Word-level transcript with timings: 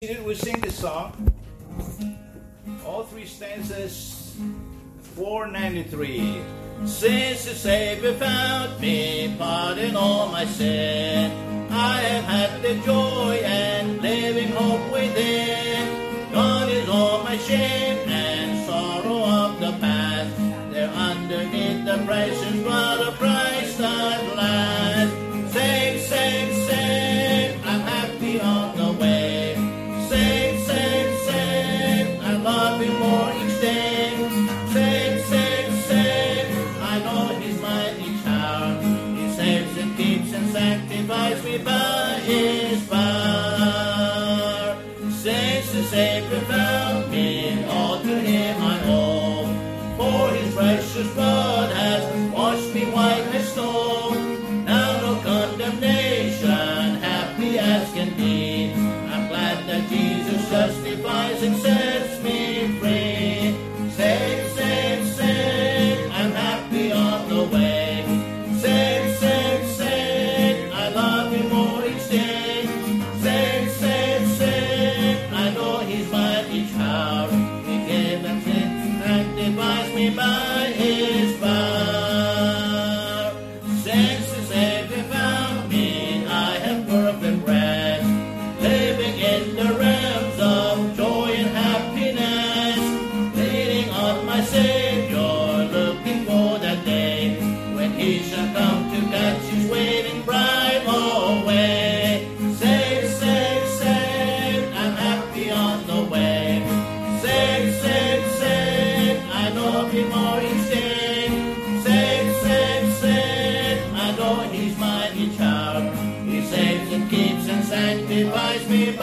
we 0.00 0.34
sing 0.36 0.60
this 0.60 0.78
song. 0.78 1.10
All 2.86 3.02
three 3.02 3.26
stanzas, 3.26 4.36
493. 5.16 6.40
Since 6.86 7.46
the 7.46 7.54
Savior 7.56 8.14
found 8.14 8.80
me, 8.80 9.34
pardon 9.36 9.96
all 9.96 10.28
my 10.28 10.44
sin, 10.44 11.32
I 11.72 11.96
have 11.96 12.24
had 12.24 12.62
the 12.62 12.74
joy 12.86 13.40
and 13.42 14.00
living 14.00 14.52
hope 14.52 14.92
within. 14.92 16.30
God 16.32 16.70
is 16.70 16.88
all 16.88 17.24
my 17.24 17.36
shame 17.38 18.08
and 18.08 18.66
sorrow 18.68 19.24
of 19.24 19.58
the 19.58 19.72
past. 19.80 20.36
There 20.70 20.90
underneath 20.90 21.84
the 21.84 22.04
precious 22.06 22.56
blood 22.62 23.00
of 23.00 23.14
Christ 23.14 23.80
at 23.80 24.36
last. 24.36 25.17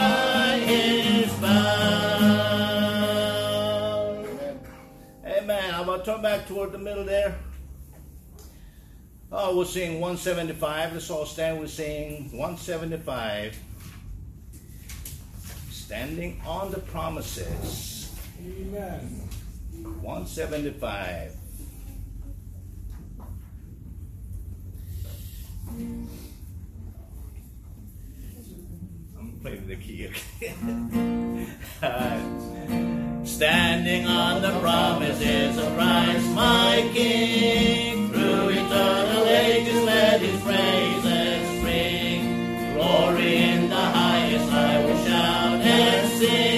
Sanctifies 0.05 0.59
me 0.59 0.59
by 0.59 0.59
His 0.65 1.33
power. 1.33 1.85
Amen. 5.25 5.73
How 5.73 5.83
turn 6.03 6.21
back 6.21 6.47
toward 6.47 6.71
the 6.71 6.77
middle 6.77 7.03
there? 7.03 7.35
Oh, 9.31 9.55
we'll 9.55 9.65
sing 9.65 9.99
175. 9.99 10.93
Let's 10.93 11.09
all 11.09 11.25
stand. 11.25 11.59
We're 11.59 11.67
singing 11.67 12.31
175. 12.31 13.57
Standing 15.69 16.41
on 16.45 16.71
the 16.71 16.79
promises. 16.79 18.15
Amen. 18.39 19.21
175. 20.01 21.35
Playing 29.45 29.67
the 29.67 29.75
key. 29.75 30.09
Uh, 31.83 33.23
standing 33.23 34.07
on 34.07 34.41
the 34.41 34.59
promises 34.59 35.57
of 35.57 35.75
Christ, 35.75 36.27
my 36.29 36.89
King, 36.93 38.09
through 38.09 38.49
eternal 38.49 39.25
ages 39.25 39.83
let 39.83 40.21
His 40.21 40.41
praises 40.41 41.63
ring. 41.63 42.73
Glory 42.73 43.35
in 43.35 43.69
the 43.69 43.75
highest, 43.75 44.51
I 44.51 44.83
will 44.83 45.05
shout 45.05 45.61
and 45.61 46.19
sing. 46.19 46.54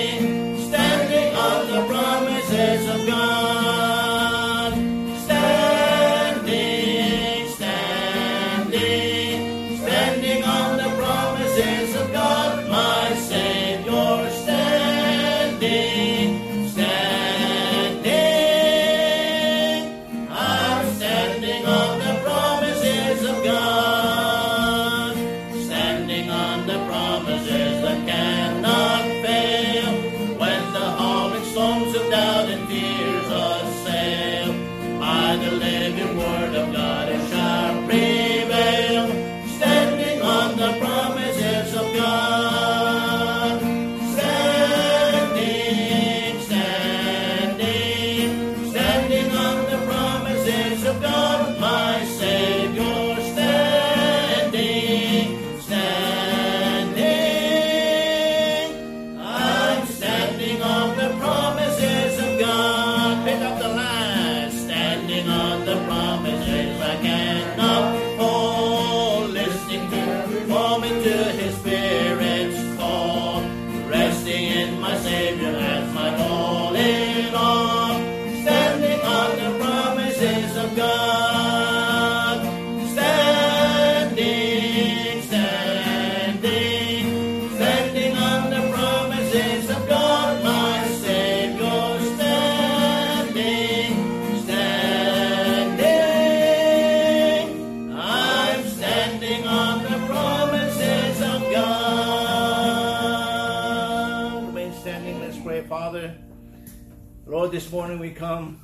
This 107.57 107.71
morning 107.71 107.97
we 107.97 108.11
come 108.11 108.61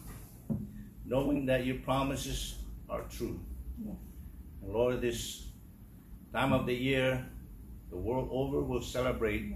knowing 1.03 1.47
that 1.47 1.65
your 1.65 1.77
promises 1.77 2.59
are 2.87 3.01
true. 3.09 3.39
And 3.81 4.71
Lord, 4.71 5.01
this 5.01 5.47
time 6.31 6.53
of 6.53 6.67
the 6.67 6.75
year, 6.75 7.25
the 7.89 7.97
world 7.97 8.29
over 8.31 8.61
will 8.61 8.83
celebrate 8.83 9.55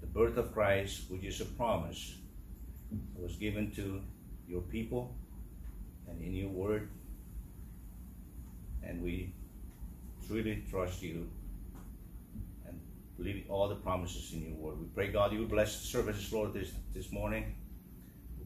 the 0.00 0.08
birth 0.08 0.38
of 0.38 0.52
Christ, 0.52 1.08
which 1.08 1.22
is 1.22 1.40
a 1.40 1.44
promise 1.44 2.16
that 3.14 3.22
was 3.22 3.36
given 3.36 3.70
to 3.76 4.02
your 4.48 4.62
people 4.62 5.14
and 6.08 6.20
in 6.20 6.34
your 6.34 6.48
word. 6.48 6.88
And 8.82 9.04
we 9.04 9.34
truly 10.26 10.64
trust 10.68 11.00
you 11.00 11.30
and 12.66 12.80
believe 13.16 13.44
all 13.48 13.68
the 13.68 13.76
promises 13.76 14.32
in 14.32 14.42
your 14.42 14.56
word. 14.56 14.80
We 14.80 14.86
pray, 14.86 15.12
God, 15.12 15.32
you 15.32 15.46
bless 15.46 15.80
the 15.80 15.86
services, 15.86 16.32
Lord, 16.32 16.54
this, 16.54 16.72
this 16.92 17.12
morning. 17.12 17.54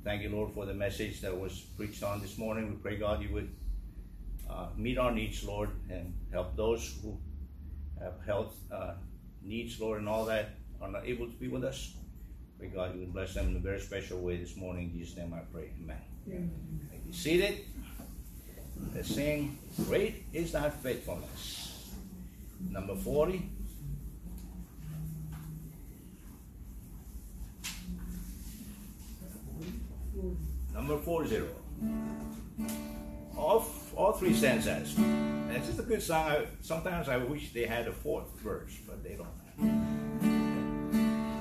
Thank 0.03 0.23
you, 0.23 0.31
Lord, 0.31 0.55
for 0.55 0.65
the 0.65 0.73
message 0.73 1.21
that 1.21 1.39
was 1.39 1.61
preached 1.77 2.03
on 2.03 2.23
this 2.23 2.39
morning. 2.39 2.71
We 2.71 2.77
pray, 2.77 2.97
God, 2.97 3.23
you 3.23 3.33
would 3.35 3.51
uh, 4.49 4.69
meet 4.77 4.97
our 4.97 5.13
needs, 5.13 5.45
Lord, 5.45 5.69
and 5.91 6.15
help 6.33 6.57
those 6.57 6.99
who 7.03 7.19
have 8.03 8.15
health 8.25 8.55
uh, 8.73 8.95
needs, 9.43 9.79
Lord, 9.79 9.99
and 9.99 10.09
all 10.09 10.25
that 10.25 10.51
are 10.81 10.91
not 10.91 11.07
able 11.07 11.27
to 11.27 11.37
be 11.37 11.49
with 11.49 11.65
us. 11.65 11.95
Pray, 12.59 12.69
God, 12.69 12.95
you 12.95 13.01
would 13.01 13.13
bless 13.13 13.35
them 13.35 13.49
in 13.49 13.57
a 13.57 13.59
very 13.59 13.79
special 13.81 14.21
way 14.21 14.39
this 14.39 14.57
morning. 14.57 14.85
In 14.85 14.99
Jesus' 14.99 15.17
name 15.19 15.35
I 15.35 15.41
pray. 15.53 15.71
Amen. 15.83 15.99
Amen. 16.27 16.51
Be 17.07 17.13
seated. 17.13 17.59
Let's 18.95 19.15
sing, 19.15 19.59
Great 19.87 20.25
is 20.33 20.53
Thy 20.53 20.71
Faithfulness. 20.71 21.91
Number 22.71 22.97
40. 22.97 23.51
Number 30.73 30.97
40. 30.99 31.43
All, 33.37 33.65
all 33.97 34.13
three 34.13 34.35
stanzas. 34.35 34.97
And 34.99 35.53
it's 35.53 35.67
just 35.67 35.79
a 35.81 35.83
good 35.83 36.03
song. 36.03 36.29
I, 36.29 36.47
sometimes 36.61 37.09
I 37.09 37.17
wish 37.17 37.53
they 37.53 37.67
had 37.67 37.89
a 37.89 37.93
fourth 37.93 38.31
verse, 38.41 38.77
but 38.87 39.03
they 39.03 39.17
don't. 39.17 39.29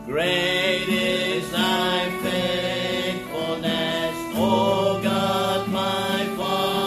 Great 0.05 0.87
is 0.89 1.51
thy 1.51 2.09
faithfulness, 2.23 4.15
O 4.35 4.99
God 5.03 5.69
my 5.69 6.35
Father. 6.35 6.78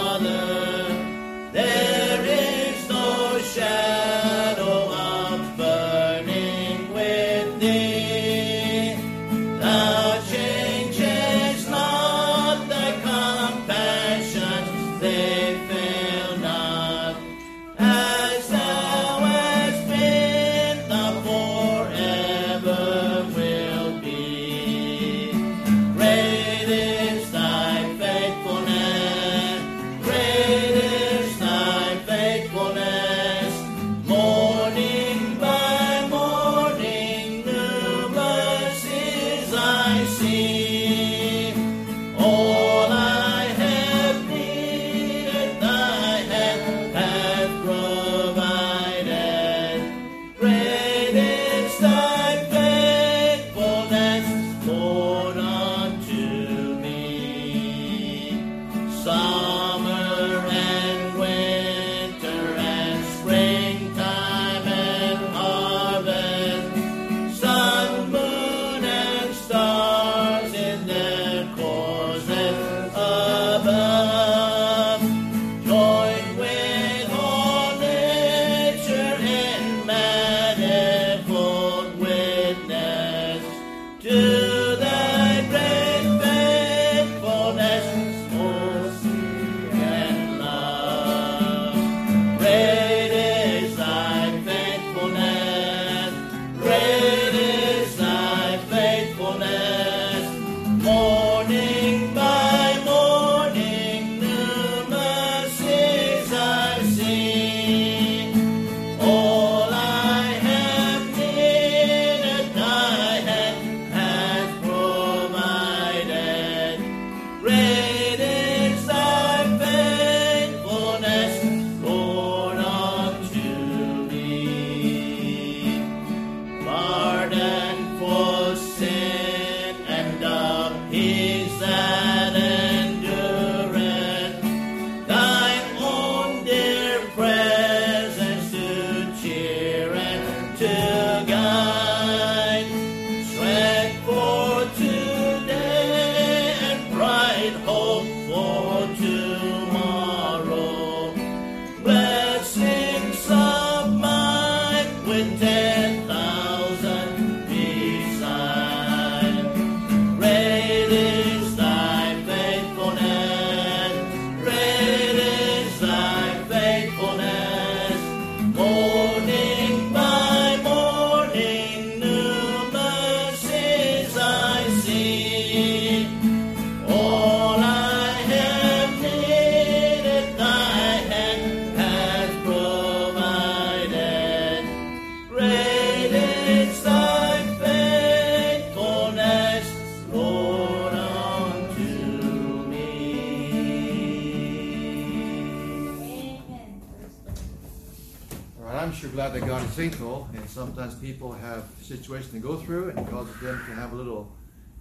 Sometimes 200.82 201.00
people 201.00 201.32
have 201.32 201.64
situations 201.80 202.32
to 202.32 202.40
go 202.40 202.56
through, 202.56 202.90
and 202.90 203.08
causes 203.08 203.38
them 203.40 203.56
to 203.66 203.74
have 203.74 203.92
a 203.92 203.94
little 203.94 204.32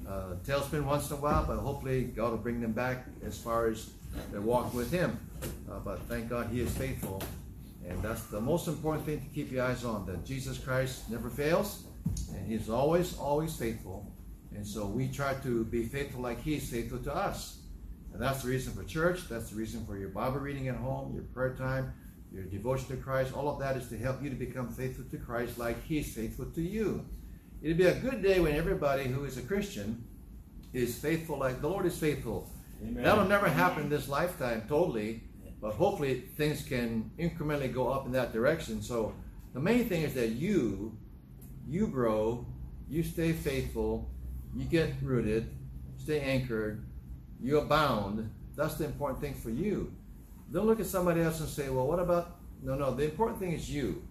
uh, 0.08 0.34
tailspin 0.44 0.84
once 0.84 1.12
in 1.12 1.18
a 1.18 1.20
while, 1.20 1.46
but 1.46 1.58
hopefully 1.58 2.06
God 2.06 2.32
will 2.32 2.40
bring 2.40 2.60
them 2.60 2.72
back 2.72 3.06
as 3.24 3.38
far 3.38 3.68
as 3.68 3.92
their 4.32 4.42
walk 4.42 4.74
with 4.74 4.92
Him. 4.92 5.20
Uh, 5.70 5.78
but 5.80 6.02
thank 6.04 6.28
God 6.28 6.48
He 6.52 6.60
is 6.62 6.76
faithful, 6.76 7.22
and 7.88 8.02
that's 8.02 8.24
the 8.24 8.42
most 8.42 8.68
important 8.68 9.06
thing 9.06 9.20
to 9.20 9.28
keep 9.28 9.52
your 9.52 9.64
eyes 9.64 9.86
on, 9.86 10.08
that 10.08 10.26
Jesus 10.26 10.58
Christ 10.58 11.08
never 11.12 11.30
fails, 11.30 11.84
and 12.34 12.48
He's 12.48 12.68
always, 12.68 13.16
always 13.18 13.56
faithful. 13.56 14.12
And 14.56 14.66
so 14.66 14.88
we 14.88 15.08
try 15.08 15.36
to 15.36 15.66
be 15.66 15.84
faithful 15.84 16.22
like 16.22 16.42
He's 16.42 16.68
faithful 16.68 16.98
to 17.00 17.16
us. 17.16 17.60
And 18.12 18.20
that's 18.22 18.42
the 18.42 18.50
reason 18.50 18.74
for 18.74 18.84
church, 18.86 19.30
that's 19.30 19.52
the 19.52 19.56
reason 19.56 19.86
for 19.86 19.98
your 19.98 20.10
Bible 20.10 20.40
reading 20.40 20.68
at 20.68 20.78
home, 20.78 21.14
your 21.14 21.24
prayer 21.26 21.54
time, 21.54 21.94
your 22.32 22.44
devotion 22.44 22.88
to 22.88 22.98
Christ, 22.98 23.34
all 23.34 23.50
of 23.50 23.60
that 23.60 23.76
is 23.76 23.88
to 23.90 23.98
help 23.98 24.24
you 24.24 24.30
to 24.30 24.36
become 24.36 24.70
faithful 24.70 25.06
to 25.12 25.18
Christ 25.18 25.58
like 25.58 25.84
He's 25.84 26.14
faithful 26.14 26.46
to 26.46 26.62
you. 26.62 27.06
It'd 27.62 27.78
be 27.78 27.86
a 27.86 27.96
good 27.96 28.24
day 28.24 28.40
when 28.40 28.56
everybody 28.56 29.04
who 29.04 29.26
is 29.26 29.38
a 29.38 29.42
Christian 29.42 30.04
is 30.74 30.98
faithful 30.98 31.38
like 31.38 31.62
the 31.62 31.68
Lord 31.68 31.86
is 31.86 31.98
faithful. 31.98 32.50
Amen. 32.82 33.04
That'll 33.04 33.26
never 33.26 33.48
happen 33.48 33.84
in 33.84 33.90
this 33.90 34.08
lifetime 34.08 34.64
totally, 34.68 35.22
but 35.62 35.74
hopefully 35.74 36.22
things 36.38 36.64
can 36.64 37.12
incrementally 37.20 37.72
go 37.72 37.90
up 37.90 38.06
in 38.06 38.12
that 38.14 38.34
direction. 38.34 38.82
So 38.82 39.14
the 39.54 39.60
main 39.60 39.88
thing 39.88 40.04
is 40.04 40.14
that 40.16 40.30
you 40.30 40.98
you 41.68 41.88
grow, 41.88 42.46
you 42.90 43.04
stay 43.04 43.34
faithful, 43.34 44.10
you 44.56 44.66
get 44.66 44.94
rooted, 45.02 45.56
stay 45.98 46.22
anchored, 46.22 46.84
you 47.40 47.60
abound. 47.60 48.32
That's 48.56 48.76
the 48.76 48.86
important 48.86 49.22
thing 49.22 49.34
for 49.34 49.50
you. 49.50 49.94
Don't 50.52 50.68
look 50.68 50.80
at 50.80 50.86
somebody 50.86 51.22
else 51.22 51.40
and 51.40 51.48
say, 51.48 51.70
well, 51.70 51.88
what 51.88 52.00
about? 52.00 52.36
No, 52.62 52.76
no, 52.76 52.94
the 52.94 53.06
important 53.06 53.40
thing 53.40 53.54
is 53.54 53.70
you. 53.70 54.04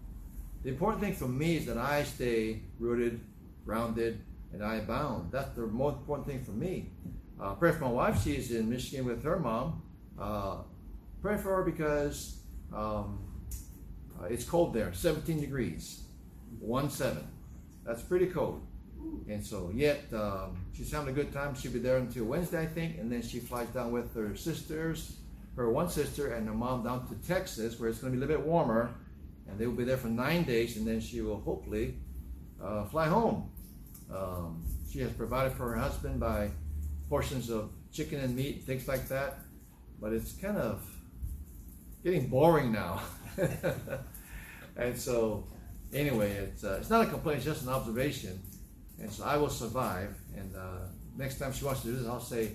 The 0.62 0.70
important 0.70 1.02
thing 1.02 1.14
for 1.14 1.28
me 1.28 1.56
is 1.56 1.66
that 1.66 1.78
I 1.78 2.02
stay 2.04 2.62
rooted, 2.78 3.20
grounded, 3.64 4.20
and 4.52 4.64
I 4.64 4.76
abound. 4.76 5.30
That's 5.32 5.54
the 5.54 5.66
most 5.66 5.99
important 5.99 6.28
thing 6.28 6.44
for 6.44 6.52
me. 6.52 6.90
Uh, 7.40 7.54
pray 7.54 7.73
for 7.73 7.85
my 7.85 7.90
wife. 7.90 8.23
She's 8.23 8.50
in 8.50 8.68
Michigan 8.68 9.06
with 9.06 9.23
her 9.23 9.38
mom. 9.38 9.82
Uh, 10.18 10.56
pray 11.23 11.37
for 11.37 11.56
her 11.56 11.62
because 11.62 12.40
um, 12.75 13.18
uh, 14.20 14.26
it's 14.26 14.44
cold 14.44 14.75
there, 14.75 14.92
17 14.92 15.40
degrees, 15.40 16.02
1 16.59 16.90
7. 16.90 17.26
That's 17.85 18.02
pretty 18.02 18.26
cold. 18.26 18.66
And 19.28 19.44
so, 19.44 19.70
yet, 19.75 20.00
um, 20.12 20.59
she's 20.76 20.92
having 20.92 21.09
a 21.09 21.12
good 21.12 21.32
time. 21.32 21.54
She'll 21.54 21.73
be 21.73 21.78
there 21.78 21.97
until 21.97 22.25
Wednesday, 22.25 22.62
I 22.62 22.66
think, 22.66 22.99
and 22.99 23.11
then 23.11 23.23
she 23.23 23.38
flies 23.40 23.68
down 23.68 23.92
with 23.92 24.14
her 24.14 24.37
sisters, 24.37 25.16
her 25.61 25.71
one 25.71 25.88
sister, 25.88 26.35
and 26.35 26.47
her 26.47 26.55
mom 26.55 26.83
down 26.85 27.07
to 27.09 27.14
Texas, 27.26 27.79
where 27.79 27.88
it's 27.88 27.99
going 27.99 28.12
to 28.12 28.19
be 28.19 28.25
a 28.25 28.26
little 28.26 28.43
bit 28.43 28.47
warmer, 28.47 28.95
and 29.49 29.59
they 29.59 29.67
will 29.67 29.75
be 29.75 29.85
there 29.85 29.97
for 29.97 30.09
nine 30.09 30.45
days, 30.45 30.76
and 30.76 30.87
then 30.87 31.00
she 31.00 31.21
will 31.21 31.40
hopefully 31.40 31.97
uh, 32.62 32.85
fly 32.85 33.07
home. 33.07 33.50
Um, 34.12 34.64
she 34.90 35.00
has 35.00 35.12
provided 35.12 35.52
for 35.52 35.71
her 35.71 35.76
husband 35.76 36.19
by 36.19 36.50
portions 37.09 37.50
of 37.50 37.71
chicken 37.93 38.21
and 38.21 38.35
meat, 38.35 38.64
things 38.64 38.88
like 38.88 39.09
that, 39.09 39.38
but 40.00 40.12
it's 40.12 40.33
kind 40.33 40.57
of 40.57 40.83
getting 42.02 42.29
boring 42.29 42.73
now. 42.73 43.02
and 44.76 44.99
so, 44.99 45.47
anyway, 45.93 46.31
it's, 46.33 46.64
uh, 46.64 46.79
it's 46.81 46.90
not 46.90 47.07
a 47.07 47.11
complaint, 47.11 47.38
it's 47.38 47.47
just 47.47 47.62
an 47.62 47.69
observation. 47.69 48.40
And 48.99 49.11
so 49.11 49.25
I 49.25 49.37
will 49.37 49.50
survive. 49.50 50.14
And 50.37 50.55
uh, 50.55 50.87
next 51.17 51.38
time 51.38 51.52
she 51.52 51.64
wants 51.64 51.83
to 51.83 51.88
do 51.88 51.97
this, 51.97 52.07
I'll 52.07 52.21
say, 52.21 52.52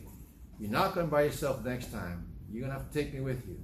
You're 0.60 0.72
not 0.72 0.94
going 0.94 1.08
by 1.08 1.24
yourself 1.24 1.66
next 1.66 1.92
time. 1.92 2.35
You're 2.56 2.68
to 2.68 2.74
have 2.80 2.90
to 2.90 2.98
take 2.98 3.14
me 3.14 3.20
with 3.20 3.46
you. 3.46 3.60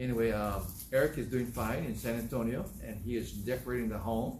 Anyway, 0.00 0.32
um, 0.32 0.62
Eric 0.90 1.18
is 1.18 1.26
doing 1.26 1.46
fine 1.46 1.84
in 1.84 1.94
San 1.94 2.14
Antonio, 2.14 2.64
and 2.82 2.98
he 3.04 3.14
is 3.14 3.30
decorating 3.32 3.90
the 3.90 3.98
home. 3.98 4.38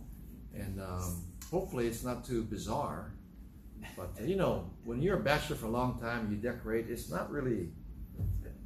And 0.54 0.80
um, 0.80 1.22
hopefully, 1.50 1.86
it's 1.86 2.02
not 2.02 2.24
too 2.24 2.42
bizarre. 2.44 3.12
But 3.94 4.08
you 4.22 4.36
know, 4.36 4.70
when 4.84 5.02
you're 5.02 5.18
a 5.18 5.22
bachelor 5.22 5.56
for 5.56 5.66
a 5.66 5.70
long 5.70 6.00
time, 6.00 6.30
you 6.30 6.38
decorate. 6.38 6.86
It's 6.88 7.10
not 7.10 7.30
really. 7.30 7.68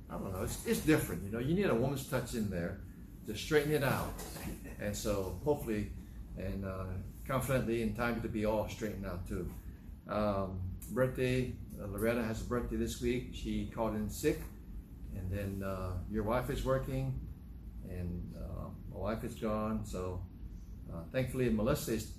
I 0.08 0.12
don't 0.14 0.32
know. 0.32 0.44
It's, 0.44 0.64
it's 0.64 0.80
different. 0.80 1.24
You 1.24 1.32
know, 1.32 1.40
you 1.40 1.54
need 1.54 1.66
a 1.66 1.74
woman's 1.74 2.06
touch 2.08 2.34
in 2.34 2.48
there 2.48 2.78
to 3.26 3.36
straighten 3.36 3.72
it 3.72 3.82
out. 3.82 4.12
And 4.80 4.96
so, 4.96 5.40
hopefully, 5.44 5.90
and 6.38 6.64
uh, 6.64 6.84
confidently, 7.26 7.82
in 7.82 7.94
time 7.94 8.22
to 8.22 8.28
be 8.28 8.44
all 8.46 8.68
straightened 8.68 9.06
out 9.06 9.26
too. 9.26 9.50
Um, 10.08 10.60
birthday. 10.92 11.52
Uh, 11.80 11.86
Loretta 11.86 12.22
has 12.22 12.42
a 12.42 12.44
birthday 12.44 12.76
this 12.76 13.00
week. 13.00 13.30
She 13.32 13.70
called 13.74 13.94
in 13.94 14.08
sick, 14.08 14.40
and 15.16 15.30
then 15.30 15.62
uh, 15.66 15.92
your 16.10 16.24
wife 16.24 16.50
is 16.50 16.64
working, 16.64 17.18
and 17.88 18.34
uh, 18.36 18.68
my 18.92 18.98
wife 18.98 19.24
is 19.24 19.34
gone. 19.34 19.84
So, 19.84 20.22
uh, 20.92 21.02
thankfully, 21.12 21.50
Melissa 21.50 21.94
is 21.94 22.12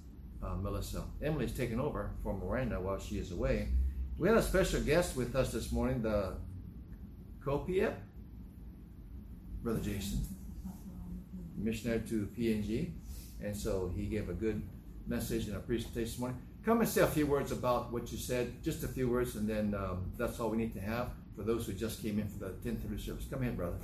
uh, 0.44 0.56
Melissa. 0.56 1.04
Emily's 1.22 1.54
taken 1.54 1.80
over 1.80 2.12
for 2.24 2.34
Miranda 2.34 2.80
while 2.80 3.00
she 3.00 3.18
is 3.18 3.32
away. 3.32 3.70
We 4.18 4.28
had 4.28 4.38
a 4.38 4.44
special 4.44 4.82
guest 4.82 5.16
with 5.16 5.36
us 5.36 5.52
this 5.52 5.72
morning, 5.72 6.02
the 6.02 6.36
Copiep, 7.44 7.94
Brother 9.64 9.80
Jason, 9.80 10.20
missionary 11.58 12.02
to 12.10 12.28
PNG. 12.38 12.92
And 13.44 13.56
so 13.56 13.92
he 13.96 14.06
gave 14.06 14.30
a 14.30 14.34
good 14.34 14.62
message 15.08 15.48
and 15.48 15.56
a 15.56 15.60
presentation 15.60 16.04
this 16.04 16.20
morning. 16.20 16.40
Come 16.64 16.82
and 16.82 16.90
say 16.90 17.02
a 17.02 17.08
few 17.08 17.26
words 17.26 17.52
about 17.52 17.92
what 17.92 18.12
you 18.12 18.18
said, 18.20 18.64
just 18.64 18.84
a 18.84 18.88
few 18.88 19.10
words, 19.10 19.36
and 19.36 19.50
then 19.50 19.74
um, 19.74 20.12
that's 20.18 20.40
all 20.40 20.50
we 20.50 20.58
need 20.58 20.74
to 20.74 20.80
have 20.80 21.10
for 21.36 21.44
those 21.44 21.66
who 21.66 21.74
just 21.74 22.02
came 22.02 22.20
in 22.20 22.28
for 22.28 22.40
the 22.40 22.46
1030 22.46 23.02
service. 23.02 23.26
Come 23.30 23.44
in, 23.44 23.56
brother. 23.56 23.78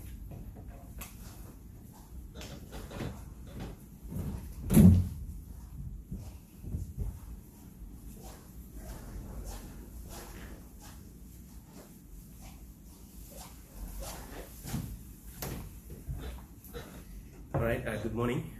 All 17.54 17.64
right, 17.64 17.88
uh, 17.88 17.98
good 17.98 18.14
morning. 18.14 18.52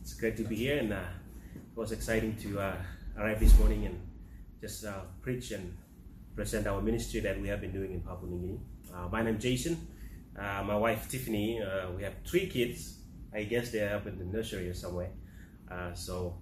It's 0.00 0.14
great 0.14 0.36
to 0.38 0.44
be 0.44 0.56
here, 0.56 0.78
and 0.78 0.92
uh, 0.92 1.00
it 1.54 1.76
was 1.76 1.92
exciting 1.92 2.36
to 2.36 2.60
uh, 2.60 2.76
arrive 3.18 3.40
this 3.40 3.58
morning 3.58 3.84
and 3.84 4.00
just 4.60 4.84
uh, 4.84 5.00
preach 5.20 5.50
and 5.50 5.76
present 6.36 6.66
our 6.66 6.82
ministry 6.82 7.20
that 7.20 7.40
we 7.40 7.48
have 7.48 7.60
been 7.60 7.72
doing 7.72 7.92
in 7.92 8.00
Papua 8.02 8.30
New 8.30 8.38
Guinea. 8.38 8.60
Uh, 8.94 9.08
my 9.10 9.22
name 9.22 9.36
is 9.36 9.42
Jason. 9.42 9.88
Uh, 10.38 10.62
my 10.62 10.76
wife 10.76 11.08
Tiffany. 11.08 11.60
we 11.96 12.02
have 12.02 12.12
three 12.26 12.46
kids. 12.46 12.98
I 13.34 13.44
guess 13.44 13.72
they're 13.72 13.96
up 13.96 14.06
in 14.06 14.18
the 14.18 14.24
nursery 14.24 14.68
or 14.68 14.74
somewhere. 14.74 15.10
so 15.94 16.36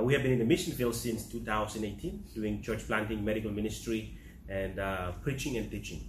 we 0.00 0.14
have 0.14 0.22
been 0.22 0.32
in 0.32 0.38
the 0.38 0.44
mission 0.44 0.72
field 0.72 0.94
since 0.94 1.26
2018, 1.26 2.24
doing 2.32 2.62
church 2.62 2.86
planting, 2.86 3.24
medical 3.24 3.50
ministry, 3.50 4.16
and 4.48 4.80
preaching 5.22 5.56
and 5.56 5.70
teaching. 5.70 6.00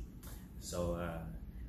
So 0.59 0.79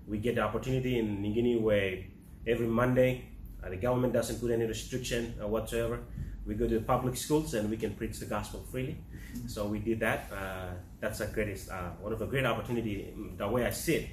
we 0.07 0.19
get 0.19 0.35
the 0.35 0.43
opportunity 0.43 0.99
in 0.99 1.23
New 1.23 1.33
Guinea 1.33 1.57
where 1.57 2.05
every 2.47 2.67
Monday 2.67 3.25
uh, 3.65 3.71
the 3.71 3.77
government 3.77 4.13
doesn't 4.13 4.41
put 4.41 4.51
any 4.51 4.67
restriction 4.67 5.35
uh, 5.43 5.47
whatsoever. 5.47 6.01
We 6.47 6.55
go 6.55 6.69
to 6.69 6.81
public 6.81 7.17
schools 7.17 7.55
and 7.55 7.71
we 7.71 7.77
can 7.77 7.95
preach 7.95 8.19
the 8.19 8.27
gospel 8.27 8.65
freely. 8.71 8.99
So 9.47 9.67
we 9.67 9.79
did 9.79 10.01
that. 10.01 10.31
Uh, 10.33 10.71
that's 11.01 11.21
a 11.21 11.27
greatest, 11.27 11.71
uh, 11.71 11.91
one 12.01 12.13
of 12.13 12.19
the 12.19 12.27
great 12.27 12.45
opportunity. 12.45 13.15
Mm, 13.17 13.39
the 13.39 13.49
way 13.49 13.65
I 13.65 13.71
see 13.71 13.95
it, 13.95 14.09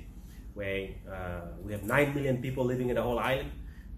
where 0.54 0.90
uh, 1.12 1.42
we 1.64 1.72
have 1.72 1.84
nine 1.84 2.14
million 2.14 2.42
people 2.42 2.64
living 2.64 2.90
in 2.90 2.96
the 2.96 3.02
whole 3.02 3.20
island, 3.20 3.52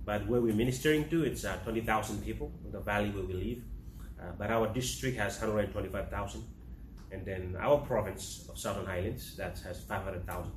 but 0.06 0.28
where 0.28 0.42
we're 0.42 0.54
ministering 0.54 1.10
to, 1.10 1.24
it's 1.24 1.46
uh, 1.46 1.58
20,000 1.64 2.24
people 2.24 2.52
in 2.66 2.72
the 2.72 2.80
valley 2.80 3.10
where 3.10 3.24
we 3.24 3.34
live. 3.34 3.64
but 4.38 4.50
our 4.52 4.68
district 4.68 5.18
has 5.18 5.40
125,000, 5.40 6.44
and 7.12 7.26
then 7.26 7.58
our 7.60 7.78
province 7.80 8.48
of 8.50 8.58
Southern 8.58 8.86
Highlands 8.86 9.36
that 9.36 9.60
has 9.60 9.84
500,000. 9.84 10.52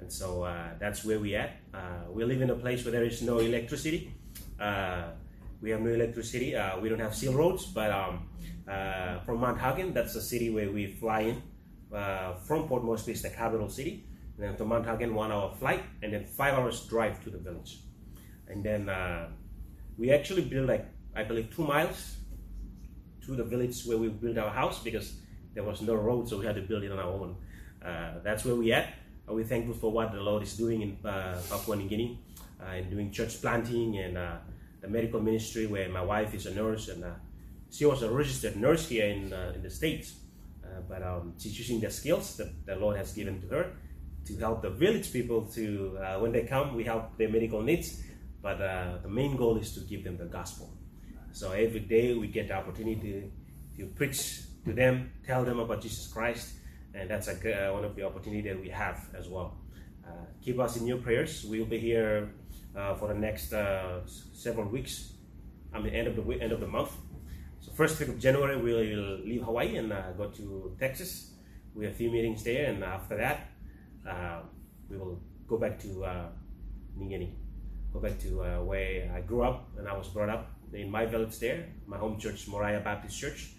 And 0.00 0.12
so 0.12 0.42
uh, 0.42 0.70
that's 0.78 1.04
where 1.04 1.18
we 1.18 1.34
at. 1.36 1.56
Uh, 1.74 1.78
we 2.10 2.24
live 2.24 2.40
in 2.40 2.50
a 2.50 2.54
place 2.54 2.84
where 2.84 2.92
there 2.92 3.04
is 3.04 3.22
no 3.22 3.38
electricity. 3.38 4.12
Uh, 4.58 5.04
we 5.60 5.70
have 5.70 5.80
no 5.80 5.90
electricity. 5.90 6.56
Uh, 6.56 6.78
we 6.80 6.88
don't 6.88 7.00
have 7.00 7.14
seal 7.14 7.34
roads, 7.34 7.66
but 7.66 7.90
um, 7.90 8.28
uh, 8.68 9.20
from 9.20 9.40
Mount 9.40 9.58
Hagen, 9.60 9.92
that's 9.92 10.14
the 10.14 10.20
city 10.20 10.50
where 10.50 10.70
we 10.70 10.86
fly 10.86 11.20
in. 11.20 11.42
Uh, 11.94 12.34
from 12.34 12.68
Port 12.68 12.84
Moresby, 12.84 13.14
the 13.14 13.30
capital 13.30 13.68
city. 13.68 14.04
And 14.36 14.48
then 14.48 14.56
to 14.56 14.64
Mount 14.64 14.86
Hagen, 14.86 15.14
one 15.14 15.32
hour 15.32 15.54
flight, 15.58 15.82
and 16.02 16.12
then 16.12 16.24
five 16.24 16.54
hours 16.54 16.86
drive 16.86 17.22
to 17.24 17.30
the 17.30 17.38
village. 17.38 17.80
And 18.48 18.64
then 18.64 18.90
we 19.98 20.12
actually 20.12 20.42
built 20.42 20.68
like, 20.68 20.86
I 21.14 21.24
believe, 21.24 21.54
two 21.54 21.64
miles 21.64 22.16
to 23.26 23.34
the 23.34 23.44
village 23.44 23.84
where 23.84 23.98
we 23.98 24.08
built 24.08 24.38
our 24.38 24.50
house 24.50 24.82
because 24.82 25.18
there 25.52 25.64
was 25.64 25.82
no 25.82 25.94
road, 25.94 26.28
so 26.28 26.38
we 26.38 26.46
had 26.46 26.54
to 26.54 26.62
build 26.62 26.84
it 26.84 26.92
on 26.92 26.98
our 26.98 27.10
own. 27.10 27.36
that's 28.24 28.44
where 28.44 28.54
we 28.54 28.72
at 28.72 28.94
we're 29.32 29.44
thankful 29.44 29.74
for 29.74 29.92
what 29.92 30.12
the 30.12 30.20
Lord 30.20 30.42
is 30.42 30.56
doing 30.56 30.82
in 30.82 30.98
uh, 31.06 31.40
Papua 31.48 31.76
New 31.76 31.88
Guinea 31.88 32.18
uh, 32.60 32.72
and 32.72 32.90
doing 32.90 33.10
church 33.10 33.40
planting 33.40 33.98
and 33.98 34.18
uh, 34.18 34.36
the 34.80 34.88
medical 34.88 35.20
ministry 35.20 35.66
where 35.66 35.88
my 35.88 36.02
wife 36.02 36.34
is 36.34 36.46
a 36.46 36.54
nurse 36.54 36.88
and 36.88 37.04
she 37.70 37.84
was 37.84 38.02
a 38.02 38.10
registered 38.10 38.56
nurse 38.56 38.88
here 38.88 39.06
in, 39.06 39.32
in 39.54 39.62
the 39.62 39.70
States. 39.70 40.14
but 40.88 41.02
um, 41.02 41.34
she's 41.38 41.58
using 41.58 41.80
the 41.80 41.90
skills 41.90 42.36
that 42.36 42.50
the 42.66 42.76
Lord 42.76 42.96
has 42.96 43.12
given 43.12 43.40
to 43.42 43.48
her 43.48 43.72
to 44.26 44.36
help 44.38 44.62
the 44.62 44.70
village 44.70 45.12
people 45.12 45.42
to, 45.54 45.98
when 46.18 46.32
they 46.32 46.42
come, 46.42 46.74
we 46.74 46.84
help 46.84 47.16
their 47.16 47.28
medical 47.28 47.62
needs. 47.62 48.02
But 48.42 48.58
the 49.02 49.08
main 49.08 49.36
goal 49.36 49.56
is 49.58 49.72
to 49.74 49.80
give 49.80 50.04
them 50.04 50.16
the 50.16 50.24
gospel. 50.24 50.70
So 51.32 51.52
every 51.52 51.80
day 51.80 52.14
we 52.14 52.26
get 52.26 52.48
the 52.48 52.54
opportunity 52.54 53.30
to, 53.76 53.82
to 53.82 53.86
preach 53.92 54.40
to 54.64 54.72
them, 54.72 55.12
tell 55.26 55.44
them 55.44 55.60
about 55.60 55.80
Jesus 55.80 56.06
Christ, 56.12 56.54
and 56.94 57.08
that's 57.08 57.28
a, 57.28 57.68
uh, 57.68 57.72
one 57.72 57.84
of 57.84 57.94
the 57.94 58.02
opportunity 58.02 58.48
that 58.48 58.60
we 58.60 58.68
have 58.68 59.08
as 59.16 59.28
well. 59.28 59.56
Uh, 60.06 60.10
keep 60.42 60.58
us 60.58 60.76
in 60.76 60.86
your 60.86 60.98
prayers. 60.98 61.44
We'll 61.48 61.66
be 61.66 61.78
here 61.78 62.32
uh, 62.80 62.94
for 62.94 63.08
the 63.08 63.14
next 63.14 63.52
uh, 63.52 64.00
several 64.32 64.68
weeks. 64.68 65.12
I 65.72 65.78
mean, 65.80 65.94
end 65.94 66.08
of 66.08 66.16
the 66.16 66.22
week, 66.22 66.40
end 66.40 66.52
of 66.52 66.60
the 66.60 66.66
month. 66.66 66.92
So 67.60 67.72
first 67.72 68.00
week 68.00 68.08
of 68.08 68.18
January, 68.18 68.56
we'll 68.56 69.18
leave 69.30 69.42
Hawaii 69.42 69.76
and 69.76 69.92
uh, 69.92 70.12
go 70.12 70.30
to 70.30 70.76
Texas. 70.80 71.32
We 71.74 71.84
have 71.84 71.94
a 71.94 71.96
few 71.96 72.10
meetings 72.10 72.42
there, 72.42 72.66
and 72.70 72.82
after 72.82 73.16
that, 73.16 73.48
uh, 74.08 74.40
we 74.88 74.96
will 74.96 75.20
go 75.46 75.56
back 75.58 75.78
to 75.80 76.04
uh, 76.04 76.28
Ningeni, 76.98 77.30
go 77.92 78.00
back 78.00 78.18
to 78.20 78.28
where 78.64 79.12
I 79.14 79.20
grew 79.20 79.42
up 79.42 79.68
and 79.78 79.86
I 79.86 79.96
was 79.96 80.08
brought 80.08 80.30
up 80.30 80.50
in 80.72 80.90
my 80.90 81.04
village 81.06 81.38
there, 81.38 81.66
my 81.86 81.98
home 81.98 82.18
church, 82.18 82.48
Moriah 82.48 82.80
Baptist 82.80 83.18
Church. 83.18 83.52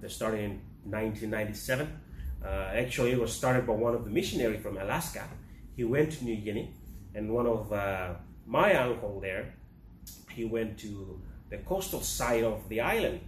they 0.00 0.08
started 0.08 0.40
in 0.40 0.50
1997 0.84 1.86
uh, 2.44 2.70
actually, 2.72 3.12
it 3.12 3.20
was 3.20 3.32
started 3.32 3.66
by 3.66 3.74
one 3.74 3.94
of 3.94 4.04
the 4.04 4.10
missionaries 4.10 4.62
from 4.62 4.78
Alaska. 4.78 5.28
He 5.76 5.84
went 5.84 6.12
to 6.12 6.24
New 6.24 6.36
Guinea, 6.36 6.74
and 7.14 7.32
one 7.32 7.46
of 7.46 7.72
uh, 7.72 8.14
my 8.58 8.74
uncle 8.74 9.20
there, 9.20 9.44
he 10.36 10.44
went 10.44 10.78
to 10.78 11.20
the 11.50 11.58
coastal 11.70 12.02
side 12.02 12.44
of 12.44 12.68
the 12.68 12.80
island 12.80 13.20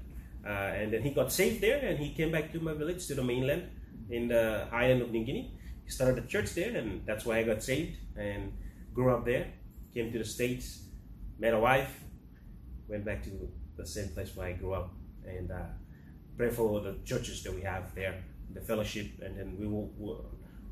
Uh, 0.45 0.81
and 0.81 0.93
then 0.93 1.03
he 1.03 1.11
got 1.11 1.31
saved 1.31 1.61
there, 1.61 1.79
and 1.89 1.99
he 1.99 2.09
came 2.19 2.31
back 2.33 2.47
to 2.53 2.59
my 2.59 2.75
village, 2.75 3.07
to 3.07 3.15
the 3.15 3.23
mainland, 3.23 3.63
in 4.11 4.27
the 4.27 4.67
island 4.73 5.01
of 5.03 5.09
New 5.15 5.25
Guinea. 5.25 5.47
He 5.85 5.91
started 5.91 6.19
a 6.25 6.27
church 6.27 6.51
there, 6.59 6.73
and 6.81 6.89
that's 7.07 7.25
why 7.25 7.39
I 7.39 7.45
got 7.45 7.63
saved 7.63 7.95
and 8.17 8.53
grew 8.93 9.15
up 9.15 9.25
there. 9.25 9.45
Came 9.95 10.11
to 10.11 10.19
the 10.19 10.25
States, 10.25 10.67
met 11.39 11.55
a 11.55 11.61
wife, 11.61 11.93
went 12.89 13.05
back 13.05 13.23
to 13.23 13.31
the 13.77 13.87
same 13.87 14.09
place 14.15 14.31
where 14.37 14.49
I 14.49 14.55
grew 14.55 14.75
up, 14.75 14.89
and 15.25 15.51
uh, 15.51 15.71
pray 16.37 16.51
for 16.51 16.81
the 16.81 16.95
churches 17.05 17.43
that 17.45 17.55
we 17.55 17.63
have 17.63 17.95
there, 17.95 18.15
the 18.53 18.61
fellowship, 18.61 19.09
and 19.25 19.39
then 19.39 19.57
we 19.61 19.67
will 19.67 19.91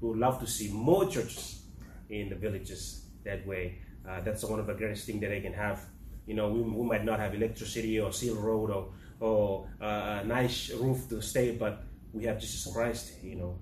we 0.00 0.08
would 0.08 0.18
love 0.18 0.40
to 0.40 0.46
see 0.46 0.68
more 0.72 1.04
churches 1.06 1.62
in 2.08 2.28
the 2.28 2.34
villages 2.34 3.06
that 3.24 3.46
way. 3.46 3.64
Uh, 4.08 4.20
that's 4.20 4.44
one 4.44 4.58
of 4.58 4.66
the 4.66 4.74
greatest 4.74 5.06
things 5.06 5.20
that 5.20 5.32
I 5.32 5.40
can 5.40 5.52
have. 5.52 5.84
You 6.26 6.34
know, 6.34 6.48
we, 6.48 6.60
we 6.62 6.86
might 6.86 7.04
not 7.04 7.18
have 7.18 7.34
electricity 7.34 8.00
or 8.00 8.12
seal 8.12 8.36
road 8.36 8.70
or, 8.70 8.88
or 9.20 9.68
uh, 9.80 10.20
a 10.22 10.24
nice 10.24 10.70
roof 10.70 11.08
to 11.08 11.20
stay, 11.20 11.56
but 11.56 11.84
we 12.12 12.24
have 12.24 12.40
Jesus 12.40 12.72
Christ, 12.72 13.12
you 13.22 13.36
know. 13.36 13.58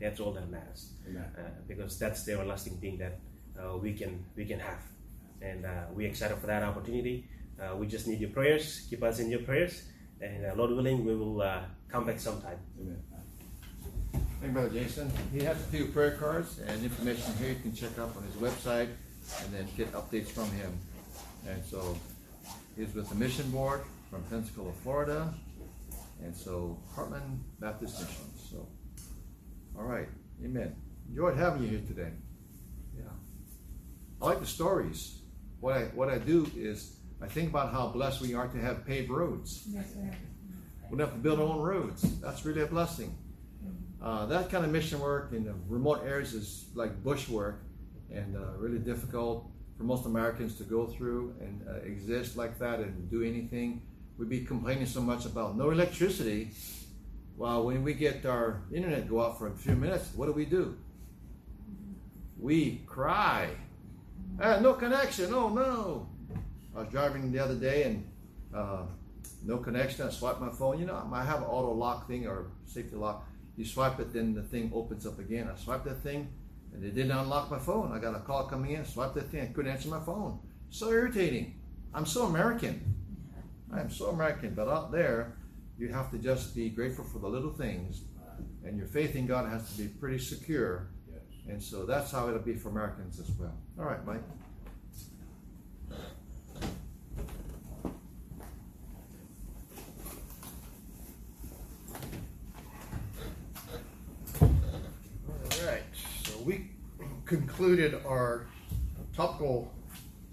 that's 0.00 0.20
all 0.20 0.32
that 0.32 0.50
matters. 0.50 0.92
Uh, 1.08 1.42
because 1.66 1.98
that's 1.98 2.24
the 2.24 2.32
everlasting 2.32 2.76
thing 2.78 2.98
that 2.98 3.18
uh, 3.58 3.76
we 3.76 3.92
can 3.92 4.24
we 4.36 4.44
can 4.44 4.58
have. 4.58 4.82
And 5.40 5.66
uh, 5.66 5.84
we're 5.92 6.08
excited 6.08 6.38
for 6.38 6.46
that 6.46 6.62
opportunity. 6.62 7.28
Uh, 7.60 7.76
we 7.76 7.86
just 7.86 8.06
need 8.06 8.20
your 8.20 8.30
prayers. 8.30 8.86
Keep 8.88 9.02
us 9.02 9.18
in 9.18 9.30
your 9.30 9.42
prayers. 9.42 9.82
And 10.20 10.56
Lord 10.56 10.70
willing, 10.70 11.04
we 11.04 11.16
will 11.16 11.42
come 11.88 12.06
back 12.06 12.20
sometime. 12.20 12.58
Amen. 12.80 13.02
Thank 14.12 14.24
you, 14.42 14.60
Brother 14.60 14.70
Jason. 14.70 15.10
He 15.32 15.42
has 15.44 15.56
a 15.56 15.68
few 15.70 15.86
prayer 15.86 16.12
cards 16.12 16.58
and 16.66 16.82
information 16.82 17.32
here 17.38 17.50
you 17.50 17.60
can 17.62 17.74
check 17.74 17.98
out 17.98 18.14
on 18.16 18.22
his 18.22 18.34
website 18.36 18.88
and 19.42 19.52
then 19.52 19.68
get 19.76 19.92
updates 19.92 20.28
from 20.28 20.50
him. 20.52 20.72
And 21.48 21.64
so 21.64 21.96
he's 22.76 22.94
with 22.94 23.08
the 23.08 23.14
mission 23.14 23.50
board 23.50 23.82
from 24.10 24.22
Pensacola, 24.24 24.72
Florida. 24.82 25.32
And 26.22 26.34
so 26.36 26.78
Heartland 26.94 27.38
Baptist 27.58 28.00
Mission. 28.00 28.26
So, 28.50 28.68
all 29.76 29.84
right. 29.84 30.08
Amen. 30.44 30.74
Enjoyed 31.08 31.36
having 31.36 31.64
you 31.64 31.68
here 31.68 31.82
today. 31.86 32.10
Yeah. 32.96 33.04
I 34.20 34.26
like 34.26 34.40
the 34.40 34.46
stories. 34.46 35.18
What 35.60 35.76
I 35.76 35.82
what 35.94 36.08
I 36.08 36.18
do 36.18 36.50
is 36.56 36.96
I 37.20 37.26
think 37.26 37.50
about 37.50 37.72
how 37.72 37.88
blessed 37.88 38.20
we 38.20 38.34
are 38.34 38.48
to 38.48 38.58
have 38.58 38.86
paved 38.86 39.10
roads. 39.10 39.64
Yes, 39.68 39.94
we 40.90 40.98
don't 40.98 41.06
have 41.06 41.16
to 41.16 41.22
build 41.22 41.38
our 41.40 41.46
own 41.46 41.60
roads. 41.60 42.02
That's 42.20 42.44
really 42.44 42.62
a 42.62 42.66
blessing. 42.66 43.16
Uh, 44.02 44.26
that 44.26 44.50
kind 44.50 44.64
of 44.64 44.72
mission 44.72 44.98
work 44.98 45.32
in 45.32 45.44
the 45.44 45.54
remote 45.68 46.02
areas 46.04 46.34
is 46.34 46.66
like 46.74 47.02
bush 47.04 47.28
work 47.28 47.62
and 48.14 48.36
uh, 48.36 48.52
really 48.58 48.78
difficult 48.78 49.50
for 49.76 49.84
most 49.84 50.06
Americans 50.06 50.56
to 50.56 50.64
go 50.64 50.86
through 50.86 51.34
and 51.40 51.66
uh, 51.68 51.74
exist 51.84 52.36
like 52.36 52.58
that 52.58 52.80
and 52.80 53.10
do 53.10 53.22
anything. 53.22 53.82
We'd 54.18 54.28
be 54.28 54.44
complaining 54.44 54.86
so 54.86 55.00
much 55.00 55.24
about 55.24 55.56
no 55.56 55.70
electricity. 55.70 56.50
While 57.36 57.64
when 57.64 57.82
we 57.82 57.94
get 57.94 58.24
our 58.26 58.62
internet 58.72 59.08
go 59.08 59.22
out 59.22 59.38
for 59.38 59.48
a 59.48 59.56
few 59.56 59.74
minutes, 59.74 60.10
what 60.14 60.26
do 60.26 60.32
we 60.32 60.44
do? 60.44 60.76
We 62.38 62.82
cry. 62.86 63.48
Ah, 64.40 64.58
no 64.60 64.74
connection. 64.74 65.32
Oh 65.32 65.48
no. 65.48 66.08
I 66.76 66.80
was 66.80 66.88
driving 66.88 67.32
the 67.32 67.38
other 67.38 67.54
day 67.54 67.84
and 67.84 68.08
uh, 68.54 68.82
no 69.44 69.58
connection. 69.58 70.06
I 70.06 70.10
swiped 70.10 70.40
my 70.40 70.50
phone. 70.50 70.78
You 70.78 70.86
know, 70.86 71.08
I 71.12 71.24
have 71.24 71.38
an 71.38 71.44
auto 71.44 71.72
lock 71.72 72.06
thing 72.06 72.26
or 72.26 72.46
safety 72.66 72.96
lock 72.96 73.26
you 73.56 73.64
swipe 73.64 74.00
it, 74.00 74.12
then 74.12 74.34
the 74.34 74.42
thing 74.42 74.70
opens 74.74 75.06
up 75.06 75.18
again. 75.18 75.50
I 75.52 75.58
swipe 75.58 75.84
that 75.84 76.02
thing, 76.02 76.28
and 76.72 76.84
it 76.84 76.94
didn't 76.94 77.12
unlock 77.12 77.50
my 77.50 77.58
phone. 77.58 77.92
I 77.92 77.98
got 77.98 78.14
a 78.14 78.20
call 78.20 78.46
coming 78.46 78.72
in. 78.72 78.84
Swipe 78.84 79.14
that 79.14 79.30
thing. 79.30 79.42
I 79.42 79.46
couldn't 79.46 79.70
answer 79.70 79.88
my 79.88 80.00
phone. 80.00 80.38
So 80.70 80.90
irritating. 80.90 81.60
I'm 81.94 82.06
so 82.06 82.26
American. 82.26 82.94
I 83.72 83.80
am 83.80 83.90
so 83.90 84.10
American. 84.10 84.54
But 84.54 84.68
out 84.68 84.92
there, 84.92 85.36
you 85.78 85.88
have 85.88 86.10
to 86.10 86.18
just 86.18 86.54
be 86.54 86.70
grateful 86.70 87.04
for 87.04 87.18
the 87.18 87.28
little 87.28 87.52
things, 87.52 88.02
and 88.64 88.76
your 88.76 88.86
faith 88.86 89.16
in 89.16 89.26
God 89.26 89.48
has 89.48 89.70
to 89.72 89.82
be 89.82 89.88
pretty 89.88 90.18
secure. 90.18 90.88
And 91.48 91.60
so 91.62 91.84
that's 91.84 92.10
how 92.12 92.28
it'll 92.28 92.40
be 92.40 92.54
for 92.54 92.68
Americans 92.68 93.18
as 93.18 93.30
well. 93.38 93.56
All 93.78 93.84
right, 93.84 94.04
Mike. 94.06 94.22
Concluded 107.32 107.98
our 108.06 108.46
topical 109.16 109.72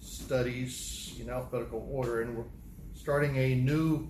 studies 0.01 1.15
in 1.17 1.29
alphabetical 1.29 1.87
order, 1.89 2.23
and 2.23 2.35
we're 2.35 2.43
starting 2.93 3.37
a 3.37 3.55
new 3.55 4.09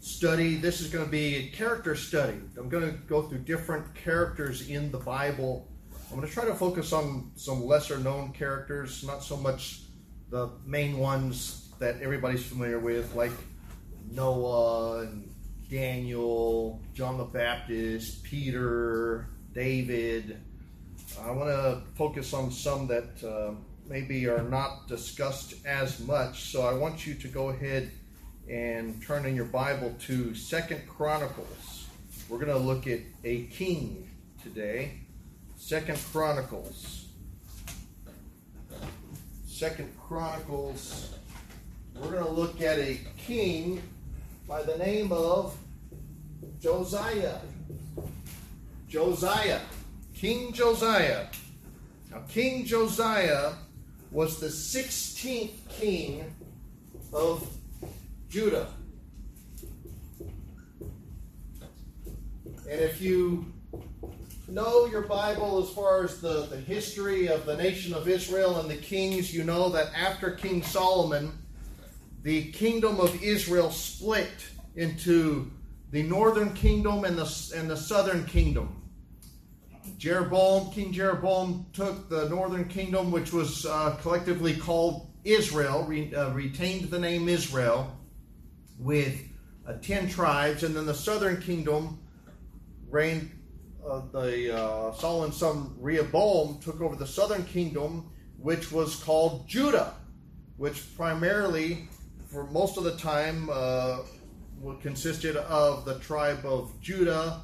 study. 0.00 0.56
This 0.56 0.80
is 0.80 0.88
going 0.88 1.04
to 1.04 1.10
be 1.10 1.36
a 1.36 1.48
character 1.48 1.94
study. 1.94 2.40
I'm 2.56 2.70
going 2.70 2.90
to 2.90 2.96
go 2.96 3.20
through 3.20 3.40
different 3.40 3.94
characters 3.94 4.70
in 4.70 4.90
the 4.90 4.96
Bible. 4.96 5.68
I'm 6.10 6.16
going 6.16 6.26
to 6.26 6.32
try 6.32 6.46
to 6.46 6.54
focus 6.54 6.94
on 6.94 7.30
some 7.36 7.66
lesser 7.66 7.98
known 7.98 8.32
characters, 8.32 9.04
not 9.04 9.22
so 9.22 9.36
much 9.36 9.82
the 10.30 10.48
main 10.64 10.96
ones 10.96 11.68
that 11.78 12.00
everybody's 12.00 12.46
familiar 12.46 12.78
with, 12.78 13.14
like 13.14 13.32
Noah 14.10 15.00
and 15.00 15.30
Daniel, 15.68 16.80
John 16.94 17.18
the 17.18 17.24
Baptist, 17.24 18.22
Peter, 18.22 19.28
David, 19.52 20.40
I 21.24 21.30
want 21.32 21.50
to 21.50 21.82
focus 21.96 22.32
on 22.32 22.50
some 22.50 22.86
that 22.86 23.22
uh, 23.22 23.52
maybe 23.86 24.26
are 24.26 24.42
not 24.42 24.88
discussed 24.88 25.54
as 25.66 26.00
much. 26.00 26.44
So 26.50 26.62
I 26.62 26.72
want 26.72 27.06
you 27.06 27.14
to 27.14 27.28
go 27.28 27.50
ahead 27.50 27.90
and 28.48 29.02
turn 29.02 29.26
in 29.26 29.36
your 29.36 29.44
Bible 29.44 29.94
to 30.06 30.34
Second 30.34 30.88
Chronicles. 30.88 31.86
We're 32.28 32.38
going 32.38 32.52
to 32.52 32.58
look 32.58 32.86
at 32.86 33.00
a 33.24 33.42
king 33.46 34.08
today. 34.42 34.92
Second 35.56 35.98
Chronicles. 36.10 37.08
Second 39.46 39.92
Chronicles. 40.00 41.14
We're 41.96 42.12
going 42.12 42.24
to 42.24 42.30
look 42.30 42.62
at 42.62 42.78
a 42.78 42.98
king 43.18 43.82
by 44.48 44.62
the 44.62 44.78
name 44.78 45.12
of 45.12 45.54
Josiah. 46.60 47.38
Josiah. 48.88 49.60
King 50.20 50.52
Josiah. 50.52 51.28
Now, 52.10 52.20
King 52.28 52.66
Josiah 52.66 53.52
was 54.10 54.38
the 54.38 54.48
16th 54.48 55.66
king 55.70 56.30
of 57.10 57.48
Judah. 58.28 58.66
And 62.68 62.80
if 62.80 63.00
you 63.00 63.50
know 64.46 64.84
your 64.84 65.00
Bible 65.00 65.62
as 65.62 65.70
far 65.70 66.04
as 66.04 66.20
the, 66.20 66.44
the 66.50 66.58
history 66.58 67.28
of 67.28 67.46
the 67.46 67.56
nation 67.56 67.94
of 67.94 68.06
Israel 68.06 68.60
and 68.60 68.68
the 68.68 68.76
kings, 68.76 69.32
you 69.32 69.42
know 69.42 69.70
that 69.70 69.86
after 69.96 70.32
King 70.32 70.62
Solomon, 70.62 71.32
the 72.24 72.52
kingdom 72.52 73.00
of 73.00 73.22
Israel 73.22 73.70
split 73.70 74.50
into 74.76 75.50
the 75.92 76.02
northern 76.02 76.52
kingdom 76.52 77.06
and 77.06 77.16
the, 77.16 77.54
and 77.56 77.70
the 77.70 77.76
southern 77.78 78.26
kingdom. 78.26 78.79
Jeroboam, 79.98 80.70
King 80.70 80.92
Jeroboam 80.92 81.66
took 81.72 82.08
the 82.08 82.28
northern 82.28 82.66
kingdom, 82.66 83.10
which 83.10 83.32
was 83.32 83.66
uh, 83.66 83.96
collectively 84.00 84.56
called 84.56 85.10
Israel, 85.24 85.84
re, 85.84 86.14
uh, 86.14 86.30
retained 86.30 86.90
the 86.90 86.98
name 86.98 87.28
Israel 87.28 87.96
with 88.78 89.20
uh, 89.66 89.74
10 89.82 90.08
tribes, 90.08 90.62
and 90.62 90.74
then 90.74 90.86
the 90.86 90.94
southern 90.94 91.40
kingdom 91.40 91.98
reigned. 92.88 93.30
Uh, 93.86 94.02
the 94.12 94.54
uh, 94.54 94.92
Solomon's 94.92 95.36
son 95.36 95.74
Rehoboam 95.78 96.60
took 96.60 96.80
over 96.80 96.96
the 96.96 97.06
southern 97.06 97.44
kingdom, 97.44 98.10
which 98.38 98.70
was 98.70 98.96
called 98.96 99.48
Judah, 99.48 99.94
which 100.58 100.94
primarily, 100.96 101.88
for 102.26 102.44
most 102.44 102.76
of 102.76 102.84
the 102.84 102.96
time, 102.96 103.48
uh, 103.50 104.00
consisted 104.82 105.36
of 105.36 105.84
the 105.86 105.98
tribe 106.00 106.44
of 106.44 106.78
Judah 106.80 107.42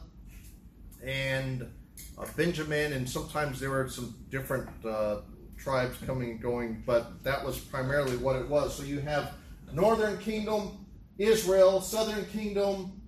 and 1.02 1.70
uh, 2.18 2.26
Benjamin, 2.36 2.92
and 2.92 3.08
sometimes 3.08 3.60
there 3.60 3.70
were 3.70 3.88
some 3.88 4.14
different 4.30 4.68
uh, 4.84 5.18
tribes 5.56 5.96
coming 6.06 6.30
and 6.30 6.40
going, 6.40 6.82
but 6.86 7.22
that 7.24 7.44
was 7.44 7.58
primarily 7.58 8.16
what 8.16 8.36
it 8.36 8.48
was. 8.48 8.74
So 8.74 8.82
you 8.82 9.00
have 9.00 9.34
northern 9.72 10.18
kingdom, 10.18 10.86
Israel, 11.18 11.80
southern 11.80 12.24
kingdom, 12.26 13.00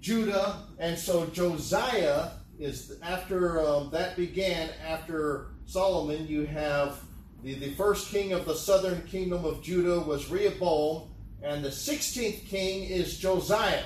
Judah, 0.00 0.64
and 0.78 0.98
so 0.98 1.26
Josiah 1.26 2.30
is 2.58 2.98
after 3.02 3.60
um, 3.60 3.90
that 3.90 4.16
began 4.16 4.70
after 4.86 5.48
Solomon. 5.66 6.26
You 6.26 6.46
have 6.46 7.00
the, 7.42 7.54
the 7.54 7.70
first 7.72 8.10
king 8.10 8.32
of 8.32 8.44
the 8.44 8.54
southern 8.54 9.02
kingdom 9.02 9.44
of 9.44 9.62
Judah 9.62 10.00
was 10.00 10.30
Rehoboam, 10.30 11.10
and 11.42 11.64
the 11.64 11.70
16th 11.70 12.46
king 12.46 12.84
is 12.84 13.18
Josiah. 13.18 13.84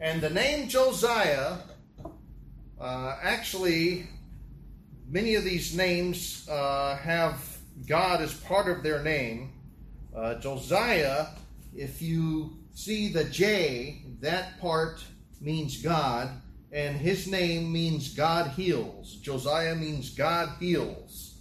And 0.00 0.20
the 0.20 0.30
name 0.30 0.68
Josiah 0.68 1.58
uh, 2.82 3.16
actually, 3.22 4.08
many 5.08 5.36
of 5.36 5.44
these 5.44 5.76
names 5.76 6.48
uh, 6.48 6.96
have 6.96 7.40
God 7.86 8.20
as 8.20 8.34
part 8.34 8.68
of 8.68 8.82
their 8.82 9.02
name. 9.04 9.52
Uh, 10.14 10.34
Josiah, 10.40 11.28
if 11.76 12.02
you 12.02 12.58
see 12.74 13.08
the 13.08 13.22
J, 13.24 14.02
that 14.20 14.60
part 14.60 15.04
means 15.40 15.80
God, 15.80 16.28
and 16.72 16.96
his 16.96 17.28
name 17.28 17.70
means 17.70 18.14
God 18.14 18.50
heals. 18.50 19.14
Josiah 19.16 19.76
means 19.76 20.10
God 20.10 20.50
heals. 20.58 21.36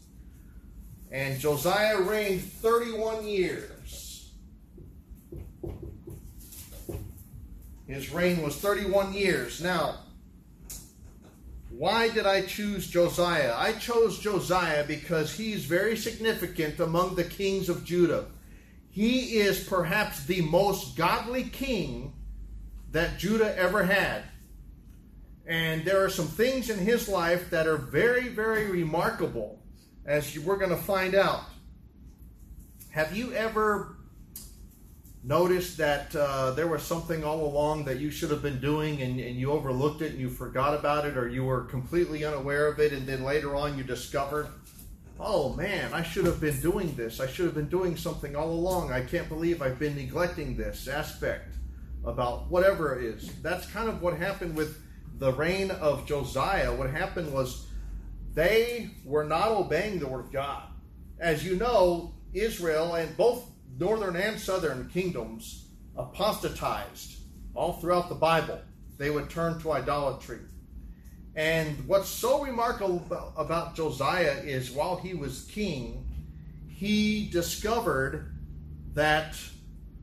And 1.11 1.39
Josiah 1.39 2.01
reigned 2.01 2.43
31 2.43 3.27
years. 3.27 4.31
His 7.87 8.11
reign 8.11 8.43
was 8.43 8.55
31 8.57 9.13
years. 9.13 9.59
Now, 9.59 9.95
why 11.81 12.09
did 12.09 12.27
I 12.27 12.43
choose 12.43 12.85
Josiah? 12.85 13.55
I 13.57 13.73
chose 13.73 14.19
Josiah 14.19 14.83
because 14.83 15.33
he's 15.33 15.65
very 15.65 15.97
significant 15.97 16.79
among 16.79 17.15
the 17.15 17.23
kings 17.23 17.69
of 17.69 17.83
Judah. 17.83 18.25
He 18.91 19.39
is 19.39 19.63
perhaps 19.63 20.23
the 20.23 20.41
most 20.41 20.95
godly 20.95 21.45
king 21.45 22.13
that 22.91 23.17
Judah 23.17 23.57
ever 23.57 23.83
had. 23.83 24.25
And 25.47 25.83
there 25.83 26.05
are 26.05 26.09
some 26.11 26.27
things 26.27 26.69
in 26.69 26.77
his 26.77 27.09
life 27.09 27.49
that 27.49 27.65
are 27.65 27.77
very, 27.77 28.27
very 28.27 28.69
remarkable, 28.69 29.57
as 30.05 30.37
we're 30.37 30.57
going 30.57 30.69
to 30.69 30.77
find 30.77 31.15
out. 31.15 31.45
Have 32.91 33.17
you 33.17 33.33
ever 33.33 33.97
noticed 35.23 35.77
that 35.77 36.15
uh, 36.15 36.51
there 36.51 36.67
was 36.67 36.81
something 36.81 37.23
all 37.23 37.45
along 37.45 37.85
that 37.85 37.99
you 37.99 38.09
should 38.09 38.31
have 38.31 38.41
been 38.41 38.59
doing 38.59 39.01
and, 39.01 39.19
and 39.19 39.35
you 39.35 39.51
overlooked 39.51 40.01
it 40.01 40.11
and 40.11 40.19
you 40.19 40.29
forgot 40.29 40.73
about 40.73 41.05
it 41.05 41.15
or 41.15 41.27
you 41.27 41.43
were 41.43 41.61
completely 41.65 42.25
unaware 42.25 42.67
of 42.67 42.79
it 42.79 42.91
and 42.91 43.05
then 43.05 43.23
later 43.23 43.55
on 43.55 43.77
you 43.77 43.83
discovered, 43.83 44.47
oh 45.19 45.53
man, 45.53 45.93
I 45.93 46.01
should 46.01 46.25
have 46.25 46.41
been 46.41 46.59
doing 46.59 46.95
this. 46.95 47.19
I 47.19 47.27
should 47.27 47.45
have 47.45 47.53
been 47.53 47.69
doing 47.69 47.95
something 47.95 48.35
all 48.35 48.49
along. 48.49 48.91
I 48.91 49.01
can't 49.01 49.29
believe 49.29 49.61
I've 49.61 49.77
been 49.77 49.95
neglecting 49.95 50.57
this 50.57 50.87
aspect 50.87 51.53
about 52.03 52.49
whatever 52.49 52.99
it 52.99 53.05
is. 53.05 53.31
That's 53.43 53.67
kind 53.67 53.87
of 53.87 54.01
what 54.01 54.17
happened 54.17 54.55
with 54.55 54.81
the 55.19 55.31
reign 55.33 55.69
of 55.69 56.07
Josiah. 56.07 56.73
What 56.73 56.89
happened 56.89 57.31
was 57.31 57.67
they 58.33 58.89
were 59.05 59.23
not 59.23 59.49
obeying 59.49 59.99
the 59.99 60.07
word 60.07 60.21
of 60.21 60.31
God. 60.31 60.63
As 61.19 61.45
you 61.45 61.57
know, 61.57 62.15
Israel 62.33 62.95
and 62.95 63.15
both 63.17 63.50
northern 63.81 64.15
and 64.15 64.39
southern 64.39 64.87
kingdoms 64.89 65.65
apostatized 65.97 67.19
all 67.55 67.73
throughout 67.73 68.09
the 68.09 68.15
Bible. 68.15 68.61
They 68.99 69.09
would 69.09 69.27
turn 69.27 69.59
to 69.61 69.71
idolatry. 69.71 70.37
And 71.35 71.87
what's 71.87 72.07
so 72.07 72.43
remarkable 72.43 73.03
about 73.35 73.75
Josiah 73.75 74.39
is 74.43 74.69
while 74.69 74.97
he 74.97 75.15
was 75.15 75.45
king, 75.45 76.07
he 76.67 77.27
discovered 77.31 78.35
that 78.93 79.35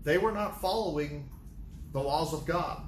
they 0.02 0.18
were 0.18 0.32
not 0.32 0.60
following 0.60 1.30
the 1.92 2.00
laws 2.00 2.34
of 2.34 2.44
God. 2.46 2.82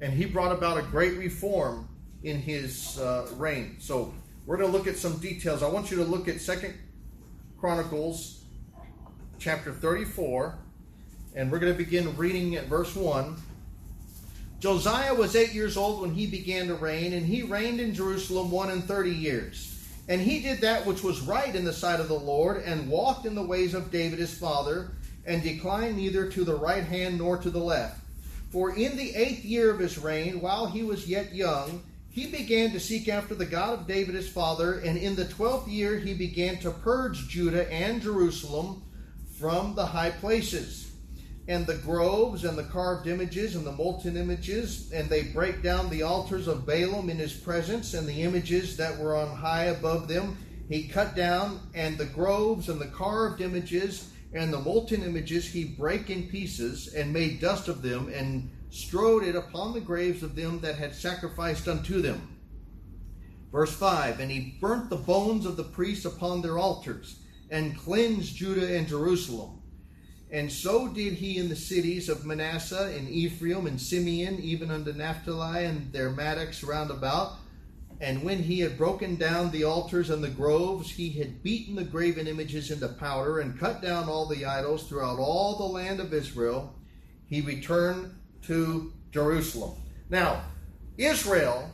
And 0.00 0.14
he 0.14 0.24
brought 0.24 0.52
about 0.52 0.78
a 0.78 0.82
great 0.82 1.18
reform 1.18 1.90
in 2.22 2.40
his 2.40 2.98
uh, 2.98 3.28
reign. 3.36 3.76
So 3.80 4.14
we're 4.46 4.56
going 4.56 4.72
to 4.72 4.76
look 4.76 4.86
at 4.86 4.96
some 4.96 5.18
details. 5.18 5.62
I 5.62 5.68
want 5.68 5.90
you 5.90 5.98
to 5.98 6.04
look 6.04 6.26
at 6.26 6.40
Second 6.40 6.72
Chronicles 7.60 8.41
chapter 9.42 9.72
34, 9.72 10.54
and 11.34 11.50
we're 11.50 11.58
going 11.58 11.72
to 11.72 11.76
begin 11.76 12.16
reading 12.16 12.54
at 12.54 12.66
verse 12.66 12.94
1. 12.94 13.34
Josiah 14.60 15.12
was 15.12 15.34
eight 15.34 15.52
years 15.52 15.76
old 15.76 16.00
when 16.00 16.14
he 16.14 16.28
began 16.28 16.68
to 16.68 16.74
reign, 16.74 17.12
and 17.12 17.26
he 17.26 17.42
reigned 17.42 17.80
in 17.80 17.92
Jerusalem 17.92 18.52
one 18.52 18.70
and 18.70 18.84
thirty 18.84 19.10
years. 19.10 19.84
And 20.08 20.20
he 20.20 20.38
did 20.38 20.60
that 20.60 20.86
which 20.86 21.02
was 21.02 21.22
right 21.22 21.52
in 21.56 21.64
the 21.64 21.72
sight 21.72 21.98
of 21.98 22.06
the 22.06 22.14
Lord, 22.14 22.62
and 22.62 22.88
walked 22.88 23.26
in 23.26 23.34
the 23.34 23.42
ways 23.42 23.74
of 23.74 23.90
David 23.90 24.20
his 24.20 24.32
father, 24.32 24.92
and 25.26 25.42
declined 25.42 25.96
neither 25.96 26.30
to 26.30 26.44
the 26.44 26.54
right 26.54 26.84
hand 26.84 27.18
nor 27.18 27.36
to 27.38 27.50
the 27.50 27.58
left. 27.58 27.98
For 28.52 28.76
in 28.76 28.96
the 28.96 29.12
eighth 29.16 29.44
year 29.44 29.72
of 29.72 29.80
his 29.80 29.98
reign, 29.98 30.40
while 30.40 30.66
he 30.66 30.84
was 30.84 31.08
yet 31.08 31.34
young, 31.34 31.82
he 32.10 32.28
began 32.28 32.70
to 32.70 32.78
seek 32.78 33.08
after 33.08 33.34
the 33.34 33.46
God 33.46 33.80
of 33.80 33.86
David 33.88 34.14
his 34.14 34.28
father, 34.28 34.78
and 34.78 34.96
in 34.96 35.16
the 35.16 35.24
twelfth 35.24 35.66
year 35.66 35.98
he 35.98 36.14
began 36.14 36.58
to 36.58 36.70
purge 36.70 37.26
Judah 37.26 37.68
and 37.72 38.00
Jerusalem 38.00 38.82
from 39.42 39.74
the 39.74 39.84
high 39.84 40.12
places 40.12 40.92
and 41.48 41.66
the 41.66 41.78
groves 41.78 42.44
and 42.44 42.56
the 42.56 42.62
carved 42.62 43.08
images 43.08 43.56
and 43.56 43.66
the 43.66 43.72
molten 43.72 44.16
images, 44.16 44.92
and 44.92 45.10
they 45.10 45.24
break 45.24 45.64
down 45.64 45.90
the 45.90 46.04
altars 46.04 46.46
of 46.46 46.64
Baalim 46.64 47.08
in 47.08 47.16
his 47.16 47.32
presence 47.32 47.92
and 47.94 48.06
the 48.06 48.22
images 48.22 48.76
that 48.76 48.96
were 49.00 49.16
on 49.16 49.34
high 49.34 49.64
above 49.64 50.06
them. 50.06 50.36
He 50.68 50.86
cut 50.86 51.16
down, 51.16 51.58
and 51.74 51.98
the 51.98 52.04
groves 52.04 52.68
and 52.68 52.80
the 52.80 52.86
carved 52.86 53.40
images 53.40 54.12
and 54.32 54.52
the 54.52 54.60
molten 54.60 55.02
images 55.02 55.48
he 55.48 55.64
brake 55.64 56.08
in 56.08 56.28
pieces 56.28 56.94
and 56.94 57.12
made 57.12 57.40
dust 57.40 57.66
of 57.66 57.82
them 57.82 58.12
and 58.14 58.48
strode 58.70 59.24
it 59.24 59.34
upon 59.34 59.72
the 59.72 59.80
graves 59.80 60.22
of 60.22 60.36
them 60.36 60.60
that 60.60 60.76
had 60.76 60.94
sacrificed 60.94 61.66
unto 61.66 62.00
them. 62.00 62.38
Verse 63.50 63.74
5 63.74 64.20
And 64.20 64.30
he 64.30 64.56
burnt 64.60 64.88
the 64.88 64.96
bones 64.96 65.46
of 65.46 65.56
the 65.56 65.64
priests 65.64 66.04
upon 66.04 66.42
their 66.42 66.58
altars 66.58 67.18
and 67.52 67.78
cleansed 67.78 68.34
Judah 68.34 68.76
and 68.76 68.88
Jerusalem. 68.88 69.60
And 70.30 70.50
so 70.50 70.88
did 70.88 71.12
he 71.12 71.36
in 71.36 71.50
the 71.50 71.54
cities 71.54 72.08
of 72.08 72.24
Manasseh 72.24 72.94
and 72.96 73.06
Ephraim 73.10 73.66
and 73.66 73.78
Simeon, 73.78 74.40
even 74.40 74.70
unto 74.70 74.94
Naphtali 74.94 75.66
and 75.66 75.92
their 75.92 76.08
mattocks 76.08 76.64
round 76.64 76.90
about. 76.90 77.34
And 78.00 78.22
when 78.24 78.42
he 78.42 78.60
had 78.60 78.78
broken 78.78 79.16
down 79.16 79.50
the 79.50 79.64
altars 79.64 80.08
and 80.08 80.24
the 80.24 80.30
groves, 80.30 80.90
he 80.90 81.10
had 81.10 81.42
beaten 81.42 81.76
the 81.76 81.84
graven 81.84 82.26
images 82.26 82.70
into 82.70 82.88
powder 82.88 83.40
and 83.40 83.60
cut 83.60 83.82
down 83.82 84.08
all 84.08 84.24
the 84.24 84.46
idols 84.46 84.88
throughout 84.88 85.18
all 85.18 85.58
the 85.58 85.74
land 85.74 86.00
of 86.00 86.14
Israel. 86.14 86.74
He 87.26 87.42
returned 87.42 88.14
to 88.46 88.94
Jerusalem. 89.10 89.74
Now, 90.08 90.42
Israel, 90.96 91.70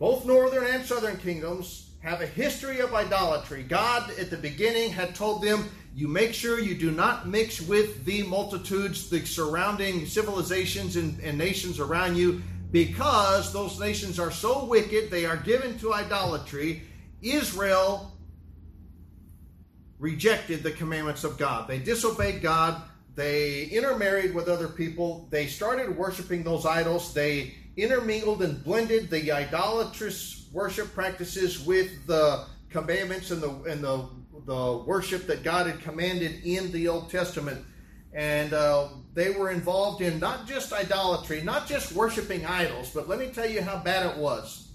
both 0.00 0.26
northern 0.26 0.66
and 0.66 0.84
southern 0.84 1.18
kingdoms, 1.18 1.91
have 2.02 2.20
a 2.20 2.26
history 2.26 2.80
of 2.80 2.92
idolatry. 2.92 3.62
God, 3.62 4.10
at 4.18 4.28
the 4.28 4.36
beginning, 4.36 4.90
had 4.90 5.14
told 5.14 5.42
them, 5.42 5.70
You 5.94 6.08
make 6.08 6.34
sure 6.34 6.58
you 6.58 6.74
do 6.74 6.90
not 6.90 7.28
mix 7.28 7.60
with 7.60 8.04
the 8.04 8.24
multitudes, 8.24 9.08
the 9.08 9.24
surrounding 9.24 10.06
civilizations 10.06 10.96
and, 10.96 11.18
and 11.20 11.38
nations 11.38 11.78
around 11.78 12.16
you, 12.16 12.42
because 12.72 13.52
those 13.52 13.78
nations 13.78 14.18
are 14.18 14.32
so 14.32 14.64
wicked, 14.64 15.10
they 15.10 15.26
are 15.26 15.36
given 15.36 15.78
to 15.78 15.94
idolatry. 15.94 16.82
Israel 17.20 18.12
rejected 20.00 20.64
the 20.64 20.72
commandments 20.72 21.22
of 21.22 21.38
God. 21.38 21.68
They 21.68 21.78
disobeyed 21.78 22.42
God. 22.42 22.82
They 23.14 23.64
intermarried 23.66 24.34
with 24.34 24.48
other 24.48 24.66
people. 24.66 25.28
They 25.30 25.46
started 25.46 25.96
worshiping 25.96 26.42
those 26.42 26.66
idols. 26.66 27.14
They 27.14 27.54
intermingled 27.76 28.42
and 28.42 28.64
blended 28.64 29.10
the 29.10 29.30
idolatrous 29.30 30.41
worship 30.52 30.92
practices 30.94 31.64
with 31.64 32.06
the 32.06 32.46
commandments 32.70 33.30
and 33.30 33.42
the 33.42 33.50
and 33.70 33.82
the 33.82 34.08
the 34.46 34.82
worship 34.86 35.26
that 35.26 35.42
God 35.44 35.66
had 35.66 35.80
commanded 35.80 36.44
in 36.44 36.72
the 36.72 36.88
Old 36.88 37.10
Testament. 37.10 37.64
And 38.12 38.52
uh, 38.52 38.88
they 39.14 39.30
were 39.30 39.50
involved 39.50 40.02
in 40.02 40.18
not 40.18 40.46
just 40.46 40.72
idolatry, 40.72 41.42
not 41.42 41.66
just 41.66 41.92
worshiping 41.92 42.44
idols, 42.44 42.90
but 42.92 43.08
let 43.08 43.18
me 43.18 43.28
tell 43.28 43.48
you 43.48 43.62
how 43.62 43.78
bad 43.78 44.04
it 44.10 44.18
was. 44.18 44.68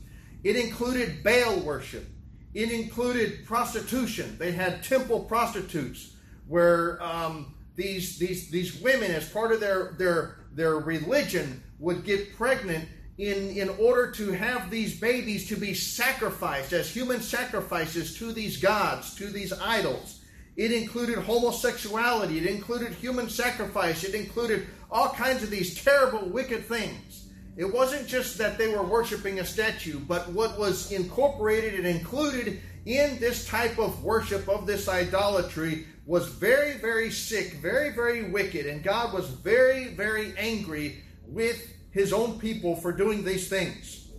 It 0.44 0.56
included 0.56 1.24
Baal 1.24 1.60
worship. 1.60 2.08
It 2.54 2.72
included 2.72 3.46
prostitution. 3.46 4.38
They 4.40 4.54
had 4.54 4.84
temple 4.84 5.20
prostitutes 5.26 6.16
where 6.48 7.02
um, 7.04 7.54
these 7.76 8.18
these 8.18 8.50
these 8.50 8.82
women, 8.82 9.12
as 9.12 9.30
part 9.30 9.52
of 9.52 9.60
their 9.60 9.96
their 9.98 10.40
their 10.54 10.78
religion, 10.78 11.62
would 11.78 12.04
get 12.04 12.36
pregnant 12.36 12.88
in 13.18 13.50
in 13.50 13.70
order 13.80 14.12
to 14.12 14.32
have 14.32 14.70
these 14.70 15.00
babies 15.00 15.48
to 15.48 15.56
be 15.56 15.74
sacrificed 15.74 16.74
as 16.74 16.90
human 16.90 17.22
sacrifices 17.22 18.16
to 18.18 18.32
these 18.32 18.58
gods, 18.58 19.16
to 19.16 19.28
these 19.28 19.54
idols. 19.54 20.22
It 20.56 20.72
included 20.72 21.20
homosexuality. 21.20 22.40
It 22.40 22.48
included 22.48 22.92
human 22.94 23.30
sacrifice. 23.30 24.04
It 24.04 24.16
included 24.16 24.68
all 24.90 25.10
kinds 25.10 25.44
of 25.44 25.52
these 25.52 25.84
terrible, 25.84 26.28
wicked 26.30 26.66
things. 26.66 27.28
It 27.58 27.72
wasn't 27.72 28.08
just 28.08 28.38
that 28.38 28.58
they 28.58 28.68
were 28.68 28.84
worshiping 28.84 29.40
a 29.40 29.46
statue, 29.46 30.00
but 30.00 30.30
what 30.30 30.60
was 30.60 30.92
incorporated 30.92 31.74
and 31.74 31.88
included 31.88 32.60
in 32.86 33.20
this 33.20 33.46
type 33.48 33.78
of 33.80 34.04
worship 34.04 34.48
of 34.48 34.66
this 34.66 34.88
idolatry 34.88 35.86
was 36.06 36.28
very, 36.28 36.78
very 36.78 37.12
sick, 37.12 37.54
very, 37.56 37.90
very 37.92 38.30
wicked, 38.30 38.66
and 38.66 38.84
God 38.84 39.14
was 39.14 39.28
very, 39.28 39.90
very 39.90 40.34
angry 40.38 41.04
with 41.28 41.77
his 41.98 42.14
own 42.14 42.40
people 42.40 42.76
for 42.76 42.92
doing 42.92 43.24
these 43.24 43.48
things. 43.50 44.10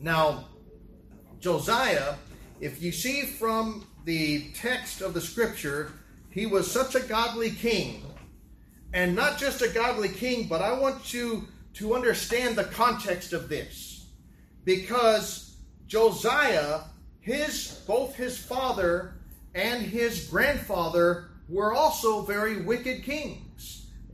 Now, 0.00 0.48
Josiah, 1.40 2.14
if 2.60 2.82
you 2.82 2.92
see 2.92 3.22
from 3.22 3.86
the 4.04 4.50
text 4.54 5.00
of 5.00 5.14
the 5.14 5.20
scripture, 5.20 5.92
he 6.30 6.46
was 6.46 6.70
such 6.70 6.94
a 6.94 7.00
godly 7.00 7.50
king. 7.50 8.04
And 8.92 9.14
not 9.14 9.38
just 9.38 9.62
a 9.62 9.68
godly 9.68 10.08
king, 10.08 10.48
but 10.48 10.62
I 10.62 10.72
want 10.72 11.14
you 11.14 11.46
to 11.74 11.94
understand 11.94 12.56
the 12.56 12.64
context 12.64 13.32
of 13.32 13.48
this. 13.48 14.06
Because 14.64 15.56
Josiah, 15.86 16.80
his 17.20 17.82
both 17.86 18.14
his 18.14 18.36
father 18.38 19.14
and 19.54 19.82
his 19.82 20.28
grandfather 20.28 21.30
were 21.48 21.72
also 21.72 22.22
very 22.22 22.62
wicked 22.62 23.04
kings. 23.04 23.49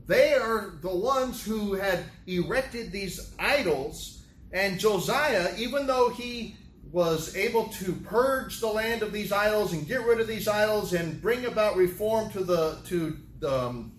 They 0.07 0.33
are 0.33 0.73
the 0.81 0.95
ones 0.95 1.43
who 1.43 1.73
had 1.73 2.05
erected 2.25 2.91
these 2.91 3.33
idols. 3.37 4.23
And 4.53 4.79
Josiah, 4.79 5.53
even 5.57 5.85
though 5.85 6.09
he 6.09 6.55
was 6.91 7.35
able 7.35 7.65
to 7.65 7.91
purge 7.91 8.61
the 8.61 8.67
land 8.67 9.03
of 9.03 9.11
these 9.11 9.33
idols 9.33 9.73
and 9.73 9.85
get 9.85 10.05
rid 10.05 10.21
of 10.21 10.27
these 10.27 10.47
idols 10.47 10.93
and 10.93 11.21
bring 11.21 11.45
about 11.45 11.75
reform 11.75 12.31
to 12.31 12.43
the 12.43 12.77
to 12.85 13.17
um, 13.45 13.91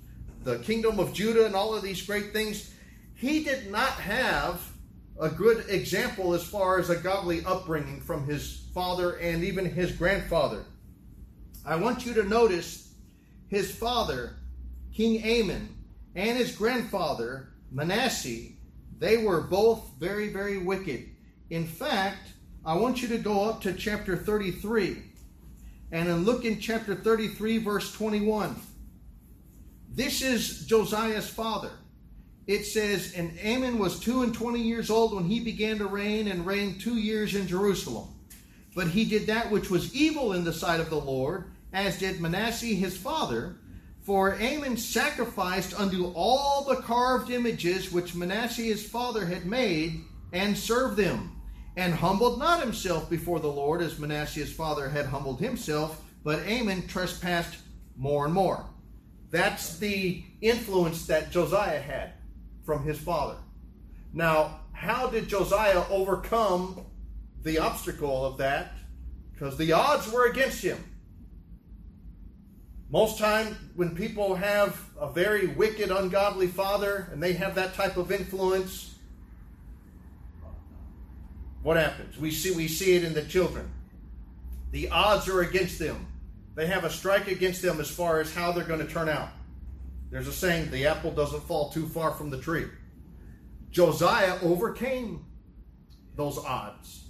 the 0.44 0.58
kingdom 0.60 0.98
of 0.98 1.12
Judah 1.12 1.44
and 1.44 1.54
all 1.54 1.74
of 1.74 1.82
these 1.82 2.00
great 2.02 2.32
things, 2.32 2.72
he 3.14 3.44
did 3.44 3.70
not 3.70 3.92
have 3.92 4.60
a 5.20 5.28
good 5.28 5.68
example 5.68 6.32
as 6.32 6.42
far 6.42 6.78
as 6.78 6.88
a 6.88 6.96
godly 6.96 7.44
upbringing 7.44 8.00
from 8.00 8.24
his 8.24 8.66
father 8.72 9.16
and 9.16 9.44
even 9.44 9.66
his 9.66 9.92
grandfather. 9.92 10.64
I 11.66 11.76
want 11.76 12.06
you 12.06 12.14
to 12.14 12.22
notice 12.22 12.94
his 13.48 13.70
father, 13.74 14.36
King 14.94 15.22
Amon, 15.22 15.77
and 16.14 16.36
his 16.36 16.54
grandfather, 16.54 17.48
Manasseh, 17.70 18.48
they 18.98 19.18
were 19.18 19.40
both 19.40 19.90
very, 19.98 20.28
very 20.28 20.58
wicked. 20.58 21.08
In 21.50 21.66
fact, 21.66 22.32
I 22.64 22.74
want 22.74 23.00
you 23.00 23.08
to 23.08 23.18
go 23.18 23.44
up 23.48 23.60
to 23.62 23.72
chapter 23.72 24.16
33 24.16 25.02
and 25.92 26.08
then 26.08 26.24
look 26.24 26.44
in 26.44 26.60
chapter 26.60 26.94
33, 26.94 27.58
verse 27.58 27.92
21. 27.92 28.56
This 29.90 30.22
is 30.22 30.66
Josiah's 30.66 31.28
father. 31.28 31.70
It 32.46 32.64
says, 32.64 33.12
And 33.14 33.38
Amon 33.44 33.78
was 33.78 34.00
two 34.00 34.22
and 34.22 34.34
twenty 34.34 34.62
years 34.62 34.90
old 34.90 35.14
when 35.14 35.24
he 35.24 35.40
began 35.40 35.78
to 35.78 35.86
reign, 35.86 36.28
and 36.28 36.46
reigned 36.46 36.80
two 36.80 36.96
years 36.96 37.34
in 37.34 37.46
Jerusalem. 37.46 38.08
But 38.74 38.88
he 38.88 39.04
did 39.04 39.26
that 39.26 39.50
which 39.50 39.70
was 39.70 39.94
evil 39.94 40.32
in 40.32 40.44
the 40.44 40.52
sight 40.52 40.80
of 40.80 40.88
the 40.88 41.00
Lord, 41.00 41.52
as 41.72 41.98
did 41.98 42.20
Manasseh 42.20 42.66
his 42.66 42.96
father. 42.96 43.56
For 44.08 44.40
Amon 44.40 44.78
sacrificed 44.78 45.78
unto 45.78 46.06
all 46.14 46.64
the 46.64 46.76
carved 46.76 47.30
images 47.30 47.92
which 47.92 48.14
Manasseh 48.14 48.62
his 48.62 48.82
father 48.82 49.26
had 49.26 49.44
made, 49.44 50.02
and 50.32 50.56
served 50.56 50.96
them, 50.96 51.38
and 51.76 51.92
humbled 51.92 52.38
not 52.38 52.62
himself 52.62 53.10
before 53.10 53.38
the 53.38 53.52
Lord, 53.52 53.82
as 53.82 53.98
Manasseh 53.98 54.40
his 54.40 54.50
father 54.50 54.88
had 54.88 55.04
humbled 55.04 55.40
himself, 55.40 56.02
but 56.24 56.38
Amon 56.48 56.86
trespassed 56.86 57.58
more 57.98 58.24
and 58.24 58.32
more. 58.32 58.64
That's 59.30 59.76
the 59.76 60.24
influence 60.40 61.06
that 61.08 61.30
Josiah 61.30 61.78
had 61.78 62.14
from 62.64 62.84
his 62.84 62.98
father. 62.98 63.36
Now, 64.14 64.60
how 64.72 65.08
did 65.08 65.28
Josiah 65.28 65.84
overcome 65.90 66.86
the 67.42 67.58
obstacle 67.58 68.24
of 68.24 68.38
that? 68.38 68.72
Because 69.34 69.58
the 69.58 69.72
odds 69.72 70.10
were 70.10 70.30
against 70.30 70.62
him. 70.62 70.82
Most 72.90 73.18
time 73.18 73.56
when 73.76 73.94
people 73.94 74.34
have 74.34 74.82
a 74.98 75.10
very 75.10 75.46
wicked, 75.46 75.90
ungodly 75.90 76.46
father 76.46 77.08
and 77.12 77.22
they 77.22 77.34
have 77.34 77.54
that 77.56 77.74
type 77.74 77.98
of 77.98 78.10
influence, 78.10 78.94
what 81.62 81.76
happens? 81.76 82.16
We 82.16 82.30
see 82.30 82.52
we 82.52 82.66
see 82.66 82.94
it 82.94 83.04
in 83.04 83.12
the 83.12 83.24
children. 83.24 83.70
The 84.70 84.88
odds 84.88 85.28
are 85.28 85.42
against 85.42 85.78
them. 85.78 86.06
They 86.54 86.66
have 86.66 86.84
a 86.84 86.90
strike 86.90 87.28
against 87.28 87.60
them 87.60 87.78
as 87.78 87.90
far 87.90 88.20
as 88.20 88.34
how 88.34 88.52
they're 88.52 88.64
going 88.64 88.84
to 88.84 88.92
turn 88.92 89.08
out. 89.08 89.28
There's 90.10 90.26
a 90.26 90.32
saying, 90.32 90.70
the 90.70 90.86
apple 90.86 91.10
doesn't 91.10 91.42
fall 91.42 91.68
too 91.68 91.86
far 91.86 92.12
from 92.12 92.30
the 92.30 92.38
tree. 92.38 92.66
Josiah 93.70 94.38
overcame 94.42 95.26
those 96.16 96.38
odds. 96.38 97.04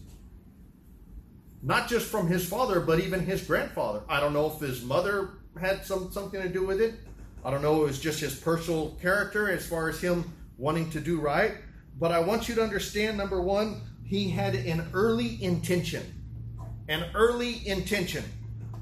Not 1.62 1.88
just 1.88 2.06
from 2.06 2.26
his 2.26 2.46
father, 2.46 2.80
but 2.80 2.98
even 2.98 3.20
his 3.20 3.42
grandfather. 3.42 4.02
I 4.08 4.18
don't 4.18 4.32
know 4.32 4.50
if 4.52 4.60
his 4.60 4.82
mother 4.82 5.37
had 5.58 5.84
some 5.84 6.10
something 6.12 6.40
to 6.40 6.48
do 6.48 6.64
with 6.64 6.80
it. 6.80 6.94
I 7.44 7.50
don't 7.50 7.62
know, 7.62 7.82
it 7.82 7.86
was 7.86 8.00
just 8.00 8.20
his 8.20 8.34
personal 8.34 8.96
character 9.00 9.50
as 9.50 9.66
far 9.66 9.88
as 9.88 10.00
him 10.00 10.32
wanting 10.56 10.90
to 10.90 11.00
do 11.00 11.20
right. 11.20 11.54
But 11.98 12.12
I 12.12 12.20
want 12.20 12.48
you 12.48 12.54
to 12.56 12.62
understand 12.62 13.16
number 13.16 13.40
one, 13.40 13.80
he 14.04 14.28
had 14.30 14.54
an 14.54 14.88
early 14.92 15.42
intention. 15.42 16.02
An 16.88 17.04
early 17.14 17.66
intention. 17.66 18.24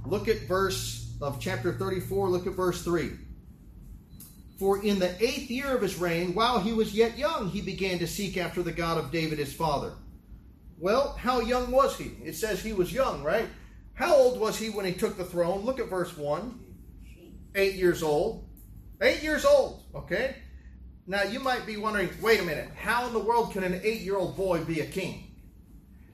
Look 0.05 0.29
at 0.29 0.43
verse 0.43 1.15
of 1.21 1.41
chapter 1.41 1.73
34, 1.73 2.31
look 2.31 2.47
at 2.47 2.55
verse 2.55 2.83
3. 2.83 3.11
For 4.59 4.83
in 4.83 4.99
the 4.99 5.15
eighth 5.23 5.51
year 5.51 5.75
of 5.75 5.83
his 5.83 5.99
reign, 5.99 6.35
while 6.35 6.61
he 6.61 6.73
was 6.73 6.95
yet 6.95 7.19
young, 7.19 7.49
he 7.49 7.61
began 7.61 7.99
to 7.99 8.07
seek 8.07 8.37
after 8.37 8.63
the 8.63 8.73
God 8.73 8.99
of 8.99 9.11
David 9.11 9.39
his 9.39 9.53
father. 9.53 9.93
Well, 10.79 11.17
how 11.19 11.41
young 11.41 11.71
was 11.71 11.97
he? 11.97 12.13
It 12.25 12.37
says 12.37 12.63
he 12.63 12.73
was 12.73 12.93
young, 12.93 13.23
right? 13.23 13.49
How 13.95 14.15
old 14.15 14.39
was 14.39 14.59
he 14.59 14.71
when 14.71 14.85
he 14.85 14.93
took 14.93 15.17
the 15.17 15.25
throne? 15.25 15.65
Look 15.65 15.81
at 15.81 15.89
verse 15.89 16.17
1. 16.17 16.66
Eight 17.57 17.75
years 17.75 18.03
old. 18.03 18.47
Eight 19.01 19.23
years 19.23 19.47
old, 19.47 19.83
okay? 19.95 20.37
Now 21.07 21.23
you 21.23 21.41
might 21.41 21.65
be 21.65 21.79
wondering 21.79 22.11
wait 22.21 22.41
a 22.41 22.45
minute, 22.45 22.69
how 22.77 23.07
in 23.07 23.15
the 23.15 23.19
world 23.19 23.53
can 23.53 23.65
an 23.65 23.81
eight 23.83 24.03
year 24.03 24.17
old 24.17 24.37
boy 24.37 24.63
be 24.63 24.81
a 24.81 24.87
king? 24.87 25.35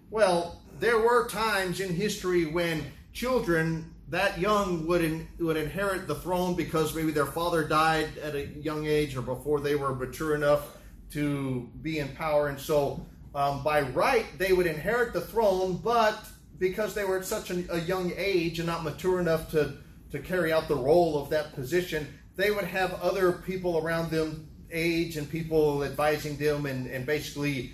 Well, 0.09 0.63
there 0.79 0.99
were 0.99 1.29
times 1.29 1.81
in 1.81 1.95
history 1.95 2.47
when 2.47 2.85
children 3.13 3.93
that 4.09 4.39
young 4.39 4.87
would 4.87 5.03
in, 5.03 5.27
would 5.41 5.57
inherit 5.57 6.07
the 6.07 6.15
throne 6.15 6.55
because 6.55 6.95
maybe 6.95 7.11
their 7.11 7.27
father 7.27 7.65
died 7.65 8.19
at 8.19 8.35
a 8.35 8.47
young 8.47 8.87
age 8.87 9.17
or 9.17 9.23
before 9.23 9.59
they 9.59 9.75
were 9.75 9.95
mature 9.95 10.35
enough 10.35 10.77
to 11.11 11.69
be 11.83 11.99
in 11.99 12.09
power, 12.09 12.49
and 12.49 12.59
so 12.59 13.05
um, 13.35 13.65
by 13.65 13.81
right 13.81 14.27
they 14.39 14.53
would 14.53 14.67
inherit 14.67 15.13
the 15.13 15.21
throne, 15.21 15.81
but 15.83 16.19
because 16.59 16.95
they 16.95 17.05
were 17.05 17.19
at 17.19 17.25
such 17.25 17.51
a, 17.51 17.75
a 17.75 17.81
young 17.81 18.13
age 18.17 18.59
and 18.61 18.67
not 18.67 18.85
mature 18.85 19.19
enough 19.19 19.51
to 19.51 19.75
to 20.13 20.19
carry 20.19 20.53
out 20.53 20.69
the 20.69 20.77
role 20.77 21.21
of 21.21 21.31
that 21.31 21.55
position, 21.55 22.07
they 22.37 22.51
would 22.51 22.65
have 22.65 22.95
other 22.95 23.33
people 23.33 23.79
around 23.79 24.11
them 24.11 24.49
age 24.71 25.17
and 25.17 25.29
people 25.29 25.85
advising 25.85 26.37
them 26.37 26.67
and, 26.67 26.87
and 26.87 27.05
basically 27.05 27.73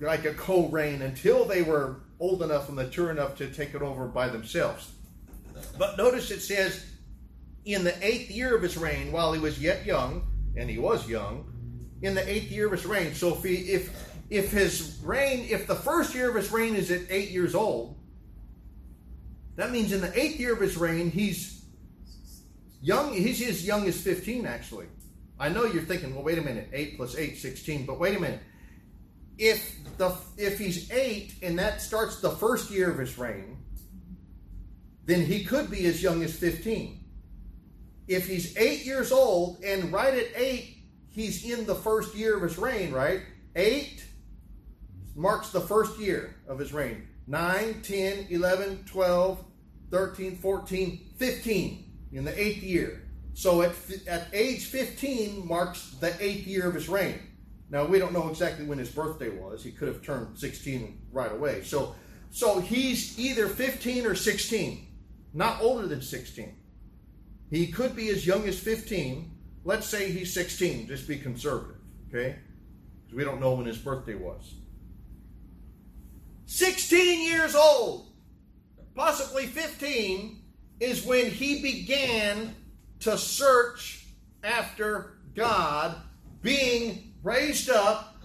like 0.00 0.24
a 0.24 0.34
co-reign 0.34 1.02
until 1.02 1.44
they 1.44 1.62
were 1.62 2.00
old 2.18 2.42
enough 2.42 2.68
and 2.68 2.76
mature 2.76 3.10
enough 3.10 3.36
to 3.36 3.48
take 3.50 3.74
it 3.74 3.82
over 3.82 4.06
by 4.06 4.28
themselves. 4.28 4.92
But 5.78 5.96
notice 5.96 6.30
it 6.30 6.40
says, 6.40 6.84
in 7.64 7.84
the 7.84 7.94
eighth 8.04 8.30
year 8.30 8.56
of 8.56 8.62
his 8.62 8.76
reign, 8.76 9.12
while 9.12 9.32
he 9.32 9.38
was 9.38 9.60
yet 9.60 9.86
young, 9.86 10.26
and 10.56 10.68
he 10.68 10.78
was 10.78 11.08
young, 11.08 11.52
in 12.02 12.14
the 12.14 12.28
eighth 12.28 12.50
year 12.50 12.66
of 12.66 12.72
his 12.72 12.84
reign. 12.84 13.14
So 13.14 13.36
if 13.36 13.44
he, 13.44 13.54
if 13.54 14.12
if 14.28 14.50
his 14.50 14.98
reign, 15.04 15.46
if 15.48 15.66
the 15.66 15.74
first 15.74 16.14
year 16.14 16.30
of 16.30 16.34
his 16.34 16.50
reign 16.50 16.74
is 16.74 16.90
at 16.90 17.02
eight 17.10 17.30
years 17.30 17.54
old, 17.54 17.96
that 19.56 19.70
means 19.70 19.92
in 19.92 20.00
the 20.00 20.18
eighth 20.18 20.40
year 20.40 20.54
of 20.54 20.60
his 20.60 20.76
reign, 20.76 21.10
he's 21.10 21.61
young. 22.82 23.14
He's 23.14 23.40
as 23.48 23.64
young 23.64 23.86
as 23.86 23.98
15, 23.98 24.44
actually. 24.44 24.86
I 25.38 25.48
know 25.48 25.64
you're 25.64 25.82
thinking, 25.82 26.14
well, 26.14 26.24
wait 26.24 26.38
a 26.38 26.42
minute, 26.42 26.68
8 26.72 26.96
plus 26.96 27.16
8, 27.16 27.38
16, 27.38 27.86
but 27.86 27.98
wait 27.98 28.16
a 28.16 28.20
minute. 28.20 28.40
If 29.38 29.76
the 29.96 30.14
if 30.36 30.58
he's 30.58 30.90
eight 30.92 31.34
and 31.42 31.58
that 31.58 31.80
starts 31.80 32.20
the 32.20 32.30
first 32.30 32.70
year 32.70 32.90
of 32.90 32.98
his 32.98 33.16
reign, 33.16 33.56
then 35.06 35.24
he 35.24 35.42
could 35.42 35.70
be 35.70 35.86
as 35.86 36.02
young 36.02 36.22
as 36.22 36.36
15. 36.36 37.02
If 38.08 38.28
he's 38.28 38.56
eight 38.58 38.84
years 38.84 39.10
old 39.10 39.64
and 39.64 39.90
right 39.90 40.14
at 40.14 40.26
eight, 40.36 40.84
he's 41.10 41.50
in 41.50 41.64
the 41.64 41.74
first 41.74 42.14
year 42.14 42.36
of 42.36 42.42
his 42.42 42.58
reign, 42.58 42.92
right? 42.92 43.22
Eight 43.56 44.04
marks 45.16 45.50
the 45.50 45.60
first 45.60 45.98
year 45.98 46.36
of 46.46 46.58
his 46.58 46.72
reign. 46.72 47.08
9, 47.26 47.82
10, 47.82 48.26
11, 48.28 48.84
12, 48.84 49.44
13, 49.90 50.36
14, 50.36 51.14
15 51.16 51.91
in 52.12 52.24
the 52.24 52.40
eighth 52.40 52.62
year. 52.62 53.02
So 53.34 53.62
at, 53.62 53.72
at 54.06 54.28
age 54.32 54.66
15 54.66 55.46
marks 55.46 55.96
the 56.00 56.14
eighth 56.22 56.46
year 56.46 56.68
of 56.68 56.74
his 56.74 56.88
reign. 56.88 57.18
Now 57.70 57.86
we 57.86 57.98
don't 57.98 58.12
know 58.12 58.28
exactly 58.28 58.66
when 58.66 58.78
his 58.78 58.90
birthday 58.90 59.30
was. 59.30 59.64
He 59.64 59.70
could 59.70 59.88
have 59.88 60.02
turned 60.02 60.38
16 60.38 60.98
right 61.12 61.32
away. 61.32 61.62
So 61.62 61.94
so 62.30 62.60
he's 62.60 63.18
either 63.18 63.46
15 63.46 64.06
or 64.06 64.14
16, 64.14 64.86
not 65.34 65.60
older 65.60 65.86
than 65.86 66.00
16. 66.00 66.56
He 67.50 67.66
could 67.66 67.94
be 67.94 68.08
as 68.08 68.26
young 68.26 68.48
as 68.48 68.58
15. 68.58 69.30
Let's 69.64 69.86
say 69.86 70.10
he's 70.10 70.32
16, 70.32 70.88
just 70.88 71.06
be 71.06 71.18
conservative, 71.18 71.76
okay? 72.08 72.38
Because 73.04 73.16
we 73.16 73.22
don't 73.22 73.38
know 73.38 73.52
when 73.52 73.66
his 73.66 73.76
birthday 73.76 74.14
was. 74.14 74.54
16 76.46 77.28
years 77.28 77.54
old, 77.54 78.08
possibly 78.94 79.46
15, 79.46 80.41
is 80.82 81.06
when 81.06 81.30
he 81.30 81.62
began 81.62 82.52
to 82.98 83.16
search 83.16 84.04
after 84.42 85.12
God, 85.36 85.94
being 86.42 87.14
raised 87.22 87.70
up, 87.70 88.16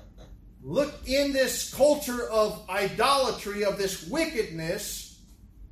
look 0.64 0.92
in 1.06 1.34
this 1.34 1.72
culture 1.72 2.28
of 2.28 2.68
idolatry, 2.68 3.64
of 3.64 3.78
this 3.78 4.08
wickedness, 4.08 5.20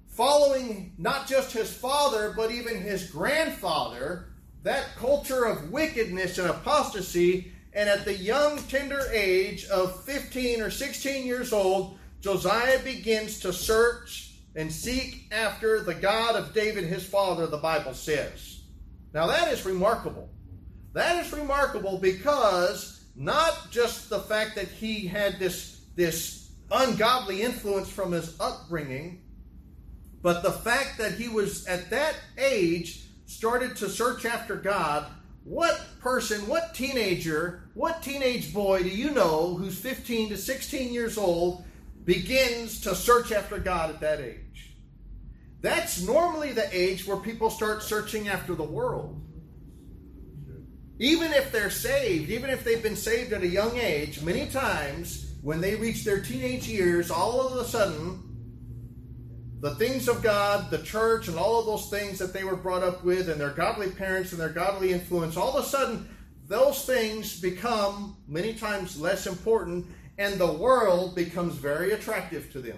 following 0.09 0.93
not 0.99 1.27
just 1.27 1.51
his 1.53 1.73
father, 1.73 2.35
but 2.37 2.51
even 2.51 2.79
his 2.79 3.09
grandfather, 3.09 4.27
that 4.61 4.95
culture 4.95 5.45
of 5.45 5.71
wickedness 5.71 6.37
and 6.37 6.51
apostasy. 6.51 7.51
And 7.73 7.89
at 7.89 8.05
the 8.05 8.13
young, 8.13 8.59
tender 8.67 9.01
age 9.11 9.65
of 9.65 10.03
15 10.03 10.61
or 10.61 10.69
16 10.69 11.25
years 11.25 11.51
old, 11.51 11.97
Josiah 12.21 12.77
begins 12.83 13.39
to 13.39 13.51
search 13.51 14.34
and 14.55 14.71
seek 14.71 15.27
after 15.31 15.81
the 15.81 15.93
God 15.93 16.35
of 16.35 16.53
David, 16.53 16.85
his 16.85 17.05
father, 17.05 17.45
the 17.47 17.57
Bible 17.57 17.93
says. 17.93 18.61
Now 19.13 19.27
that 19.27 19.51
is 19.51 19.65
remarkable. 19.65 20.29
That 20.93 21.25
is 21.25 21.33
remarkable 21.33 21.97
because 21.97 23.05
not 23.15 23.69
just 23.69 24.09
the 24.09 24.19
fact 24.19 24.55
that 24.55 24.67
he 24.67 25.07
had 25.07 25.39
this, 25.39 25.81
this 25.95 26.51
ungodly 26.71 27.41
influence 27.41 27.89
from 27.89 28.11
his 28.13 28.39
upbringing, 28.39 29.21
but 30.21 30.41
the 30.41 30.51
fact 30.51 30.97
that 30.97 31.13
he 31.13 31.27
was 31.27 31.65
at 31.67 31.89
that 31.91 32.15
age 32.37 33.05
started 33.25 33.75
to 33.77 33.89
search 33.89 34.25
after 34.25 34.55
God. 34.55 35.05
What 35.43 35.79
person, 35.99 36.47
what 36.47 36.73
teenager, 36.73 37.69
what 37.75 38.01
teenage 38.01 38.53
boy 38.53 38.81
do 38.81 38.89
you 38.89 39.11
know 39.11 39.53
who's 39.55 39.77
15 39.77 40.29
to 40.29 40.37
16 40.37 40.93
years 40.93 41.17
old 41.17 41.63
begins 42.05 42.81
to 42.81 42.95
search 42.95 43.31
after 43.31 43.57
God 43.57 43.89
at 43.89 43.99
that 44.01 44.21
age? 44.21 44.75
That's 45.61 46.01
normally 46.01 46.51
the 46.51 46.67
age 46.71 47.07
where 47.07 47.17
people 47.17 47.49
start 47.49 47.81
searching 47.81 48.27
after 48.27 48.53
the 48.53 48.63
world. 48.63 49.21
Even 50.99 51.33
if 51.33 51.51
they're 51.51 51.69
saved, 51.69 52.29
even 52.29 52.49
if 52.49 52.63
they've 52.63 52.83
been 52.83 52.95
saved 52.95 53.33
at 53.33 53.41
a 53.41 53.47
young 53.47 53.75
age, 53.77 54.21
many 54.21 54.47
times 54.47 55.33
when 55.41 55.59
they 55.59 55.75
reach 55.75 56.03
their 56.03 56.21
teenage 56.21 56.67
years, 56.67 57.11
all 57.11 57.41
of 57.41 57.57
a 57.57 57.65
sudden, 57.65 58.21
the 59.59 59.75
things 59.75 60.07
of 60.07 60.21
God, 60.21 60.69
the 60.69 60.83
church, 60.83 61.27
and 61.27 61.37
all 61.37 61.59
of 61.59 61.65
those 61.65 61.89
things 61.89 62.19
that 62.19 62.33
they 62.33 62.43
were 62.43 62.55
brought 62.55 62.83
up 62.83 63.03
with, 63.03 63.29
and 63.29 63.41
their 63.41 63.49
godly 63.49 63.89
parents 63.89 64.31
and 64.31 64.39
their 64.39 64.49
godly 64.49 64.93
influence, 64.93 65.35
all 65.35 65.57
of 65.57 65.65
a 65.65 65.67
sudden, 65.67 66.07
those 66.47 66.85
things 66.85 67.39
become 67.41 68.15
many 68.27 68.53
times 68.53 68.99
less 68.99 69.25
important, 69.25 69.85
and 70.17 70.35
the 70.35 70.51
world 70.51 71.15
becomes 71.15 71.55
very 71.55 71.91
attractive 71.91 72.51
to 72.53 72.59
them. 72.61 72.77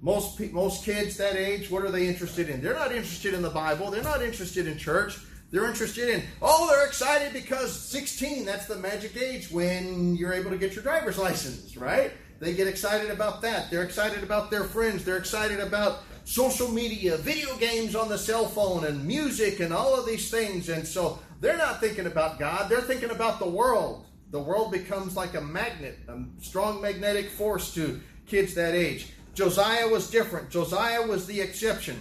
Most, 0.00 0.38
most 0.52 0.84
kids 0.84 1.16
that 1.16 1.34
age, 1.34 1.70
what 1.70 1.82
are 1.82 1.90
they 1.90 2.06
interested 2.06 2.50
in? 2.50 2.60
They're 2.60 2.74
not 2.74 2.92
interested 2.92 3.32
in 3.32 3.42
the 3.42 3.50
Bible, 3.50 3.90
they're 3.90 4.02
not 4.02 4.22
interested 4.22 4.66
in 4.66 4.76
church. 4.76 5.18
They're 5.50 5.66
interested 5.66 6.08
in, 6.08 6.24
oh, 6.42 6.68
they're 6.68 6.84
excited 6.84 7.32
because 7.32 7.78
16, 7.78 8.44
that's 8.44 8.66
the 8.66 8.74
magic 8.74 9.16
age 9.16 9.52
when 9.52 10.16
you're 10.16 10.32
able 10.32 10.50
to 10.50 10.58
get 10.58 10.74
your 10.74 10.82
driver's 10.82 11.16
license, 11.16 11.76
right? 11.76 12.10
They 12.40 12.54
get 12.54 12.66
excited 12.66 13.08
about 13.08 13.40
that. 13.42 13.70
They're 13.70 13.84
excited 13.84 14.24
about 14.24 14.50
their 14.50 14.64
friends. 14.64 15.04
They're 15.04 15.16
excited 15.16 15.60
about 15.60 16.02
social 16.24 16.68
media, 16.68 17.16
video 17.18 17.56
games 17.56 17.94
on 17.94 18.08
the 18.08 18.18
cell 18.18 18.46
phone, 18.46 18.84
and 18.84 19.06
music, 19.06 19.60
and 19.60 19.72
all 19.72 19.94
of 19.94 20.06
these 20.06 20.28
things. 20.28 20.68
And 20.68 20.84
so 20.84 21.20
they're 21.40 21.56
not 21.56 21.80
thinking 21.80 22.06
about 22.06 22.38
God, 22.40 22.68
they're 22.68 22.80
thinking 22.80 23.10
about 23.10 23.38
the 23.38 23.48
world. 23.48 24.06
The 24.34 24.40
world 24.40 24.72
becomes 24.72 25.14
like 25.14 25.34
a 25.36 25.40
magnet, 25.40 25.96
a 26.08 26.18
strong 26.42 26.82
magnetic 26.82 27.30
force 27.30 27.72
to 27.74 28.00
kids 28.26 28.52
that 28.54 28.74
age. 28.74 29.12
Josiah 29.32 29.86
was 29.86 30.10
different. 30.10 30.50
Josiah 30.50 31.06
was 31.06 31.24
the 31.28 31.40
exception. 31.40 31.96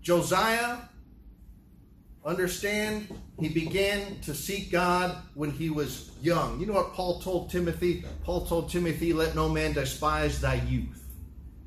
Josiah 0.00 0.78
understand 2.24 3.08
he 3.38 3.50
began 3.50 4.18
to 4.20 4.34
seek 4.34 4.72
God 4.72 5.14
when 5.34 5.50
he 5.50 5.68
was 5.68 6.10
young. 6.22 6.58
You 6.58 6.64
know 6.64 6.72
what 6.72 6.94
Paul 6.94 7.20
told 7.20 7.50
Timothy? 7.50 8.02
Paul 8.22 8.46
told 8.46 8.70
Timothy, 8.70 9.12
Let 9.12 9.34
no 9.34 9.50
man 9.50 9.74
despise 9.74 10.40
thy 10.40 10.54
youth. 10.54 11.04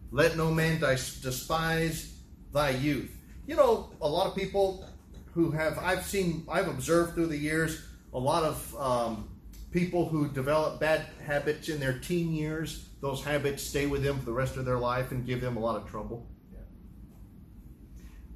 Let 0.09 0.35
no 0.35 0.49
man 0.49 0.79
despise 0.79 2.11
thy 2.51 2.71
youth. 2.71 3.11
You 3.45 3.55
know, 3.55 3.91
a 4.01 4.09
lot 4.09 4.25
of 4.25 4.35
people 4.35 4.83
who 5.35 5.51
have, 5.51 5.77
I've 5.77 6.07
seen, 6.07 6.43
I've 6.49 6.67
observed 6.67 7.13
through 7.13 7.27
the 7.27 7.37
years, 7.37 7.83
a 8.17 8.19
lot 8.19 8.43
of 8.43 8.75
um, 8.79 9.29
people 9.69 10.09
who 10.09 10.27
develop 10.27 10.79
bad 10.79 11.05
habits 11.23 11.69
in 11.69 11.79
their 11.79 11.93
teen 11.99 12.33
years, 12.33 12.89
those 12.99 13.23
habits 13.23 13.61
stay 13.61 13.85
with 13.85 14.01
them 14.01 14.17
for 14.17 14.25
the 14.25 14.33
rest 14.33 14.57
of 14.57 14.65
their 14.65 14.79
life 14.79 15.11
and 15.11 15.23
give 15.23 15.39
them 15.39 15.55
a 15.55 15.59
lot 15.59 15.75
of 15.75 15.87
trouble. 15.87 16.27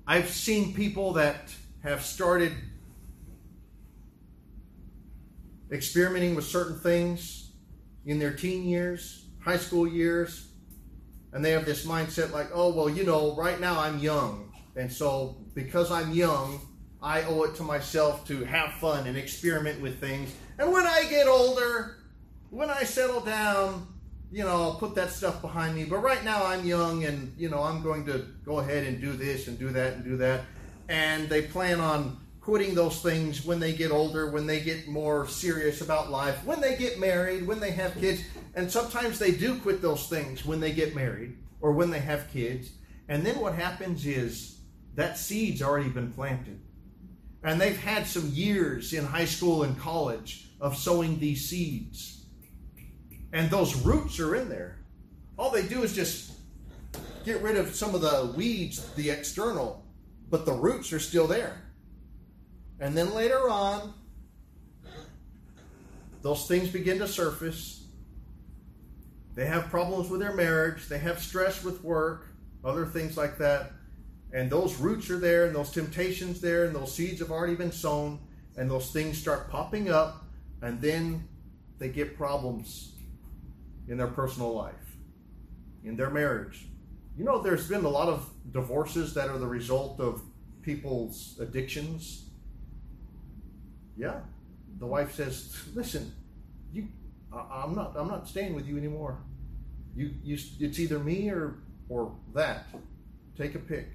I've 0.05 0.29
seen 0.29 0.75
people 0.75 1.13
that 1.13 1.51
have 1.81 2.03
started 2.05 2.51
experimenting 5.71 6.35
with 6.35 6.45
certain 6.45 6.77
things 6.77 7.51
in 8.05 8.19
their 8.19 8.33
teen 8.33 8.65
years, 8.65 9.25
high 9.43 9.57
school 9.57 9.87
years, 9.87 10.51
and 11.33 11.43
they 11.43 11.51
have 11.51 11.65
this 11.65 11.87
mindset 11.87 12.31
like, 12.31 12.49
oh, 12.53 12.71
well, 12.71 12.87
you 12.87 13.03
know, 13.03 13.35
right 13.35 13.59
now 13.59 13.79
I'm 13.79 13.97
young. 13.97 14.53
And 14.75 14.91
so 14.91 15.37
because 15.55 15.89
I'm 15.91 16.11
young, 16.11 16.61
I 17.01 17.23
owe 17.23 17.43
it 17.43 17.55
to 17.55 17.63
myself 17.63 18.27
to 18.27 18.43
have 18.45 18.73
fun 18.73 19.07
and 19.07 19.17
experiment 19.17 19.81
with 19.81 19.99
things. 19.99 20.33
And 20.59 20.71
when 20.71 20.85
I 20.85 21.05
get 21.09 21.27
older, 21.27 21.97
when 22.49 22.69
I 22.69 22.83
settle 22.83 23.21
down, 23.21 23.87
you 24.31 24.43
know, 24.43 24.61
I'll 24.61 24.75
put 24.75 24.95
that 24.95 25.09
stuff 25.09 25.41
behind 25.41 25.75
me. 25.75 25.85
But 25.85 25.99
right 25.99 26.23
now 26.23 26.45
I'm 26.45 26.65
young 26.65 27.03
and, 27.05 27.33
you 27.37 27.49
know, 27.49 27.61
I'm 27.61 27.81
going 27.81 28.05
to 28.05 28.25
go 28.45 28.59
ahead 28.59 28.85
and 28.85 29.01
do 29.01 29.13
this 29.13 29.47
and 29.47 29.57
do 29.57 29.69
that 29.69 29.95
and 29.95 30.03
do 30.03 30.17
that 30.17 30.41
and 30.91 31.29
they 31.29 31.43
plan 31.43 31.79
on 31.79 32.17
quitting 32.41 32.75
those 32.75 33.01
things 33.01 33.45
when 33.45 33.59
they 33.59 33.71
get 33.71 33.91
older, 33.91 34.29
when 34.29 34.45
they 34.45 34.59
get 34.59 34.87
more 34.87 35.25
serious 35.25 35.79
about 35.79 36.11
life, 36.11 36.43
when 36.43 36.59
they 36.59 36.75
get 36.75 36.99
married, 36.99 37.47
when 37.47 37.61
they 37.61 37.71
have 37.71 37.95
kids. 37.95 38.21
And 38.55 38.69
sometimes 38.69 39.17
they 39.17 39.31
do 39.31 39.57
quit 39.59 39.81
those 39.81 40.09
things 40.09 40.45
when 40.45 40.59
they 40.59 40.73
get 40.73 40.93
married 40.93 41.37
or 41.61 41.71
when 41.71 41.91
they 41.91 41.99
have 41.99 42.31
kids. 42.33 42.71
And 43.07 43.25
then 43.25 43.39
what 43.39 43.55
happens 43.55 44.05
is 44.05 44.57
that 44.95 45.17
seed's 45.17 45.61
already 45.61 45.89
been 45.89 46.11
planted. 46.11 46.59
And 47.43 47.59
they've 47.59 47.77
had 47.77 48.05
some 48.05 48.27
years 48.27 48.93
in 48.93 49.03
high 49.05 49.25
school 49.25 49.63
and 49.63 49.77
college 49.79 50.49
of 50.59 50.77
sowing 50.77 51.19
these 51.19 51.49
seeds. 51.49 52.25
And 53.33 53.49
those 53.49 53.75
roots 53.75 54.19
are 54.19 54.35
in 54.35 54.49
there. 54.49 54.77
All 55.37 55.49
they 55.49 55.67
do 55.67 55.83
is 55.83 55.93
just 55.93 56.33
get 57.25 57.41
rid 57.41 57.55
of 57.55 57.73
some 57.73 57.95
of 57.95 58.01
the 58.01 58.33
weeds, 58.35 58.85
the 58.93 59.09
external, 59.09 59.83
but 60.29 60.45
the 60.45 60.53
roots 60.53 60.93
are 60.93 60.99
still 60.99 61.27
there. 61.27 61.61
And 62.79 62.95
then 62.95 63.13
later 63.13 63.49
on, 63.49 63.93
those 66.21 66.47
things 66.47 66.69
begin 66.69 66.99
to 66.99 67.07
surface. 67.07 67.85
They 69.33 69.45
have 69.45 69.69
problems 69.69 70.09
with 70.09 70.19
their 70.19 70.33
marriage, 70.33 70.87
they 70.87 70.99
have 70.99 71.19
stress 71.19 71.63
with 71.63 71.83
work, 71.83 72.27
other 72.63 72.85
things 72.85 73.17
like 73.17 73.37
that. 73.37 73.71
And 74.33 74.49
those 74.49 74.77
roots 74.77 75.09
are 75.09 75.19
there, 75.19 75.45
and 75.45 75.55
those 75.55 75.71
temptations 75.71 76.39
there, 76.39 76.65
and 76.65 76.75
those 76.75 76.93
seeds 76.95 77.19
have 77.19 77.31
already 77.31 77.55
been 77.55 77.71
sown, 77.71 78.19
and 78.57 78.69
those 78.69 78.91
things 78.91 79.17
start 79.17 79.49
popping 79.49 79.89
up, 79.89 80.25
and 80.61 80.79
then 80.79 81.27
they 81.79 81.89
get 81.89 82.15
problems 82.17 82.93
in 83.87 83.97
their 83.97 84.07
personal 84.07 84.53
life, 84.53 84.95
in 85.83 85.97
their 85.97 86.09
marriage, 86.09 86.67
you 87.17 87.25
know, 87.25 87.41
there's 87.41 87.67
been 87.67 87.85
a 87.85 87.89
lot 87.89 88.07
of 88.07 88.29
divorces 88.51 89.13
that 89.15 89.29
are 89.29 89.37
the 89.37 89.47
result 89.47 89.99
of 89.99 90.21
people's 90.61 91.37
addictions. 91.39 92.25
Yeah, 93.97 94.21
the 94.79 94.85
wife 94.85 95.13
says, 95.13 95.55
"Listen, 95.73 96.11
you, 96.71 96.87
I, 97.31 97.63
am 97.63 97.75
not, 97.75 97.95
I'm 97.97 98.07
not 98.07 98.27
staying 98.27 98.55
with 98.55 98.65
you 98.65 98.77
anymore. 98.77 99.19
You, 99.95 100.11
you, 100.23 100.37
it's 100.59 100.79
either 100.79 100.99
me 100.99 101.29
or 101.29 101.59
or 101.89 102.15
that. 102.33 102.67
Take 103.37 103.55
a 103.55 103.59
pick." 103.59 103.89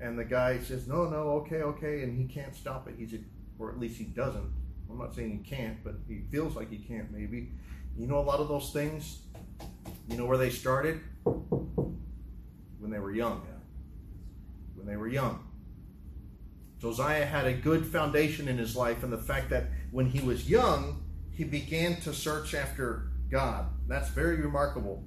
And 0.00 0.18
the 0.18 0.24
guy 0.24 0.58
says, 0.60 0.86
"No, 0.86 1.08
no, 1.08 1.30
okay, 1.40 1.62
okay," 1.62 2.02
and 2.02 2.16
he 2.16 2.32
can't 2.32 2.54
stop 2.54 2.88
it. 2.88 2.94
He's, 2.96 3.14
a, 3.14 3.18
or 3.58 3.70
at 3.70 3.78
least 3.78 3.98
he 3.98 4.04
doesn't. 4.04 4.50
I'm 4.90 4.98
not 4.98 5.14
saying 5.14 5.42
he 5.42 5.50
can't, 5.50 5.82
but 5.82 5.96
he 6.06 6.22
feels 6.30 6.54
like 6.54 6.70
he 6.70 6.78
can't. 6.78 7.10
Maybe. 7.10 7.52
You 7.96 8.06
know, 8.06 8.18
a 8.18 8.22
lot 8.22 8.38
of 8.38 8.48
those 8.48 8.72
things. 8.72 9.18
You 10.08 10.16
know 10.16 10.24
where 10.24 10.38
they 10.38 10.50
started 10.50 11.00
when 11.24 12.90
they 12.90 12.98
were 12.98 13.12
young. 13.12 13.42
When 14.76 14.86
they 14.86 14.96
were 14.96 15.08
young. 15.08 15.44
Josiah 16.80 17.26
had 17.26 17.46
a 17.46 17.52
good 17.52 17.84
foundation 17.84 18.46
in 18.46 18.56
his 18.56 18.76
life, 18.76 19.02
and 19.02 19.12
the 19.12 19.18
fact 19.18 19.50
that 19.50 19.66
when 19.90 20.06
he 20.06 20.20
was 20.20 20.48
young, 20.48 21.02
he 21.32 21.42
began 21.42 21.96
to 22.02 22.14
search 22.14 22.54
after 22.54 23.10
God. 23.30 23.66
That's 23.88 24.08
very 24.10 24.36
remarkable. 24.36 25.04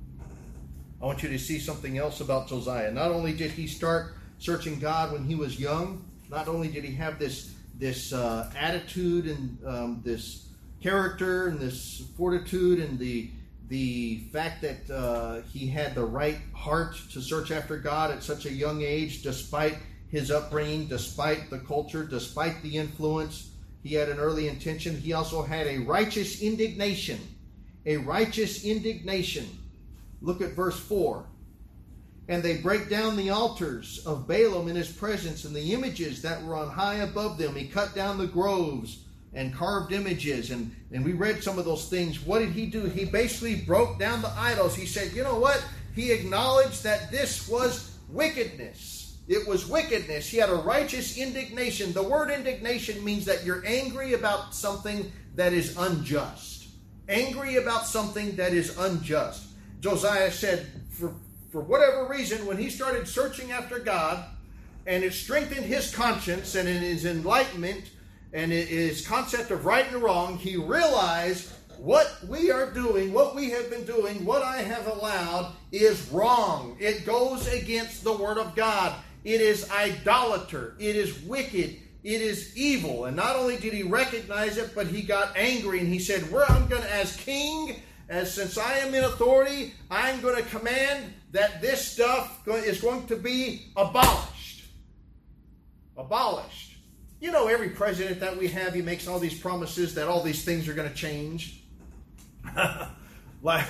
I 1.01 1.05
want 1.05 1.23
you 1.23 1.29
to 1.29 1.39
see 1.39 1.59
something 1.59 1.97
else 1.97 2.19
about 2.19 2.49
Josiah. 2.49 2.91
Not 2.91 3.11
only 3.11 3.33
did 3.33 3.51
he 3.51 3.67
start 3.67 4.15
searching 4.41 4.79
God 4.79 5.13
when 5.13 5.23
he 5.23 5.35
was 5.35 5.59
young, 5.59 6.03
not 6.29 6.47
only 6.47 6.67
did 6.67 6.83
he 6.83 6.93
have 6.95 7.19
this 7.19 7.53
this 7.77 8.11
uh, 8.11 8.51
attitude 8.57 9.25
and 9.25 9.57
um, 9.65 10.01
this 10.03 10.47
character 10.81 11.47
and 11.47 11.59
this 11.59 12.03
fortitude 12.17 12.79
and 12.79 12.99
the 12.99 13.29
the 13.69 14.25
fact 14.33 14.61
that 14.61 14.89
uh, 14.93 15.41
he 15.53 15.67
had 15.67 15.95
the 15.95 16.03
right 16.03 16.39
heart 16.53 16.97
to 17.13 17.21
search 17.21 17.51
after 17.51 17.77
God 17.77 18.11
at 18.11 18.21
such 18.21 18.45
a 18.45 18.51
young 18.51 18.81
age, 18.81 19.21
despite 19.21 19.77
his 20.09 20.29
upbringing, 20.29 20.87
despite 20.87 21.49
the 21.49 21.59
culture, 21.59 22.03
despite 22.03 22.61
the 22.63 22.75
influence, 22.75 23.51
he 23.81 23.95
had 23.95 24.09
an 24.09 24.19
early 24.19 24.49
intention. 24.49 24.97
He 24.97 25.13
also 25.13 25.41
had 25.41 25.67
a 25.67 25.77
righteous 25.77 26.41
indignation. 26.41 27.19
A 27.85 27.95
righteous 27.97 28.65
indignation. 28.65 29.47
Look 30.21 30.41
at 30.41 30.51
verse 30.51 30.77
4. 30.77 31.25
And 32.27 32.43
they 32.43 32.57
break 32.57 32.89
down 32.89 33.15
the 33.15 33.31
altars 33.31 34.05
of 34.05 34.27
Baalim 34.27 34.69
in 34.69 34.75
his 34.75 34.91
presence 34.91 35.43
and 35.43 35.55
the 35.55 35.73
images 35.73 36.21
that 36.21 36.43
were 36.43 36.55
on 36.55 36.69
high 36.69 36.97
above 36.97 37.37
them. 37.37 37.55
He 37.55 37.67
cut 37.67 37.95
down 37.95 38.17
the 38.17 38.27
groves 38.27 39.03
and 39.33 39.53
carved 39.53 39.93
images 39.93 40.51
and, 40.51 40.75
and 40.91 41.03
we 41.05 41.13
read 41.13 41.41
some 41.41 41.57
of 41.57 41.63
those 41.63 41.87
things 41.87 42.19
what 42.25 42.39
did 42.39 42.49
he 42.49 42.65
do 42.65 42.83
he 42.83 43.05
basically 43.05 43.55
broke 43.55 43.97
down 43.97 44.21
the 44.21 44.31
idols 44.37 44.75
he 44.75 44.85
said 44.85 45.09
you 45.13 45.23
know 45.23 45.39
what 45.39 45.63
he 45.95 46.11
acknowledged 46.11 46.83
that 46.83 47.09
this 47.11 47.47
was 47.47 47.97
wickedness 48.09 49.01
It 49.27 49.47
was 49.47 49.67
wickedness. 49.67 50.27
He 50.27 50.37
had 50.37 50.49
a 50.49 50.55
righteous 50.55 51.17
indignation. 51.17 51.93
The 51.93 52.03
word 52.03 52.31
indignation 52.31 53.03
means 53.03 53.23
that 53.25 53.45
you're 53.45 53.63
angry 53.65 54.13
about 54.13 54.53
something 54.53 55.11
that 55.35 55.53
is 55.53 55.77
unjust. 55.77 56.67
Angry 57.07 57.55
about 57.55 57.85
something 57.85 58.35
that 58.35 58.53
is 58.53 58.77
unjust. 58.77 59.47
Josiah 59.79 60.31
said, 60.31 60.67
for, 60.89 61.13
for 61.51 61.61
whatever 61.61 62.05
reason, 62.05 62.45
when 62.45 62.57
he 62.57 62.69
started 62.69 63.07
searching 63.07 63.51
after 63.51 63.77
God, 63.77 64.23
and 64.87 65.03
it 65.03 65.13
strengthened 65.13 65.65
his 65.65 65.93
conscience 65.93 66.55
and 66.55 66.67
in 66.67 66.81
his 66.81 67.05
enlightenment 67.05 67.91
and 68.33 68.51
his 68.51 69.05
concept 69.05 69.51
of 69.51 69.65
right 69.65 69.85
and 69.91 70.01
wrong, 70.01 70.37
he 70.37 70.55
realized 70.55 71.51
what 71.77 72.15
we 72.27 72.51
are 72.51 72.71
doing, 72.71 73.11
what 73.11 73.35
we 73.35 73.49
have 73.49 73.69
been 73.69 73.83
doing, 73.85 74.23
what 74.23 74.43
I 74.43 74.61
have 74.61 74.87
allowed 74.87 75.53
is 75.71 76.09
wrong. 76.11 76.77
It 76.79 77.05
goes 77.05 77.51
against 77.51 78.03
the 78.03 78.13
Word 78.13 78.37
of 78.37 78.55
God. 78.55 78.95
It 79.23 79.41
is 79.41 79.69
idolater. 79.69 80.75
It 80.79 80.95
is 80.95 81.21
wicked. 81.23 81.77
It 82.03 82.21
is 82.21 82.55
evil. 82.55 83.05
And 83.05 83.15
not 83.15 83.35
only 83.35 83.57
did 83.57 83.73
he 83.73 83.83
recognize 83.83 84.57
it, 84.57 84.73
but 84.73 84.87
he 84.87 85.01
got 85.01 85.35
angry 85.35 85.79
and 85.79 85.87
he 85.87 85.99
said, 85.99 86.31
Where 86.31 86.49
I'm 86.49 86.67
going 86.67 86.81
to, 86.81 86.95
as 86.95 87.15
king, 87.17 87.75
as 88.11 88.33
since 88.33 88.57
I 88.57 88.79
am 88.79 88.93
in 88.93 89.05
authority, 89.05 89.73
I'm 89.89 90.19
going 90.19 90.35
to 90.35 90.49
command 90.49 91.13
that 91.31 91.61
this 91.61 91.87
stuff 91.87 92.45
is 92.45 92.81
going 92.81 93.07
to 93.07 93.15
be 93.15 93.67
abolished. 93.77 94.65
Abolished. 95.95 96.75
You 97.21 97.31
know, 97.31 97.47
every 97.47 97.69
president 97.69 98.19
that 98.19 98.37
we 98.37 98.49
have, 98.49 98.73
he 98.73 98.81
makes 98.81 99.07
all 99.07 99.17
these 99.17 99.39
promises 99.39 99.95
that 99.95 100.09
all 100.09 100.21
these 100.21 100.43
things 100.43 100.67
are 100.67 100.73
going 100.73 100.89
to 100.89 100.95
change. 100.95 101.63
like, 103.41 103.65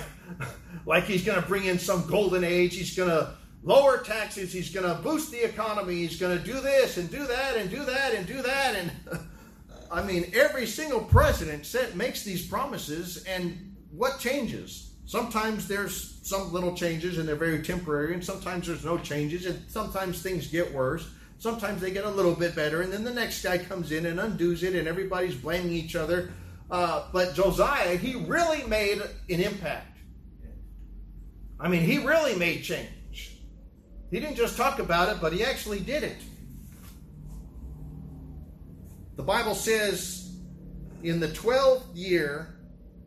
like 0.86 1.04
he's 1.04 1.24
going 1.24 1.40
to 1.40 1.46
bring 1.46 1.66
in 1.66 1.78
some 1.78 2.04
golden 2.08 2.42
age. 2.42 2.74
He's 2.74 2.96
going 2.96 3.10
to 3.10 3.34
lower 3.62 3.98
taxes. 3.98 4.52
He's 4.52 4.72
going 4.72 4.88
to 4.88 5.00
boost 5.02 5.30
the 5.30 5.44
economy. 5.44 5.98
He's 5.98 6.18
going 6.18 6.36
to 6.36 6.44
do 6.44 6.58
this 6.58 6.96
and 6.96 7.08
do 7.08 7.24
that 7.28 7.56
and 7.58 7.70
do 7.70 7.84
that 7.84 8.14
and 8.14 8.26
do 8.26 8.42
that. 8.42 8.74
And 8.74 8.90
I 9.92 10.02
mean, 10.02 10.32
every 10.34 10.66
single 10.66 11.00
president 11.00 11.64
set, 11.64 11.94
makes 11.94 12.24
these 12.24 12.44
promises, 12.44 13.22
and 13.24 13.71
what 13.92 14.18
changes? 14.18 14.90
Sometimes 15.06 15.68
there's 15.68 16.20
some 16.22 16.52
little 16.52 16.74
changes 16.74 17.18
and 17.18 17.28
they're 17.28 17.36
very 17.36 17.62
temporary, 17.62 18.14
and 18.14 18.24
sometimes 18.24 18.66
there's 18.66 18.84
no 18.84 18.98
changes, 18.98 19.46
and 19.46 19.62
sometimes 19.68 20.22
things 20.22 20.46
get 20.46 20.72
worse. 20.72 21.08
Sometimes 21.38 21.80
they 21.80 21.90
get 21.90 22.04
a 22.04 22.10
little 22.10 22.34
bit 22.34 22.54
better, 22.54 22.82
and 22.82 22.92
then 22.92 23.04
the 23.04 23.12
next 23.12 23.42
guy 23.42 23.58
comes 23.58 23.92
in 23.92 24.06
and 24.06 24.20
undoes 24.20 24.62
it, 24.62 24.74
and 24.74 24.86
everybody's 24.86 25.34
blaming 25.34 25.72
each 25.72 25.96
other 25.96 26.30
uh, 26.72 27.04
but 27.12 27.34
Josiah, 27.34 27.98
he 27.98 28.14
really 28.14 28.64
made 28.64 28.98
an 29.28 29.40
impact. 29.40 29.98
I 31.60 31.68
mean, 31.68 31.82
he 31.82 31.98
really 31.98 32.34
made 32.34 32.62
change. 32.62 33.36
He 34.10 34.18
didn't 34.18 34.36
just 34.36 34.56
talk 34.56 34.78
about 34.78 35.10
it, 35.10 35.20
but 35.20 35.34
he 35.34 35.44
actually 35.44 35.80
did 35.80 36.02
it. 36.02 36.16
The 39.16 39.22
Bible 39.22 39.54
says 39.54 40.34
in 41.02 41.20
the 41.20 41.28
12th 41.28 41.82
year 41.94 42.51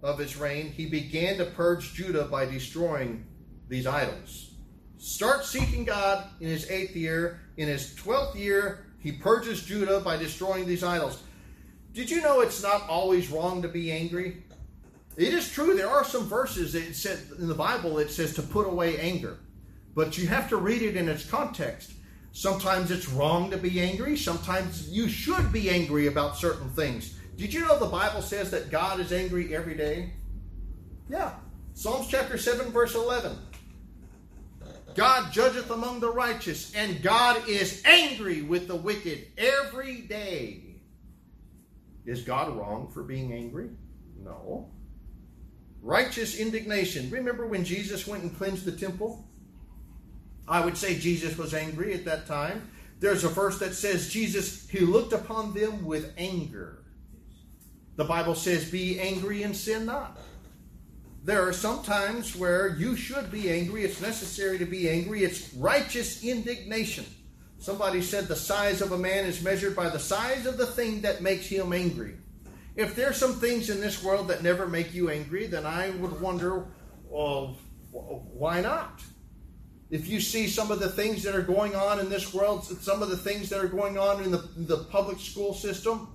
of 0.05 0.19
his 0.19 0.37
reign, 0.37 0.71
he 0.71 0.85
began 0.85 1.37
to 1.37 1.45
purge 1.45 1.93
Judah 1.95 2.25
by 2.25 2.45
destroying 2.45 3.25
these 3.67 3.87
idols. 3.87 4.51
Start 4.99 5.43
seeking 5.43 5.83
God 5.83 6.25
in 6.39 6.47
his 6.47 6.69
eighth 6.69 6.95
year. 6.95 7.41
In 7.57 7.67
his 7.67 7.95
12th 7.95 8.35
year, 8.35 8.85
he 8.99 9.11
purges 9.11 9.63
Judah 9.63 9.99
by 9.99 10.17
destroying 10.17 10.67
these 10.67 10.83
idols. 10.83 11.21
Did 11.93 12.09
you 12.09 12.21
know 12.21 12.41
it's 12.41 12.61
not 12.61 12.87
always 12.87 13.29
wrong 13.29 13.61
to 13.63 13.67
be 13.67 13.91
angry? 13.91 14.43
It 15.17 15.33
is 15.33 15.51
true. 15.51 15.75
There 15.75 15.89
are 15.89 16.03
some 16.03 16.27
verses 16.27 16.73
that 16.73 16.95
said 16.95 17.19
in 17.39 17.47
the 17.47 17.55
Bible 17.55 17.97
it 17.99 18.11
says 18.11 18.35
to 18.35 18.41
put 18.41 18.67
away 18.67 18.99
anger, 18.99 19.39
but 19.95 20.17
you 20.17 20.27
have 20.27 20.49
to 20.49 20.57
read 20.57 20.81
it 20.81 20.97
in 20.97 21.09
its 21.09 21.27
context. 21.27 21.93
Sometimes 22.31 22.91
it's 22.91 23.07
wrong 23.09 23.49
to 23.51 23.57
be 23.57 23.79
angry. 23.79 24.17
Sometimes 24.17 24.89
you 24.89 25.07
should 25.07 25.53
be 25.53 25.69
angry 25.69 26.07
about 26.07 26.35
certain 26.35 26.69
things. 26.71 27.17
Did 27.35 27.53
you 27.53 27.61
know 27.61 27.77
the 27.77 27.85
Bible 27.85 28.21
says 28.21 28.51
that 28.51 28.71
God 28.71 28.99
is 28.99 29.11
angry 29.11 29.55
every 29.55 29.75
day? 29.75 30.13
Yeah. 31.09 31.33
Psalms 31.73 32.07
chapter 32.07 32.37
7, 32.37 32.71
verse 32.71 32.95
11. 32.95 33.37
God 34.95 35.33
judgeth 35.33 35.69
among 35.69 35.99
the 35.99 36.09
righteous, 36.09 36.73
and 36.73 37.01
God 37.03 37.49
is 37.49 37.83
angry 37.85 38.41
with 38.41 38.67
the 38.67 38.75
wicked 38.75 39.27
every 39.37 40.01
day. 40.01 40.61
Is 42.05 42.21
God 42.21 42.55
wrong 42.55 42.89
for 42.93 43.03
being 43.03 43.33
angry? 43.33 43.69
No. 44.23 44.69
Righteous 45.81 46.39
indignation. 46.39 47.09
Remember 47.09 47.45
when 47.45 47.65
Jesus 47.65 48.07
went 48.07 48.23
and 48.23 48.35
cleansed 48.37 48.63
the 48.63 48.71
temple? 48.71 49.25
I 50.47 50.63
would 50.63 50.77
say 50.77 50.97
Jesus 50.97 51.37
was 51.37 51.53
angry 51.53 51.93
at 51.93 52.05
that 52.05 52.25
time. 52.25 52.69
There's 52.99 53.25
a 53.25 53.29
verse 53.29 53.59
that 53.59 53.73
says 53.73 54.09
Jesus, 54.09 54.69
he 54.69 54.79
looked 54.79 55.11
upon 55.11 55.53
them 55.53 55.83
with 55.85 56.13
anger. 56.17 56.84
The 57.95 58.05
Bible 58.05 58.35
says, 58.35 58.69
be 58.69 58.99
angry 58.99 59.43
and 59.43 59.55
sin 59.55 59.85
not. 59.85 60.17
There 61.23 61.47
are 61.47 61.53
some 61.53 61.81
times 61.81 62.35
where 62.35 62.75
you 62.77 62.95
should 62.95 63.31
be 63.31 63.49
angry. 63.49 63.83
It's 63.83 64.01
necessary 64.01 64.59
to 64.59 64.65
be 64.65 64.89
angry. 64.89 65.23
It's 65.23 65.53
righteous 65.55 66.23
indignation. 66.23 67.05
Somebody 67.57 68.01
said 68.01 68.27
the 68.27 68.35
size 68.35 68.81
of 68.81 68.91
a 68.91 68.97
man 68.97 69.25
is 69.25 69.41
measured 69.41 69.75
by 69.75 69.89
the 69.89 69.97
size 69.97 70.45
of 70.45 70.57
the 70.57 70.67
thing 70.67 71.01
that 71.01 71.21
makes 71.21 71.47
him 71.47 71.73
angry. 71.73 72.17
If 72.75 72.95
there's 72.95 73.17
some 73.17 73.33
things 73.33 73.69
in 73.69 73.79
this 73.79 74.03
world 74.03 74.27
that 74.27 74.43
never 74.43 74.67
make 74.67 74.93
you 74.93 75.09
angry, 75.09 75.47
then 75.47 75.65
I 75.65 75.91
would 75.91 76.21
wonder, 76.21 76.65
well, 77.09 77.57
why 77.91 78.61
not? 78.61 79.01
If 79.89 80.09
you 80.09 80.19
see 80.19 80.47
some 80.47 80.69
of 80.69 80.79
the 80.79 80.89
things 80.89 81.23
that 81.23 81.35
are 81.35 81.41
going 81.41 81.75
on 81.75 81.99
in 81.99 82.09
this 82.09 82.33
world, 82.33 82.65
some 82.65 83.01
of 83.01 83.09
the 83.09 83.17
things 83.17 83.49
that 83.49 83.63
are 83.63 83.67
going 83.67 83.97
on 83.97 84.21
in 84.23 84.29
the, 84.29 84.47
the 84.57 84.77
public 84.85 85.19
school 85.19 85.53
system, 85.53 86.09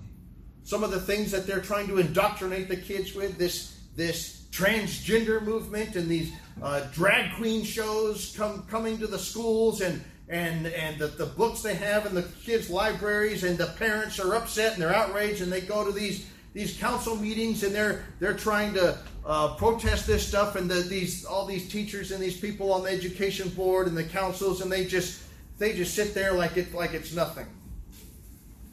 some 0.70 0.84
of 0.84 0.92
the 0.92 1.00
things 1.00 1.32
that 1.32 1.48
they're 1.48 1.60
trying 1.60 1.88
to 1.88 1.98
indoctrinate 1.98 2.68
the 2.68 2.76
kids 2.76 3.12
with, 3.12 3.36
this 3.36 3.76
this 3.96 4.46
transgender 4.52 5.42
movement 5.42 5.96
and 5.96 6.08
these 6.08 6.32
uh, 6.62 6.80
drag 6.92 7.34
queen 7.34 7.64
shows 7.64 8.32
come 8.36 8.62
coming 8.70 8.96
to 8.96 9.08
the 9.08 9.18
schools 9.18 9.80
and 9.80 10.00
and 10.28 10.68
and 10.68 10.96
the, 11.00 11.08
the 11.08 11.26
books 11.26 11.60
they 11.60 11.74
have 11.74 12.06
in 12.06 12.14
the 12.14 12.22
kids' 12.44 12.70
libraries, 12.70 13.42
and 13.42 13.58
the 13.58 13.66
parents 13.78 14.20
are 14.20 14.36
upset 14.36 14.74
and 14.74 14.82
they're 14.82 14.94
outraged, 14.94 15.42
and 15.42 15.50
they 15.50 15.60
go 15.60 15.84
to 15.84 15.90
these 15.90 16.24
these 16.54 16.78
council 16.78 17.16
meetings, 17.16 17.64
and 17.64 17.74
they're 17.74 18.04
they're 18.20 18.36
trying 18.36 18.72
to 18.74 18.96
uh, 19.26 19.56
protest 19.56 20.06
this 20.06 20.24
stuff, 20.24 20.54
and 20.54 20.70
the, 20.70 20.82
these 20.82 21.24
all 21.24 21.46
these 21.46 21.68
teachers 21.68 22.12
and 22.12 22.22
these 22.22 22.38
people 22.38 22.72
on 22.72 22.84
the 22.84 22.90
education 22.90 23.48
board 23.48 23.88
and 23.88 23.96
the 23.96 24.04
councils, 24.04 24.60
and 24.60 24.70
they 24.70 24.84
just 24.84 25.20
they 25.58 25.72
just 25.72 25.96
sit 25.96 26.14
there 26.14 26.32
like 26.32 26.56
it 26.56 26.72
like 26.72 26.94
it's 26.94 27.12
nothing. 27.12 27.46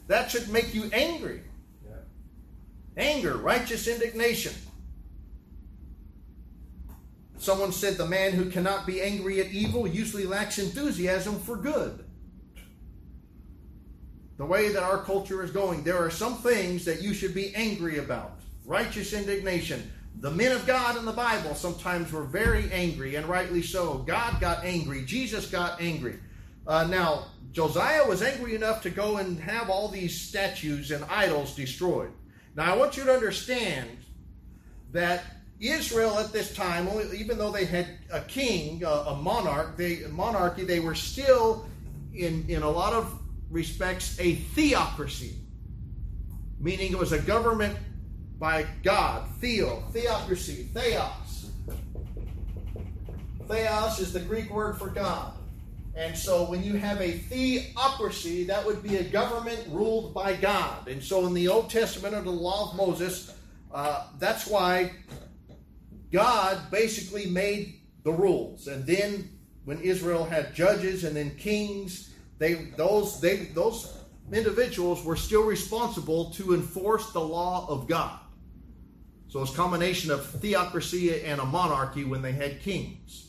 That 0.06 0.30
should 0.30 0.48
make 0.48 0.72
you 0.72 0.88
angry. 0.92 1.42
Anger, 2.98 3.36
righteous 3.36 3.86
indignation. 3.86 4.52
Someone 7.38 7.70
said 7.70 7.96
the 7.96 8.06
man 8.06 8.32
who 8.32 8.50
cannot 8.50 8.86
be 8.86 9.00
angry 9.00 9.40
at 9.40 9.52
evil 9.52 9.86
usually 9.86 10.26
lacks 10.26 10.58
enthusiasm 10.58 11.38
for 11.38 11.56
good. 11.56 12.04
The 14.36 14.44
way 14.44 14.72
that 14.72 14.82
our 14.82 14.98
culture 14.98 15.44
is 15.44 15.52
going, 15.52 15.84
there 15.84 15.98
are 15.98 16.10
some 16.10 16.38
things 16.38 16.84
that 16.84 17.00
you 17.00 17.14
should 17.14 17.34
be 17.34 17.54
angry 17.54 17.98
about. 17.98 18.40
Righteous 18.64 19.12
indignation. 19.12 19.90
The 20.20 20.30
men 20.32 20.50
of 20.50 20.66
God 20.66 20.96
in 20.96 21.04
the 21.04 21.12
Bible 21.12 21.54
sometimes 21.54 22.10
were 22.10 22.24
very 22.24 22.70
angry, 22.72 23.14
and 23.14 23.26
rightly 23.26 23.62
so. 23.62 23.98
God 23.98 24.40
got 24.40 24.64
angry. 24.64 25.04
Jesus 25.04 25.48
got 25.48 25.80
angry. 25.80 26.18
Uh, 26.66 26.84
now, 26.88 27.26
Josiah 27.52 28.06
was 28.06 28.22
angry 28.22 28.56
enough 28.56 28.82
to 28.82 28.90
go 28.90 29.18
and 29.18 29.38
have 29.38 29.70
all 29.70 29.88
these 29.88 30.20
statues 30.20 30.90
and 30.90 31.04
idols 31.04 31.54
destroyed. 31.54 32.10
Now, 32.58 32.74
I 32.74 32.76
want 32.76 32.96
you 32.96 33.04
to 33.04 33.14
understand 33.14 33.88
that 34.90 35.22
Israel 35.60 36.18
at 36.18 36.32
this 36.32 36.52
time, 36.56 36.88
even 37.14 37.38
though 37.38 37.52
they 37.52 37.64
had 37.64 37.86
a 38.12 38.20
king, 38.22 38.82
a, 38.84 39.14
monarch, 39.14 39.76
they 39.76 40.00
monarchy, 40.10 40.64
they 40.64 40.80
were 40.80 40.96
still 40.96 41.68
in 42.12 42.44
in 42.48 42.64
a 42.64 42.68
lot 42.68 42.94
of 42.94 43.16
respects 43.48 44.18
a 44.18 44.34
theocracy, 44.34 45.36
meaning 46.58 46.90
it 46.90 46.98
was 46.98 47.12
a 47.12 47.20
government 47.20 47.78
by 48.40 48.66
God. 48.82 49.28
Theo, 49.38 49.84
theocracy, 49.92 50.66
theos. 50.74 51.52
Theos 53.46 54.00
is 54.00 54.12
the 54.12 54.20
Greek 54.20 54.50
word 54.50 54.76
for 54.78 54.88
God. 54.88 55.37
And 55.98 56.16
so 56.16 56.48
when 56.48 56.62
you 56.62 56.74
have 56.74 57.00
a 57.00 57.10
theocracy, 57.10 58.44
that 58.44 58.64
would 58.64 58.84
be 58.84 58.96
a 58.96 59.02
government 59.02 59.66
ruled 59.68 60.14
by 60.14 60.36
God. 60.36 60.86
And 60.86 61.02
so 61.02 61.26
in 61.26 61.34
the 61.34 61.48
Old 61.48 61.70
Testament 61.70 62.14
under 62.14 62.30
the 62.30 62.36
law 62.36 62.70
of 62.70 62.76
Moses, 62.76 63.34
uh, 63.74 64.06
that's 64.18 64.46
why 64.46 64.92
God 66.12 66.70
basically 66.70 67.26
made 67.26 67.80
the 68.04 68.12
rules, 68.12 68.68
and 68.68 68.86
then 68.86 69.28
when 69.64 69.80
Israel 69.80 70.24
had 70.24 70.54
judges 70.54 71.04
and 71.04 71.14
then 71.14 71.34
kings, 71.36 72.14
they 72.38 72.54
those 72.76 73.20
they 73.20 73.36
those 73.54 73.98
individuals 74.32 75.04
were 75.04 75.16
still 75.16 75.44
responsible 75.44 76.30
to 76.30 76.54
enforce 76.54 77.12
the 77.12 77.20
law 77.20 77.66
of 77.68 77.86
God. 77.86 78.18
So 79.28 79.42
it's 79.42 79.52
a 79.52 79.56
combination 79.56 80.10
of 80.10 80.24
theocracy 80.24 81.22
and 81.22 81.38
a 81.38 81.44
monarchy 81.44 82.04
when 82.04 82.22
they 82.22 82.32
had 82.32 82.62
kings. 82.62 83.27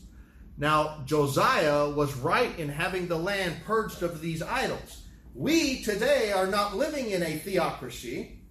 Now, 0.60 1.02
Josiah 1.06 1.88
was 1.88 2.14
right 2.16 2.56
in 2.58 2.68
having 2.68 3.08
the 3.08 3.16
land 3.16 3.56
purged 3.64 4.02
of 4.02 4.20
these 4.20 4.42
idols. 4.42 5.04
We 5.34 5.82
today 5.82 6.32
are 6.32 6.46
not 6.46 6.76
living 6.76 7.12
in 7.12 7.22
a 7.22 7.38
theocracy. 7.38 8.42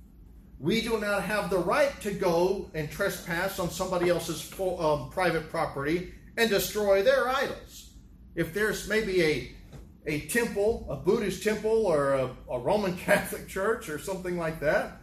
We 0.57 0.82
do 0.82 0.99
not 0.99 1.22
have 1.22 1.51
the 1.51 1.60
right 1.60 2.01
to 2.01 2.12
go 2.12 2.72
and 2.74 2.89
trespass 2.89 3.60
on 3.60 3.70
somebody 3.70 4.10
else's 4.10 4.51
um, 4.60 5.12
private 5.12 5.51
property 5.51 6.12
and 6.36 6.49
destroy 6.49 7.03
their 7.03 7.30
idols. 7.30 7.91
If 8.34 8.55
there's 8.55 8.89
maybe 8.89 9.24
a 9.24 9.51
a 10.07 10.22
temple, 10.22 10.88
a 10.89 10.95
Buddhist 10.95 11.43
temple, 11.43 11.86
or 11.86 12.14
a, 12.14 12.36
a 12.49 12.57
Roman 12.60 12.97
Catholic 13.05 13.47
church, 13.47 13.88
or 13.88 13.99
something 13.99 14.36
like 14.36 14.60
that, 14.62 14.99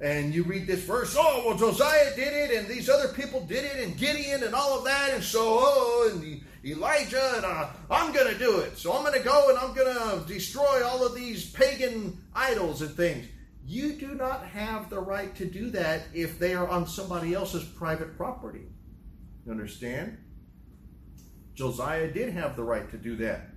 and 0.00 0.34
you 0.34 0.44
read 0.44 0.66
this 0.66 0.82
verse, 0.84 1.16
oh, 1.18 1.42
well, 1.46 1.56
Josiah 1.56 2.14
did 2.14 2.32
it, 2.32 2.56
and 2.56 2.68
these 2.68 2.88
other 2.88 3.08
people 3.08 3.40
did 3.46 3.64
it, 3.64 3.84
and 3.84 3.96
Gideon, 3.96 4.44
and 4.44 4.54
all 4.54 4.78
of 4.78 4.84
that, 4.84 5.10
and 5.12 5.22
so, 5.22 5.40
oh, 5.42 6.10
and 6.12 6.42
Elijah, 6.64 7.32
and 7.36 7.44
uh, 7.44 7.68
I'm 7.90 8.12
going 8.12 8.32
to 8.32 8.38
do 8.38 8.58
it. 8.58 8.76
So 8.78 8.92
I'm 8.92 9.02
going 9.02 9.18
to 9.18 9.24
go 9.24 9.48
and 9.48 9.58
I'm 9.58 9.74
going 9.74 9.94
to 9.94 10.32
destroy 10.32 10.84
all 10.84 11.06
of 11.06 11.14
these 11.14 11.50
pagan 11.50 12.18
idols 12.34 12.82
and 12.82 12.90
things. 12.90 13.26
You 13.64 13.92
do 13.92 14.14
not 14.14 14.46
have 14.46 14.90
the 14.90 14.98
right 14.98 15.34
to 15.36 15.44
do 15.44 15.70
that 15.70 16.02
if 16.14 16.38
they 16.38 16.54
are 16.54 16.68
on 16.68 16.86
somebody 16.86 17.34
else's 17.34 17.64
private 17.64 18.16
property. 18.16 18.66
You 19.44 19.52
understand? 19.52 20.18
Josiah 21.54 22.10
did 22.10 22.32
have 22.32 22.56
the 22.56 22.64
right 22.64 22.90
to 22.90 22.96
do 22.96 23.16
that. 23.16 23.50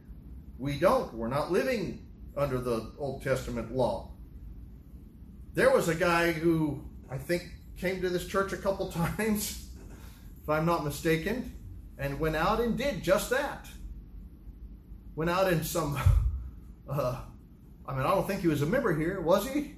We 0.58 0.78
don't. 0.78 1.14
We're 1.14 1.28
not 1.28 1.52
living 1.52 2.08
under 2.38 2.60
the 2.60 2.92
Old 2.98 3.24
Testament 3.24 3.74
law. 3.74 4.11
There 5.54 5.70
was 5.70 5.90
a 5.90 5.96
guy 5.96 6.32
who 6.32 6.82
I 7.10 7.18
think 7.18 7.50
came 7.78 8.02
to 8.02 8.10
this 8.10 8.26
church 8.26 8.54
a 8.54 8.58
couple 8.58 8.90
times, 9.18 9.70
if 10.42 10.50
I'm 10.50 10.66
not 10.66 10.86
mistaken, 10.86 11.54
and 11.98 12.20
went 12.20 12.36
out 12.36 12.62
and 12.62 12.78
did 12.78 13.04
just 13.04 13.30
that. 13.32 13.68
Went 15.16 15.30
out 15.30 15.52
in 15.52 15.64
some, 15.64 16.00
uh, 16.90 17.22
I 17.86 17.94
mean, 17.94 18.06
I 18.06 18.12
don't 18.12 18.26
think 18.26 18.42
he 18.42 18.48
was 18.48 18.62
a 18.62 18.66
member 18.66 18.96
here, 18.96 19.20
was 19.20 19.46
he? 19.46 19.76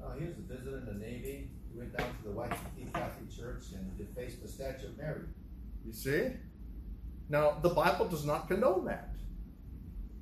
No, 0.00 0.10
he 0.18 0.26
was 0.26 0.38
a 0.38 0.54
visitor 0.54 0.78
in 0.78 0.86
the 0.86 0.94
Navy. 0.94 1.50
He 1.70 1.78
went 1.78 1.96
down 1.96 2.08
to 2.08 2.28
the 2.28 2.30
Waikiki 2.30 2.88
Catholic 2.94 3.30
Church 3.30 3.64
and 3.74 3.98
defaced 3.98 4.40
the 4.42 4.48
statue 4.48 4.86
of 4.86 4.96
Mary. 4.96 5.20
You 5.84 5.92
see? 5.92 6.28
Now, 7.28 7.58
the 7.62 7.68
Bible 7.68 8.08
does 8.08 8.24
not 8.24 8.48
condone 8.48 8.86
that. 8.86 9.10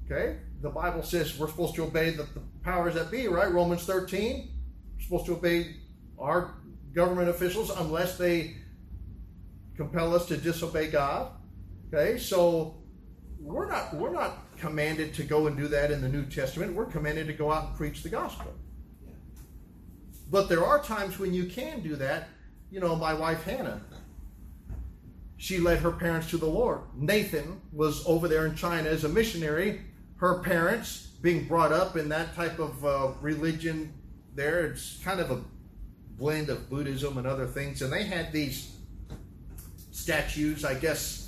Okay? 0.07 0.39
The 0.61 0.71
Bible 0.71 1.05
says 1.05 1.39
we're 1.39 1.49
supposed 1.49 1.77
to 1.77 1.85
obey 1.85 2.11
the, 2.11 2.25
the 2.25 2.41
powers 2.63 2.95
that 2.95 3.13
be, 3.13 3.29
right? 3.29 3.51
Romans 3.51 3.85
13. 3.85 4.49
Supposed 5.03 5.27
to 5.27 5.33
obey 5.33 5.77
our 6.19 6.55
government 6.95 7.29
officials 7.29 7.71
unless 7.71 8.17
they 8.17 8.57
compel 9.77 10.15
us 10.15 10.27
to 10.27 10.37
disobey 10.37 10.89
God. 10.91 11.33
Okay? 11.93 12.19
So 12.19 12.77
we're 13.41 13.69
not 13.69 13.95
we're 13.95 14.13
not 14.13 14.39
commanded 14.59 15.13
to 15.15 15.25
go 15.25 15.49
and 15.49 15.57
do 15.57 15.69
that 15.69 15.91
in 15.91 16.01
the 16.01 16.09
New 16.09 16.25
Testament. 16.27 16.73
We're 16.75 16.87
commanded 16.87 17.27
to 17.27 17.33
go 17.33 17.51
out 17.51 17.69
and 17.69 17.77
preach 17.77 18.03
the 18.03 18.09
gospel. 18.09 18.55
But 20.31 20.49
there 20.49 20.65
are 20.65 20.83
times 20.83 21.19
when 21.19 21.35
you 21.35 21.47
can 21.47 21.83
do 21.83 21.97
that. 21.97 22.29
You 22.71 22.81
know, 22.81 22.97
my 22.97 23.13
wife 23.13 23.43
Hannah, 23.45 23.83
she 25.37 25.59
led 25.59 25.81
her 25.81 25.91
parents 25.91 26.31
to 26.31 26.39
the 26.39 26.47
Lord. 26.47 26.81
Nathan 26.97 27.61
was 27.73 28.07
over 28.07 28.29
there 28.29 28.47
in 28.47 28.55
China 28.55 28.89
as 28.89 29.05
a 29.05 29.09
missionary. 29.09 29.83
Her 30.17 30.39
parents, 30.39 31.09
being 31.21 31.47
brought 31.47 31.73
up 31.73 31.97
in 31.97 32.09
that 32.09 32.35
type 32.35 32.59
of 32.59 32.85
uh, 32.85 33.11
religion 33.21 33.93
there, 34.35 34.67
it's 34.67 34.99
kind 35.03 35.21
of 35.21 35.31
a 35.31 35.43
blend 36.19 36.49
of 36.49 36.69
Buddhism 36.71 37.19
and 37.19 37.27
other 37.27 37.47
things. 37.47 37.83
And 37.83 37.93
they 37.93 38.05
had 38.05 38.33
these 38.33 38.75
statues, 39.91 40.65
I 40.65 40.75
guess 40.75 41.23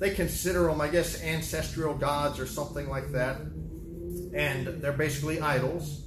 they 0.00 0.10
consider 0.10 0.64
them, 0.64 0.80
I 0.80 0.88
guess, 0.88 1.22
ancestral 1.22 1.94
gods 1.94 2.40
or 2.40 2.46
something 2.46 2.88
like 2.88 3.12
that. 3.12 3.36
And 4.34 4.66
they're 4.80 4.92
basically 4.92 5.40
idols. 5.40 6.06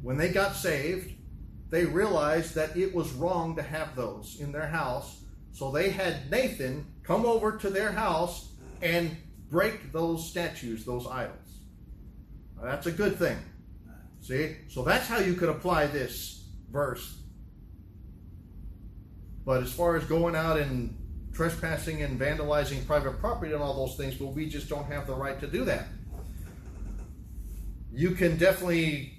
When 0.00 0.16
they 0.16 0.28
got 0.28 0.54
saved, 0.54 1.12
they 1.70 1.84
realized 1.84 2.54
that 2.54 2.76
it 2.76 2.94
was 2.94 3.12
wrong 3.12 3.56
to 3.56 3.62
have 3.62 3.96
those 3.96 4.38
in 4.40 4.52
their 4.52 4.68
house. 4.68 5.22
So 5.52 5.72
they 5.72 5.90
had 5.90 6.30
Nathan 6.30 6.86
come 7.02 7.26
over 7.26 7.58
to 7.58 7.68
their 7.68 7.90
house 7.90 8.52
and 8.80 9.16
break 9.50 9.92
those 9.92 10.28
statues, 10.28 10.84
those 10.84 11.06
idols. 11.06 11.36
Now, 12.56 12.64
that's 12.64 12.86
a 12.86 12.92
good 12.92 13.16
thing. 13.16 13.38
See? 14.22 14.56
So 14.68 14.82
that's 14.84 15.06
how 15.08 15.18
you 15.18 15.34
could 15.34 15.48
apply 15.48 15.88
this 15.88 16.44
verse. 16.70 17.18
But 19.44 19.62
as 19.62 19.72
far 19.72 19.96
as 19.96 20.04
going 20.04 20.36
out 20.36 20.58
and 20.58 20.96
trespassing 21.32 22.02
and 22.02 22.18
vandalizing 22.18 22.86
private 22.86 23.18
property 23.18 23.52
and 23.52 23.60
all 23.60 23.74
those 23.74 23.96
things, 23.96 24.20
well, 24.20 24.30
we 24.30 24.48
just 24.48 24.68
don't 24.68 24.86
have 24.86 25.08
the 25.08 25.14
right 25.14 25.40
to 25.40 25.48
do 25.48 25.64
that. 25.64 25.88
You 27.92 28.12
can 28.12 28.36
definitely 28.38 29.12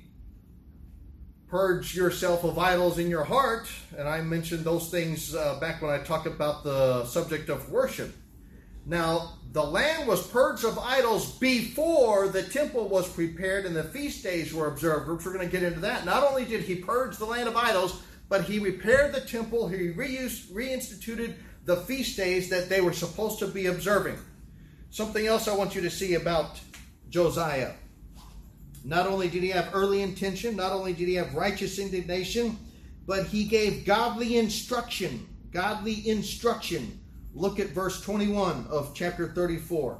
purge 1.47 1.95
yourself 1.95 2.45
of 2.45 2.57
idols 2.57 2.97
in 2.97 3.09
your 3.09 3.25
heart, 3.25 3.69
and 3.97 4.07
I 4.07 4.21
mentioned 4.21 4.63
those 4.63 4.89
things 4.89 5.35
uh, 5.35 5.59
back 5.59 5.81
when 5.81 5.91
I 5.91 5.99
talked 5.99 6.25
about 6.25 6.63
the 6.63 7.05
subject 7.05 7.49
of 7.49 7.69
worship. 7.69 8.15
Now, 8.85 9.37
the 9.53 9.63
land 9.63 10.07
was 10.07 10.25
purged 10.27 10.65
of 10.65 10.79
idols 10.79 11.37
before 11.37 12.27
the 12.27 12.43
temple 12.43 12.87
was 12.89 13.07
prepared 13.07 13.65
and 13.65 13.75
the 13.75 13.83
feast 13.83 14.23
days 14.23 14.53
were 14.53 14.67
observed, 14.67 15.09
which 15.09 15.25
we're 15.25 15.33
going 15.33 15.47
to 15.47 15.51
get 15.51 15.63
into 15.63 15.79
that. 15.81 16.05
Not 16.05 16.23
only 16.23 16.43
did 16.43 16.61
he 16.61 16.75
purge 16.75 17.17
the 17.17 17.25
land 17.25 17.47
of 17.47 17.55
idols, 17.55 18.01
but 18.29 18.45
he 18.45 18.59
repaired 18.59 19.13
the 19.13 19.21
temple, 19.21 19.67
he 19.67 19.89
reinstituted 19.89 21.35
the 21.65 21.77
feast 21.77 22.17
days 22.17 22.49
that 22.49 22.67
they 22.67 22.81
were 22.81 22.93
supposed 22.93 23.39
to 23.39 23.47
be 23.47 23.67
observing. 23.67 24.17
Something 24.89 25.27
else 25.27 25.47
I 25.47 25.55
want 25.55 25.75
you 25.75 25.81
to 25.81 25.89
see 25.89 26.15
about 26.15 26.59
Josiah. 27.09 27.73
Not 28.83 29.07
only 29.07 29.29
did 29.29 29.43
he 29.43 29.49
have 29.49 29.69
early 29.73 30.01
intention, 30.01 30.55
not 30.55 30.73
only 30.73 30.93
did 30.93 31.07
he 31.07 31.13
have 31.13 31.35
righteous 31.35 31.79
indignation, 31.79 32.57
but 33.05 33.27
he 33.27 33.45
gave 33.45 33.85
godly 33.85 34.37
instruction. 34.37 35.27
Godly 35.51 36.07
instruction. 36.09 36.99
Look 37.33 37.59
at 37.59 37.69
verse 37.69 38.01
21 38.01 38.67
of 38.69 38.93
chapter 38.93 39.27
34. 39.29 39.99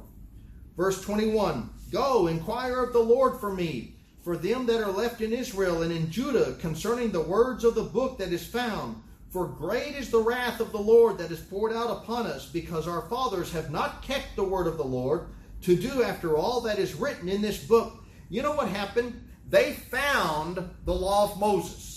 Verse 0.76 1.02
21 1.02 1.70
Go, 1.90 2.26
inquire 2.26 2.82
of 2.82 2.92
the 2.92 2.98
Lord 2.98 3.38
for 3.40 3.52
me, 3.52 3.94
for 4.22 4.36
them 4.36 4.66
that 4.66 4.82
are 4.82 4.90
left 4.90 5.20
in 5.20 5.32
Israel 5.32 5.82
and 5.82 5.92
in 5.92 6.10
Judah, 6.10 6.54
concerning 6.60 7.10
the 7.10 7.20
words 7.20 7.64
of 7.64 7.74
the 7.74 7.82
book 7.82 8.18
that 8.18 8.32
is 8.32 8.46
found 8.46 9.00
for 9.34 9.48
great 9.48 9.96
is 9.96 10.10
the 10.10 10.22
wrath 10.22 10.60
of 10.60 10.70
the 10.70 10.78
Lord 10.78 11.18
that 11.18 11.32
is 11.32 11.40
poured 11.40 11.72
out 11.72 11.90
upon 11.90 12.26
us, 12.26 12.46
because 12.46 12.86
our 12.86 13.02
fathers 13.08 13.50
have 13.50 13.68
not 13.68 14.00
kept 14.00 14.36
the 14.36 14.44
word 14.44 14.68
of 14.68 14.76
the 14.76 14.84
Lord 14.84 15.26
to 15.62 15.74
do 15.74 16.04
after 16.04 16.36
all 16.36 16.60
that 16.60 16.78
is 16.78 16.94
written 16.94 17.28
in 17.28 17.42
this 17.42 17.66
book. 17.66 18.04
You 18.30 18.42
know 18.42 18.52
what 18.52 18.68
happened? 18.68 19.28
They 19.50 19.72
found 19.72 20.70
the 20.84 20.94
law 20.94 21.32
of 21.32 21.40
Moses. 21.40 21.93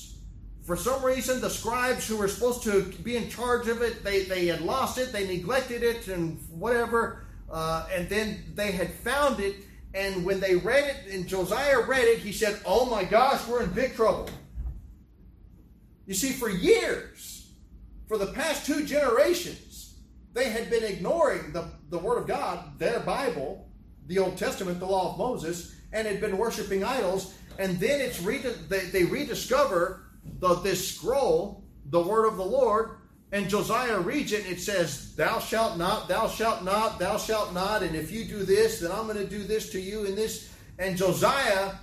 For 0.68 0.76
some 0.76 1.02
reason, 1.02 1.40
the 1.40 1.50
scribes 1.50 2.06
who 2.06 2.18
were 2.18 2.28
supposed 2.28 2.62
to 2.64 2.82
be 3.02 3.16
in 3.16 3.30
charge 3.30 3.70
of 3.70 3.82
it, 3.82 4.04
they, 4.04 4.24
they 4.24 4.48
had 4.48 4.60
lost 4.60 4.98
it, 4.98 5.14
they 5.14 5.26
neglected 5.26 5.82
it, 5.82 6.10
and 6.10 6.38
whatever. 6.50 7.26
Uh, 7.50 7.88
and 7.90 8.10
then 8.10 8.44
they 8.54 8.74
had 8.74 8.92
found 8.92 9.40
it, 9.40 9.56
and 9.94 10.26
when 10.26 10.42
they 10.42 10.58
read 10.58 10.84
it, 10.84 11.14
and 11.14 11.26
Josiah 11.26 11.80
read 11.80 12.04
it, 12.04 12.20
he 12.20 12.34
said, 12.34 12.60
Oh 12.66 12.86
my 12.86 13.06
gosh, 13.06 13.48
we're 13.48 13.64
in 13.64 13.70
big 13.70 13.96
trouble. 13.96 14.30
You 16.06 16.14
see, 16.14 16.34
for 16.34 16.50
years, 16.50 17.50
for 18.10 18.18
the 18.18 18.34
past 18.34 18.66
two 18.66 18.86
generations, 18.86 19.96
they 20.34 20.50
had 20.50 20.70
been 20.70 20.84
ignoring 20.84 21.54
the, 21.54 21.70
the 21.90 21.98
Word 21.98 22.18
of 22.18 22.28
God, 22.28 22.78
their 22.78 23.00
Bible, 23.00 23.70
the 24.08 24.20
Old 24.20 24.36
Testament, 24.38 24.82
the 24.82 24.86
law 24.86 25.14
of 25.14 25.18
Moses, 25.18 25.78
and 25.94 26.06
had 26.06 26.20
been 26.20 26.38
worshiping 26.38 26.84
idols. 26.84 27.36
And 27.58 27.80
then 27.80 28.02
it's 28.02 28.22
re- 28.22 28.40
they, 28.40 28.82
they 28.88 29.06
rediscover 29.06 30.07
the, 30.40 30.56
this 30.56 30.96
scroll, 30.96 31.64
the 31.86 32.02
Word 32.02 32.26
of 32.26 32.38
the 32.38 32.46
Lord, 32.46 32.98
and 33.32 33.50
Josiah 33.50 34.00
reads 34.00 34.32
it, 34.32 34.46
and 34.46 34.54
it 34.54 34.62
says, 34.62 35.16
Thou 35.16 35.40
shalt 35.40 35.78
not, 35.78 36.08
thou 36.08 36.28
shalt 36.28 36.64
not, 36.64 36.98
thou 36.98 37.18
shalt 37.18 37.54
not, 37.54 37.84
and 37.84 37.96
if 37.96 38.12
you 38.12 38.24
do 38.24 38.44
this, 38.44 38.80
then 38.80 38.92
I'm 38.92 39.06
going 39.06 39.18
to 39.18 39.28
do 39.28 39.44
this 39.44 39.70
to 39.72 39.82
you 39.82 40.06
and 40.06 40.18
this. 40.18 40.54
And 40.80 40.96
Josiah 40.96 41.74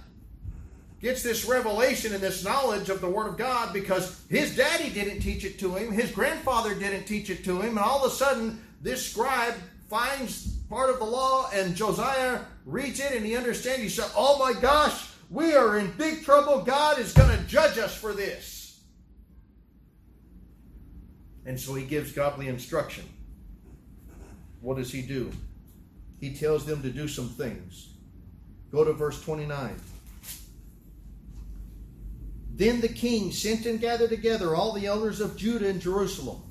gets 1.01 1.23
this 1.23 1.45
revelation 1.45 2.15
and 2.15 2.23
this 2.23 2.45
knowledge 2.45 2.89
of 2.89 3.03
the 3.03 3.09
Word 3.09 3.29
of 3.29 3.37
God 3.37 3.75
because 3.75 4.23
his 4.31 4.57
daddy 4.57 4.89
didn't 4.89 5.21
teach 5.21 5.45
it 5.45 5.59
to 5.59 5.75
him, 5.75 5.93
his 5.93 6.11
grandfather 6.11 6.75
didn't 6.75 7.05
teach 7.05 7.29
it 7.29 7.45
to 7.45 7.61
him, 7.61 7.77
and 7.77 7.79
all 7.79 8.05
of 8.05 8.11
a 8.11 8.15
sudden, 8.15 8.65
this 8.81 9.11
scribe 9.11 9.55
finds 9.91 10.57
part 10.71 10.89
of 10.89 10.99
the 10.99 11.05
law, 11.05 11.51
and 11.53 11.77
Josiah 11.77 12.41
reads 12.65 13.01
it 13.01 13.13
and 13.13 13.25
he 13.25 13.37
understands. 13.37 13.83
He 13.83 13.89
said, 13.89 14.11
Oh 14.17 14.39
my 14.39 14.59
gosh, 14.59 15.11
we 15.35 15.53
are 15.53 15.79
in 15.79 15.91
big 15.99 16.25
trouble. 16.25 16.63
God 16.63 17.01
is 17.01 17.13
going 17.13 17.37
to 17.37 17.45
judge 17.45 17.77
us 17.77 17.93
for 17.93 18.13
this. 18.13 18.81
And 21.45 21.59
so 21.59 21.75
he 21.75 21.85
gives 21.85 22.13
godly 22.13 22.47
instruction. 22.47 23.05
What 24.61 24.77
does 24.77 24.93
he 24.93 25.03
do? 25.03 25.33
He 26.21 26.35
tells 26.35 26.65
them 26.65 26.83
to 26.83 26.89
do 26.89 27.09
some 27.09 27.29
things. 27.31 27.89
Go 28.71 28.85
to 28.85 28.93
verse 28.93 29.21
29. 29.23 29.75
Then 32.53 32.81
the 32.81 32.89
king 32.89 33.33
sent 33.33 33.67
and 33.67 33.81
gathered 33.81 34.11
together 34.11 34.55
all 34.55 34.73
the 34.73 34.87
elders 34.87 35.21
of 35.21 35.37
Judah 35.37 35.69
and 35.69 35.81
Jerusalem. 35.81 36.43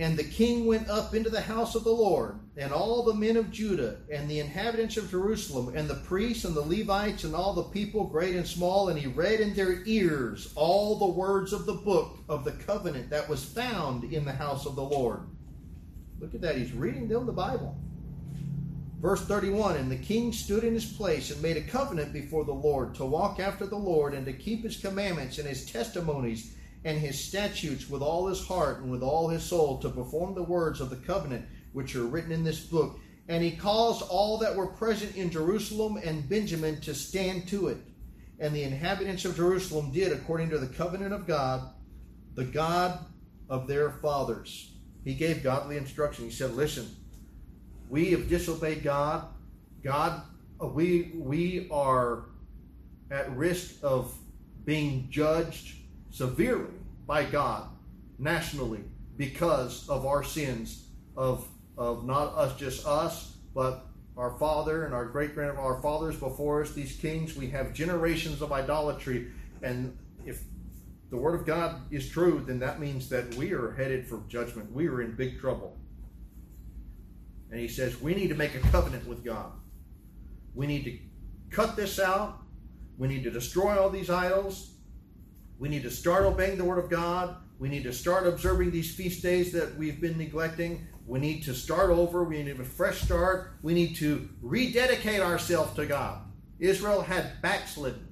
And 0.00 0.16
the 0.16 0.24
king 0.24 0.66
went 0.66 0.88
up 0.88 1.12
into 1.12 1.28
the 1.28 1.40
house 1.40 1.74
of 1.74 1.82
the 1.82 1.90
Lord, 1.90 2.38
and 2.56 2.72
all 2.72 3.02
the 3.02 3.14
men 3.14 3.36
of 3.36 3.50
Judah, 3.50 3.96
and 4.12 4.30
the 4.30 4.38
inhabitants 4.38 4.96
of 4.96 5.10
Jerusalem, 5.10 5.74
and 5.74 5.88
the 5.88 5.96
priests, 5.96 6.44
and 6.44 6.54
the 6.54 6.60
Levites, 6.60 7.24
and 7.24 7.34
all 7.34 7.52
the 7.52 7.64
people, 7.64 8.04
great 8.04 8.36
and 8.36 8.46
small, 8.46 8.90
and 8.90 8.98
he 8.98 9.08
read 9.08 9.40
in 9.40 9.54
their 9.54 9.82
ears 9.86 10.52
all 10.54 10.98
the 10.98 11.06
words 11.06 11.52
of 11.52 11.66
the 11.66 11.74
book 11.74 12.16
of 12.28 12.44
the 12.44 12.52
covenant 12.52 13.10
that 13.10 13.28
was 13.28 13.44
found 13.44 14.04
in 14.04 14.24
the 14.24 14.32
house 14.32 14.66
of 14.66 14.76
the 14.76 14.84
Lord. 14.84 15.22
Look 16.20 16.34
at 16.34 16.42
that, 16.42 16.56
he's 16.56 16.72
reading 16.72 17.08
them 17.08 17.26
the 17.26 17.32
Bible. 17.32 17.76
Verse 19.00 19.24
31 19.26 19.76
And 19.76 19.90
the 19.90 19.96
king 19.96 20.32
stood 20.32 20.64
in 20.64 20.74
his 20.74 20.92
place 20.92 21.30
and 21.30 21.42
made 21.42 21.56
a 21.56 21.62
covenant 21.62 22.12
before 22.12 22.44
the 22.44 22.52
Lord 22.52 22.94
to 22.96 23.04
walk 23.04 23.40
after 23.40 23.66
the 23.66 23.76
Lord 23.76 24.14
and 24.14 24.26
to 24.26 24.32
keep 24.32 24.64
his 24.64 24.76
commandments 24.76 25.38
and 25.38 25.48
his 25.48 25.66
testimonies 25.66 26.54
and 26.84 26.98
his 26.98 27.22
statutes 27.22 27.88
with 27.88 28.02
all 28.02 28.26
his 28.26 28.46
heart 28.46 28.80
and 28.80 28.90
with 28.90 29.02
all 29.02 29.28
his 29.28 29.42
soul 29.42 29.78
to 29.78 29.88
perform 29.88 30.34
the 30.34 30.42
words 30.42 30.80
of 30.80 30.90
the 30.90 30.96
covenant 30.96 31.44
which 31.72 31.96
are 31.96 32.04
written 32.04 32.32
in 32.32 32.44
this 32.44 32.60
book. 32.60 32.98
And 33.28 33.42
he 33.42 33.50
caused 33.50 34.02
all 34.08 34.38
that 34.38 34.56
were 34.56 34.66
present 34.66 35.16
in 35.16 35.30
Jerusalem 35.30 35.98
and 36.02 36.28
Benjamin 36.28 36.80
to 36.82 36.94
stand 36.94 37.48
to 37.48 37.68
it. 37.68 37.78
And 38.40 38.54
the 38.54 38.62
inhabitants 38.62 39.24
of 39.24 39.36
Jerusalem 39.36 39.92
did 39.92 40.12
according 40.12 40.50
to 40.50 40.58
the 40.58 40.68
covenant 40.68 41.12
of 41.12 41.26
God, 41.26 41.68
the 42.34 42.44
God 42.44 43.04
of 43.50 43.66
their 43.66 43.90
fathers. 43.90 44.72
He 45.04 45.14
gave 45.14 45.42
godly 45.42 45.76
instruction. 45.76 46.24
He 46.24 46.30
said, 46.30 46.54
Listen, 46.54 46.88
we 47.88 48.12
have 48.12 48.28
disobeyed 48.28 48.82
God. 48.82 49.26
God, 49.82 50.22
uh, 50.60 50.66
we 50.66 51.12
we 51.14 51.68
are 51.70 52.26
at 53.10 53.34
risk 53.36 53.76
of 53.82 54.14
being 54.64 55.08
judged 55.10 55.77
severely 56.18 56.74
by 57.06 57.24
God 57.24 57.70
nationally 58.18 58.82
because 59.16 59.88
of 59.88 60.04
our 60.04 60.24
sins 60.24 60.88
of 61.16 61.46
of 61.76 62.04
not 62.04 62.34
us 62.34 62.58
just 62.58 62.84
us 62.84 63.36
but 63.54 63.86
our 64.16 64.36
father 64.36 64.84
and 64.84 64.92
our 64.92 65.04
great 65.04 65.32
grand 65.32 65.56
our 65.56 65.80
fathers 65.80 66.16
before 66.16 66.60
us 66.62 66.72
these 66.72 66.96
kings. 66.96 67.36
We 67.36 67.46
have 67.50 67.72
generations 67.72 68.42
of 68.42 68.50
idolatry. 68.50 69.28
And 69.62 69.96
if 70.26 70.42
the 71.10 71.16
word 71.16 71.36
of 71.36 71.46
God 71.46 71.82
is 71.92 72.08
true 72.08 72.42
then 72.44 72.58
that 72.58 72.80
means 72.80 73.08
that 73.10 73.32
we 73.36 73.52
are 73.52 73.70
headed 73.74 74.08
for 74.08 74.20
judgment. 74.28 74.72
We 74.72 74.88
are 74.88 75.00
in 75.02 75.14
big 75.14 75.38
trouble. 75.38 75.76
And 77.52 77.60
he 77.60 77.68
says 77.68 78.00
we 78.00 78.12
need 78.12 78.28
to 78.28 78.34
make 78.34 78.56
a 78.56 78.60
covenant 78.74 79.06
with 79.06 79.24
God. 79.24 79.52
We 80.52 80.66
need 80.66 80.84
to 80.84 80.98
cut 81.54 81.76
this 81.76 82.00
out. 82.00 82.40
We 82.96 83.06
need 83.06 83.22
to 83.22 83.30
destroy 83.30 83.80
all 83.80 83.88
these 83.88 84.10
idols 84.10 84.77
we 85.58 85.68
need 85.68 85.82
to 85.82 85.90
start 85.90 86.24
obeying 86.24 86.56
the 86.56 86.64
Word 86.64 86.78
of 86.78 86.88
God. 86.88 87.36
We 87.58 87.68
need 87.68 87.82
to 87.84 87.92
start 87.92 88.26
observing 88.26 88.70
these 88.70 88.94
feast 88.94 89.22
days 89.22 89.52
that 89.52 89.76
we've 89.76 90.00
been 90.00 90.16
neglecting. 90.16 90.86
We 91.06 91.18
need 91.18 91.42
to 91.44 91.54
start 91.54 91.90
over. 91.90 92.22
We 92.22 92.42
need 92.42 92.60
a 92.60 92.64
fresh 92.64 93.00
start. 93.02 93.52
We 93.62 93.74
need 93.74 93.96
to 93.96 94.28
rededicate 94.40 95.20
ourselves 95.20 95.74
to 95.74 95.86
God. 95.86 96.22
Israel 96.60 97.02
had 97.02 97.42
backslidden. 97.42 98.06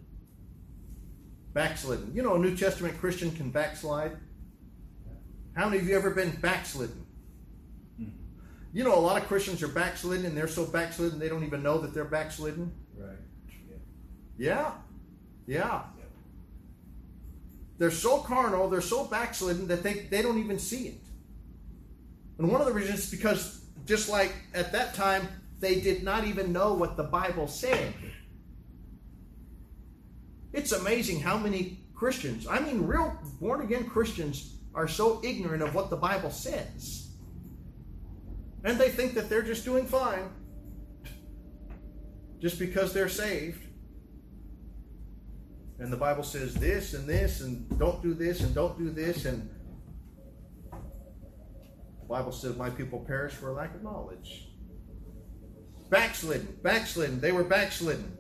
Backslidden. 1.53 2.12
You 2.14 2.22
know, 2.22 2.34
a 2.34 2.38
New 2.38 2.57
Testament 2.57 2.99
Christian 2.99 3.30
can 3.30 3.51
backslide. 3.51 4.16
How 5.55 5.68
many 5.68 5.80
of 5.80 5.88
you 5.88 5.97
ever 5.97 6.11
been 6.11 6.30
backslidden? 6.40 7.07
You 8.72 8.84
know, 8.84 8.94
a 8.94 9.01
lot 9.01 9.22
of 9.22 9.26
Christians 9.26 9.62
are 9.62 9.68
backslidden 9.68 10.26
and 10.26 10.36
they're 10.36 10.49
so 10.49 10.66
backslidden 10.66 11.18
they 11.18 11.30
don't 11.30 11.44
even 11.44 11.62
know 11.62 11.78
that 11.78 11.94
they're 11.94 12.05
backslidden. 12.05 12.72
Right. 12.94 13.16
Yeah. 14.36 14.72
Yeah. 15.47 15.82
They're 17.79 17.91
so 17.91 18.18
carnal, 18.18 18.68
they're 18.68 18.81
so 18.81 19.05
backslidden 19.05 19.66
that 19.68 19.83
they, 19.83 20.07
they 20.11 20.22
don't 20.22 20.39
even 20.39 20.59
see 20.59 20.89
it. 20.89 21.01
And 22.39 22.51
one 22.51 22.61
of 22.61 22.66
the 22.66 22.72
reasons 22.72 23.01
is 23.01 23.11
because, 23.11 23.64
just 23.85 24.09
like 24.09 24.33
at 24.55 24.72
that 24.72 24.95
time, 24.95 25.29
they 25.61 25.81
did 25.81 26.03
not 26.03 26.27
even 26.27 26.53
know 26.53 26.74
what 26.74 26.97
the 26.97 27.05
Bible 27.05 27.49
said. 27.49 27.93
It's 30.53 30.72
amazing 30.72 31.20
how 31.20 31.37
many 31.37 31.81
Christians, 31.95 32.47
I 32.47 32.61
mean, 32.61 32.87
real 32.87 33.18
born 33.41 33.62
again 33.62 33.89
Christians, 33.89 34.55
are 34.74 34.89
so 34.89 35.20
ignorant 35.24 35.62
of 35.62 35.74
what 35.74 35.89
the 35.89 35.97
Bible 35.97 36.31
says. 36.31 37.09
And 38.64 38.79
they 38.79 38.91
think 38.91 39.14
that 39.14 39.29
they're 39.29 39.43
just 39.43 39.64
doing 39.64 39.87
fine 39.87 40.29
just 42.41 42.59
because 42.59 42.93
they're 42.93 43.09
saved. 43.09 43.65
And 45.79 45.93
the 45.93 45.97
Bible 45.97 46.22
says 46.22 46.55
this 46.55 46.95
and 46.95 47.07
this 47.07 47.41
and 47.43 47.79
don't 47.79 48.03
do 48.03 48.14
this 48.14 48.41
and 48.41 48.55
don't 48.55 48.79
do 48.79 48.91
this 48.91 49.27
and 49.27 49.49
the 50.70 52.07
Bible 52.09 52.33
says 52.33 52.57
my 52.57 52.70
people 52.70 53.01
perish 53.01 53.33
for 53.33 53.53
lack 53.53 53.74
of 53.74 53.83
knowledge. 53.83 54.49
Backslidden, 55.91 56.59
backslidden. 56.62 57.20
They 57.20 57.33
were 57.33 57.45
backslidden. 57.45 58.16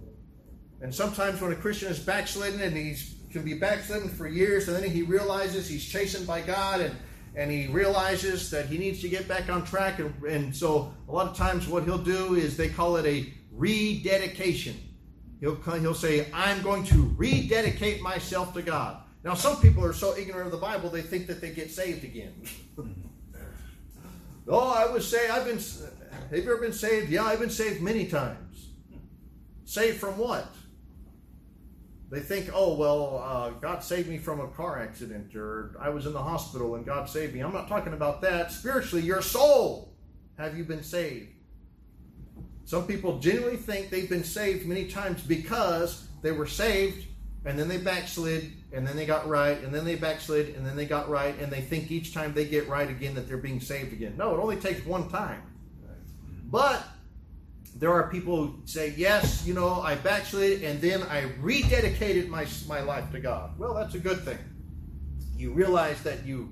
And 0.82 0.94
sometimes 0.94 1.40
when 1.40 1.52
a 1.52 1.56
Christian 1.56 1.88
is 1.88 1.98
backslidden 1.98 2.60
and 2.60 2.76
he's 2.76 3.16
can 3.32 3.44
be 3.44 3.54
backslidden 3.54 4.08
for 4.08 4.26
years 4.26 4.66
and 4.68 4.76
then 4.76 4.90
he 4.90 5.02
realizes 5.02 5.68
he's 5.68 5.84
chastened 5.84 6.26
by 6.26 6.40
God 6.40 6.80
and 6.80 6.94
and 7.34 7.50
he 7.50 7.66
realizes 7.66 8.50
that 8.50 8.64
he 8.64 8.78
needs 8.78 9.02
to 9.02 9.08
get 9.10 9.28
back 9.28 9.50
on 9.50 9.62
track 9.62 9.98
and, 9.98 10.14
and 10.24 10.56
so 10.56 10.94
a 11.06 11.12
lot 11.12 11.26
of 11.26 11.36
times 11.36 11.68
what 11.68 11.84
he'll 11.84 11.98
do 11.98 12.34
is 12.34 12.56
they 12.56 12.70
call 12.70 12.96
it 12.96 13.04
a 13.04 13.30
rededication 13.52 14.74
He'll, 15.40 15.56
he'll 15.56 15.94
say, 15.94 16.26
I'm 16.32 16.62
going 16.62 16.84
to 16.84 17.14
rededicate 17.16 18.00
myself 18.00 18.54
to 18.54 18.62
God. 18.62 19.02
Now, 19.22 19.34
some 19.34 19.60
people 19.60 19.84
are 19.84 19.92
so 19.92 20.16
ignorant 20.16 20.46
of 20.46 20.52
the 20.52 20.58
Bible, 20.58 20.88
they 20.88 21.02
think 21.02 21.26
that 21.26 21.40
they 21.40 21.50
get 21.50 21.70
saved 21.70 22.04
again. 22.04 22.42
oh, 24.48 24.70
I 24.70 24.90
would 24.90 25.02
say, 25.02 25.28
I've 25.28 25.44
been, 25.44 25.58
have 25.58 26.32
you 26.32 26.42
ever 26.42 26.56
been 26.58 26.72
saved? 26.72 27.10
Yeah, 27.10 27.24
I've 27.24 27.40
been 27.40 27.50
saved 27.50 27.82
many 27.82 28.06
times. 28.06 28.68
Saved 29.64 29.98
from 29.98 30.16
what? 30.16 30.46
They 32.08 32.20
think, 32.20 32.50
oh, 32.54 32.76
well, 32.76 33.18
uh, 33.18 33.50
God 33.50 33.82
saved 33.82 34.08
me 34.08 34.16
from 34.16 34.40
a 34.40 34.46
car 34.48 34.80
accident, 34.80 35.34
or 35.34 35.76
I 35.80 35.88
was 35.88 36.06
in 36.06 36.12
the 36.12 36.22
hospital 36.22 36.76
and 36.76 36.86
God 36.86 37.08
saved 37.08 37.34
me. 37.34 37.40
I'm 37.40 37.52
not 37.52 37.68
talking 37.68 37.94
about 37.94 38.20
that. 38.22 38.52
Spiritually, 38.52 39.04
your 39.04 39.22
soul, 39.22 39.92
have 40.38 40.56
you 40.56 40.62
been 40.62 40.84
saved? 40.84 41.35
Some 42.66 42.88
people 42.88 43.20
genuinely 43.20 43.56
think 43.56 43.90
they've 43.90 44.08
been 44.08 44.24
saved 44.24 44.66
many 44.66 44.86
times 44.88 45.22
because 45.22 46.08
they 46.20 46.32
were 46.32 46.48
saved 46.48 47.06
and 47.44 47.56
then 47.56 47.68
they 47.68 47.78
backslid 47.78 48.52
and 48.72 48.84
then 48.84 48.96
they 48.96 49.06
got 49.06 49.28
right 49.28 49.62
and 49.62 49.72
then 49.72 49.84
they 49.84 49.94
backslid 49.94 50.56
and 50.56 50.66
then 50.66 50.74
they 50.74 50.84
got 50.84 51.08
right 51.08 51.38
and 51.38 51.50
they 51.50 51.60
think 51.60 51.92
each 51.92 52.12
time 52.12 52.34
they 52.34 52.44
get 52.44 52.68
right 52.68 52.90
again 52.90 53.14
that 53.14 53.28
they're 53.28 53.36
being 53.36 53.60
saved 53.60 53.92
again. 53.92 54.16
No, 54.16 54.34
it 54.34 54.40
only 54.40 54.56
takes 54.56 54.84
one 54.84 55.08
time. 55.08 55.42
But 56.46 56.84
there 57.76 57.92
are 57.92 58.10
people 58.10 58.36
who 58.36 58.58
say, 58.64 58.94
yes, 58.96 59.46
you 59.46 59.54
know, 59.54 59.80
I 59.80 59.94
backslid 59.94 60.64
and 60.64 60.80
then 60.80 61.04
I 61.04 61.22
rededicated 61.40 62.26
my, 62.26 62.48
my 62.66 62.80
life 62.80 63.12
to 63.12 63.20
God. 63.20 63.56
Well, 63.58 63.74
that's 63.74 63.94
a 63.94 64.00
good 64.00 64.24
thing. 64.24 64.38
You 65.36 65.52
realize 65.52 66.02
that 66.02 66.26
you 66.26 66.50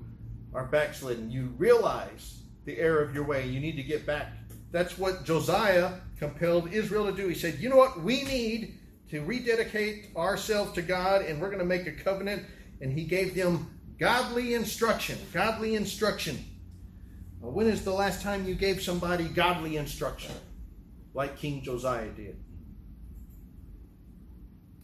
are 0.53 0.63
backslidden. 0.63 1.29
You 1.29 1.53
realize 1.57 2.39
the 2.63 2.77
error 2.79 3.01
of 3.01 3.13
your 3.13 3.25
way. 3.25 3.47
You 3.47 3.59
need 3.59 3.75
to 3.75 3.83
get 3.83 4.05
back. 4.05 4.31
That's 4.71 4.97
what 4.97 5.25
Josiah 5.25 5.93
compelled 6.17 6.73
Israel 6.73 7.05
to 7.05 7.11
do. 7.11 7.27
He 7.27 7.35
said, 7.35 7.59
You 7.59 7.69
know 7.69 7.77
what? 7.77 8.01
We 8.01 8.23
need 8.23 8.79
to 9.09 9.21
rededicate 9.21 10.15
ourselves 10.15 10.73
to 10.73 10.81
God 10.81 11.21
and 11.23 11.39
we're 11.39 11.49
going 11.49 11.59
to 11.59 11.65
make 11.65 11.87
a 11.87 11.91
covenant. 11.91 12.43
And 12.81 12.91
he 12.91 13.05
gave 13.05 13.35
them 13.35 13.79
godly 13.99 14.53
instruction. 14.53 15.17
Godly 15.31 15.75
instruction. 15.75 16.43
When 17.39 17.67
is 17.67 17.83
the 17.83 17.93
last 17.93 18.21
time 18.21 18.47
you 18.47 18.55
gave 18.55 18.81
somebody 18.81 19.25
godly 19.25 19.77
instruction 19.77 20.33
like 21.13 21.37
King 21.37 21.61
Josiah 21.61 22.09
did? 22.09 22.37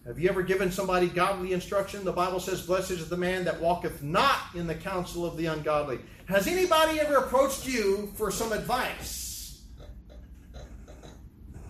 Have 0.05 0.17
you 0.17 0.29
ever 0.29 0.41
given 0.41 0.71
somebody 0.71 1.07
godly 1.07 1.53
instruction? 1.53 2.03
The 2.03 2.11
Bible 2.11 2.39
says, 2.39 2.61
Blessed 2.61 2.91
is 2.91 3.09
the 3.09 3.17
man 3.17 3.45
that 3.45 3.59
walketh 3.61 4.01
not 4.01 4.39
in 4.55 4.67
the 4.67 4.75
counsel 4.75 5.25
of 5.25 5.37
the 5.37 5.47
ungodly. 5.47 5.99
Has 6.25 6.47
anybody 6.47 6.99
ever 6.99 7.17
approached 7.17 7.67
you 7.67 8.11
for 8.15 8.31
some 8.31 8.51
advice? 8.51 9.20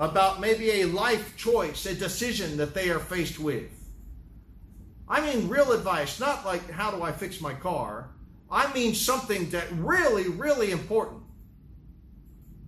About 0.02 0.42
maybe 0.42 0.82
a 0.82 0.86
life 0.86 1.38
choice, 1.38 1.86
a 1.86 1.94
decision 1.94 2.58
that 2.58 2.74
they 2.74 2.90
are 2.90 3.00
faced 3.00 3.40
with. 3.40 3.70
I 5.08 5.22
mean, 5.22 5.48
real 5.48 5.74
advice, 5.74 6.20
not 6.20 6.44
like 6.44 6.72
how 6.72 6.90
do 6.90 7.04
I 7.04 7.12
fix 7.12 7.40
my 7.40 7.54
car. 7.54 8.10
I 8.50 8.74
mean 8.74 8.96
something 8.96 9.52
that 9.52 9.72
really, 9.74 10.28
really 10.28 10.72
important. 10.72 11.22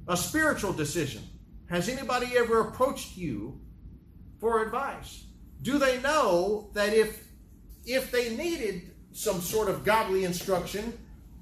A 0.07 0.15
spiritual 0.15 0.73
decision. 0.73 1.23
Has 1.69 1.89
anybody 1.89 2.37
ever 2.37 2.59
approached 2.61 3.17
you 3.17 3.59
for 4.39 4.63
advice? 4.63 5.23
Do 5.63 5.79
they 5.79 5.99
know 6.01 6.69
that 6.73 6.93
if 6.93 7.27
if 7.83 8.11
they 8.11 8.35
needed 8.35 8.91
some 9.11 9.41
sort 9.41 9.69
of 9.69 9.83
godly 9.83 10.23
instruction, 10.23 10.93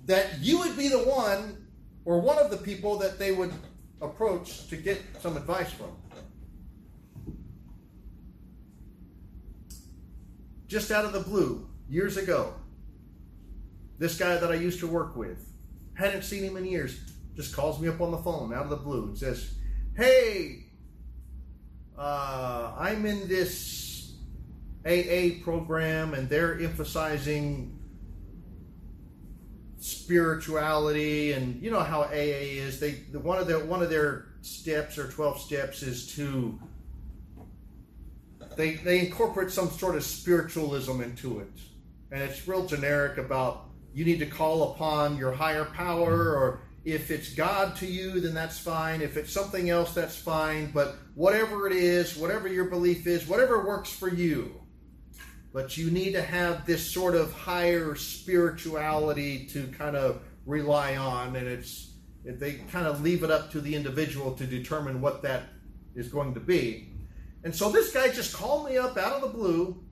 that 0.06 0.40
you 0.40 0.60
would 0.60 0.78
be 0.78 0.88
the 0.88 1.04
one 1.04 1.68
or 2.06 2.22
one 2.22 2.38
of 2.38 2.50
the 2.50 2.58
people 2.58 2.98
that 3.00 3.20
they 3.20 3.34
would 3.34 3.52
approach 4.02 4.68
to 4.68 4.76
get 4.76 5.02
some 5.20 5.38
advice 5.38 5.72
from. 5.72 5.92
Just 10.68 10.92
out 10.92 11.06
of 11.06 11.14
the 11.14 11.20
blue, 11.20 11.68
years 11.90 12.18
ago, 12.18 12.54
this 14.00 14.18
guy 14.18 14.38
that 14.38 14.52
I 14.52 14.56
used 14.56 14.80
to 14.80 14.88
work 14.88 15.16
with 15.16 15.52
hadn't 15.94 16.24
seen 16.24 16.44
him 16.44 16.58
in 16.58 16.66
years, 16.66 17.00
just 17.36 17.56
calls 17.56 17.80
me 17.80 17.88
up 17.88 18.02
on 18.02 18.12
the 18.12 18.18
phone 18.18 18.54
out 18.54 18.64
of 18.64 18.70
the 18.70 18.78
blue 18.78 19.04
and 19.04 19.18
says, 19.18 19.54
Hey, 19.96 20.66
uh, 21.98 22.74
I'm 22.78 23.06
in 23.06 23.28
this 23.28 24.14
AA 24.86 25.44
program 25.44 26.14
and 26.14 26.30
they're 26.30 26.60
emphasizing 26.60 27.78
spirituality 29.82 31.32
and 31.34 31.60
you 31.62 31.72
know 31.72 31.80
how 31.80 32.04
AA 32.04 32.12
is. 32.14 32.80
They 32.80 32.92
the, 33.12 33.20
one 33.20 33.40
of 33.40 33.48
their 33.48 33.60
one 33.60 33.82
of 33.82 33.90
their 33.90 34.28
steps 34.42 34.98
or 34.98 35.10
12 35.10 35.42
steps 35.42 35.82
is 35.82 36.16
to 36.16 36.60
they 38.56 38.76
they 38.76 39.00
incorporate 39.00 39.52
some 39.52 39.70
sort 39.72 39.96
of 39.96 40.04
spiritualism 40.04 41.02
into 41.02 41.40
it. 41.40 41.52
And 42.12 42.22
it's 42.22 42.48
real 42.48 42.66
generic 42.66 43.18
about 43.18 43.70
you 43.94 44.06
need 44.06 44.20
to 44.20 44.26
call 44.28 44.72
upon 44.72 45.18
your 45.18 45.32
higher 45.32 45.66
power 45.66 46.36
or 46.36 46.62
if 46.86 47.10
it's 47.10 47.34
God 47.34 47.76
to 47.78 47.88
you 47.88 48.22
then 48.22 48.36
that's 48.36 48.60
fine. 48.60 49.02
If 49.02 49.18
it's 49.18 49.34
something 49.34 49.72
else 49.72 49.96
that's 49.96 50.16
fine. 50.16 50.70
But 50.72 50.96
whatever 51.16 51.66
it 51.66 51.74
is 51.74 52.16
whatever 52.16 52.48
your 52.48 52.66
belief 52.66 53.08
is 53.08 53.28
whatever 53.28 53.66
works 53.66 53.90
for 53.90 54.10
you 54.10 54.61
but 55.54 55.78
you 55.78 55.92
need 55.92 56.14
to 56.14 56.22
have 56.22 56.66
this 56.66 56.90
sort 56.90 57.16
of 57.16 57.34
higher 57.34 57.96
spirituality 57.96 59.46
to 59.48 59.68
kind 59.78 59.96
of 59.96 60.22
rely 60.46 60.96
on 60.96 61.36
and 61.36 61.48
it's 61.48 61.92
they 62.24 62.54
kind 62.72 62.86
of 62.86 63.02
leave 63.02 63.24
it 63.24 63.32
up 63.32 63.52
to 63.52 63.60
the 63.60 63.76
individual 63.76 64.34
to 64.34 64.46
determine 64.46 65.02
what 65.02 65.24
that 65.24 65.44
is 65.96 66.08
going 66.08 66.36
to 66.36 66.40
be. 66.40 66.94
And 67.44 67.56
so 67.56 67.72
this 67.72 67.92
guy 67.92 68.10
just 68.10 68.36
called 68.36 68.70
me 68.70 68.78
up 68.78 68.96
out 68.96 69.14
of 69.14 69.22
the 69.22 69.28
blue. 69.28 69.84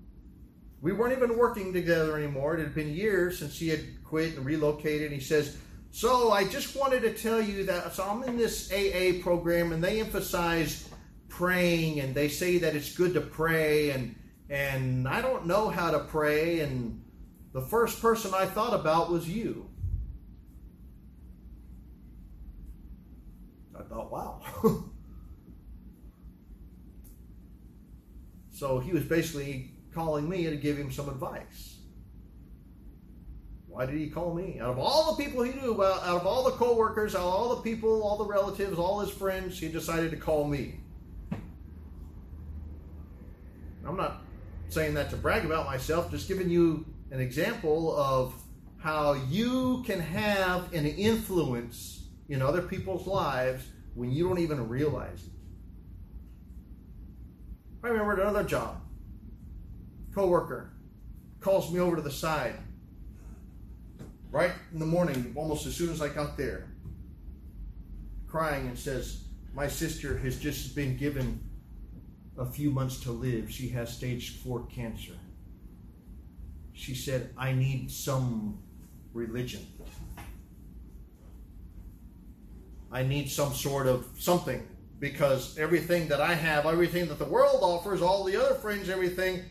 We 0.80 0.94
weren't 0.94 1.18
even 1.18 1.38
working 1.38 1.74
together 1.74 2.16
anymore. 2.16 2.56
It 2.56 2.60
had 2.60 2.76
been 2.76 2.94
years 2.94 3.40
since 3.40 3.58
he 3.58 3.68
had 3.70 4.04
quit 4.04 4.38
and 4.38 4.46
relocated. 4.46 5.12
And 5.12 5.20
he 5.20 5.26
says 5.26 5.58
so 5.92 6.32
i 6.32 6.48
just 6.48 6.76
wanted 6.76 7.02
to 7.02 7.14
tell 7.14 7.42
you 7.42 7.64
that 7.64 7.94
so 7.94 8.04
i'm 8.04 8.24
in 8.24 8.38
this 8.38 8.72
aa 8.72 9.22
program 9.22 9.72
and 9.72 9.84
they 9.84 10.00
emphasize 10.00 10.90
praying 11.28 12.00
and 12.00 12.14
they 12.14 12.28
say 12.28 12.58
that 12.58 12.76
it's 12.76 12.96
good 12.96 13.14
to 13.14 13.22
pray 13.22 13.92
and 13.92 14.16
and 14.50 15.08
I 15.08 15.22
don't 15.22 15.46
know 15.46 15.70
how 15.70 15.92
to 15.92 16.00
pray, 16.00 16.62
and 16.62 17.04
the 17.54 17.62
first 17.62 18.02
person 18.02 18.32
I 18.34 18.46
thought 18.46 18.74
about 18.74 19.12
was 19.12 19.30
you. 19.30 19.70
I 23.78 23.84
thought, 23.84 24.12
wow. 24.12 24.42
so 28.52 28.80
he 28.80 28.92
was 28.92 29.04
basically 29.04 29.72
calling 29.94 30.28
me 30.28 30.46
to 30.46 30.56
give 30.56 30.78
him 30.78 30.92
some 30.92 31.10
advice. 31.10 31.78
Why 33.68 33.86
did 33.86 34.00
he 34.00 34.10
call 34.10 34.34
me? 34.34 34.60
Out 34.60 34.72
of 34.72 34.80
all 34.80 35.14
the 35.14 35.24
people 35.24 35.44
he 35.44 35.54
knew, 35.62 35.84
out 35.84 36.04
of 36.04 36.26
all 36.26 36.44
the 36.44 36.52
coworkers, 36.52 37.16
out 37.16 37.22
of 37.22 37.34
all 37.34 37.56
the 37.56 37.62
people, 37.62 38.02
all 38.02 38.18
the 38.18 38.26
relatives, 38.26 38.80
all 38.80 39.00
his 39.00 39.12
friends, 39.12 39.60
he 39.60 39.70
decided 39.70 40.10
to 40.10 40.18
call 40.18 40.46
me. 40.46 40.80
I'm 43.86 43.96
not 43.96 44.24
saying 44.70 44.94
that 44.94 45.10
to 45.10 45.16
brag 45.16 45.46
about 45.46 45.66
myself, 45.66 46.12
just 46.12 46.28
giving 46.28 46.50
you 46.50 46.86
an 47.12 47.20
example 47.20 47.96
of 47.96 48.34
how 48.78 49.14
you 49.30 49.84
can 49.86 50.00
have 50.00 50.72
an 50.74 50.86
influence 50.86 52.08
in 52.30 52.42
other 52.42 52.62
people's 52.62 53.08
lives 53.08 53.66
when 53.96 54.12
you 54.12 54.28
don't 54.28 54.40
even 54.40 54.70
realize 54.70 55.26
it. 55.26 55.32
I 57.84 57.88
remember 57.88 58.22
another 58.22 58.44
job, 58.44 58.82
coworker 60.14 60.72
calls 61.40 61.72
me 61.72 61.80
over 61.80 61.96
to 61.96 62.02
the 62.02 62.12
side 62.12 62.56
right 64.32 64.52
in 64.74 64.80
the 64.80 64.86
morning, 64.86 65.32
almost 65.36 65.66
as 65.66 65.76
soon 65.76 65.90
as 65.90 66.02
I 66.02 66.10
got 66.10 66.38
there, 66.38 66.68
crying 68.28 68.68
and 68.68 68.78
says, 68.78 69.24
My 69.54 69.68
sister 69.68 70.18
has 70.20 70.38
just 70.38 70.76
been 70.76 70.98
given 70.98 71.40
a 72.40 72.46
few 72.46 72.72
months 72.72 73.02
to 73.02 73.12
live. 73.12 73.52
She 73.52 73.68
has 73.70 73.94
stage 73.94 74.40
four 74.40 74.66
cancer. 74.68 75.14
She 76.74 76.96
said, 76.96 77.32
I 77.38 77.52
need 77.52 77.92
some 77.92 78.60
religion. 79.14 79.68
I 82.92 83.04
need 83.04 83.30
some 83.30 83.54
sort 83.54 83.86
of 83.86 84.08
something 84.18 84.66
because 85.00 85.58
everything 85.58 86.08
that 86.08 86.22
I 86.22 86.34
have, 86.34 86.66
everything 86.66 87.08
that 87.10 87.20
the 87.20 87.26
world 87.26 87.60
offers, 87.62 88.02
all 88.02 88.24
the 88.24 88.38
other 88.38 88.56
friends, 88.56 88.90
everything, 88.90 89.44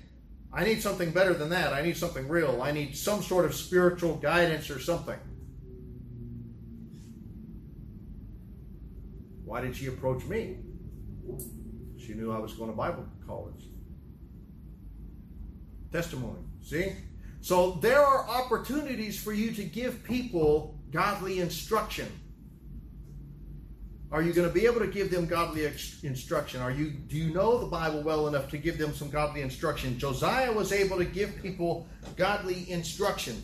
I 0.53 0.64
need 0.64 0.80
something 0.80 1.11
better 1.11 1.34
than 1.34 1.51
that. 1.51 1.74
I 1.74 1.82
need 1.82 1.97
something 1.97 2.26
real. 2.26 2.62
I 2.62 2.72
need 2.72 2.97
some 2.97 3.22
sort 3.22 3.45
of 3.45 3.55
spiritual 3.55 4.16
guidance 4.16 4.70
or 4.70 4.80
something. 4.80 5.18
Why 9.45 9.61
did 9.61 9.76
she 9.76 9.86
approach 9.86 10.24
me? 10.24 10.57
She 12.09 12.15
knew 12.15 12.33
I 12.33 12.39
was 12.39 12.55
going 12.55 12.71
to 12.71 12.77
Bible 12.77 13.05
college. 13.27 13.67
Testimony. 15.93 16.39
See? 16.63 16.95
So 17.43 17.73
there 17.83 18.01
are 18.01 18.27
opportunities 18.27 19.23
for 19.23 19.35
you 19.35 19.53
to 19.53 19.63
give 19.63 20.03
people 20.05 20.81
godly 20.91 21.41
instruction. 21.41 22.11
Are 24.11 24.23
you 24.23 24.33
going 24.33 24.49
to 24.49 24.55
be 24.55 24.65
able 24.65 24.81
to 24.81 24.87
give 24.87 25.11
them 25.11 25.27
godly 25.27 25.67
instruction? 26.03 26.63
Are 26.63 26.71
you 26.71 26.93
do 26.93 27.19
you 27.19 27.35
know 27.35 27.59
the 27.59 27.67
Bible 27.67 28.03
well 28.03 28.27
enough 28.27 28.49
to 28.53 28.57
give 28.57 28.79
them 28.79 28.95
some 28.95 29.11
godly 29.11 29.43
instruction? 29.43 29.99
Josiah 29.99 30.51
was 30.51 30.73
able 30.73 30.97
to 30.97 31.05
give 31.05 31.37
people 31.43 31.87
godly 32.17 32.71
instruction. 32.71 33.37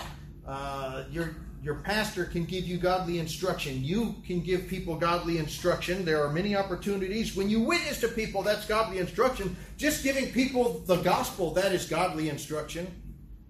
Uh, 0.46 1.04
your 1.10 1.36
your 1.64 1.76
pastor 1.76 2.26
can 2.26 2.44
give 2.44 2.66
you 2.66 2.76
godly 2.76 3.18
instruction. 3.18 3.82
You 3.82 4.16
can 4.26 4.40
give 4.40 4.68
people 4.68 4.96
godly 4.96 5.38
instruction. 5.38 6.04
There 6.04 6.22
are 6.22 6.30
many 6.30 6.54
opportunities. 6.54 7.34
When 7.34 7.48
you 7.48 7.60
witness 7.60 8.00
to 8.00 8.08
people, 8.08 8.42
that's 8.42 8.66
godly 8.66 8.98
instruction. 8.98 9.56
Just 9.78 10.04
giving 10.04 10.30
people 10.30 10.82
the 10.86 10.96
gospel, 10.96 11.52
that 11.54 11.72
is 11.72 11.86
godly 11.86 12.28
instruction. 12.28 12.86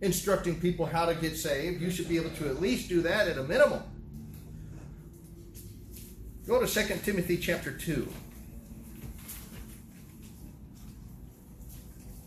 Instructing 0.01 0.61
people 0.61 0.87
how 0.87 1.07
to 1.07 1.17
get 1.17 1.37
saved. 1.37 1.83
You 1.83 1.91
should 1.91 2.09
be 2.09 2.17
able 2.17 2.31
to 2.37 2.49
at 2.49 2.61
least 2.61 2.89
do 2.89 3.03
that 3.03 3.27
at 3.27 3.37
a 3.37 3.43
minimum. 3.43 3.83
Go 6.47 6.65
to 6.65 6.69
2 6.69 6.95
Timothy 7.03 7.37
chapter 7.37 7.73
2. 7.73 8.09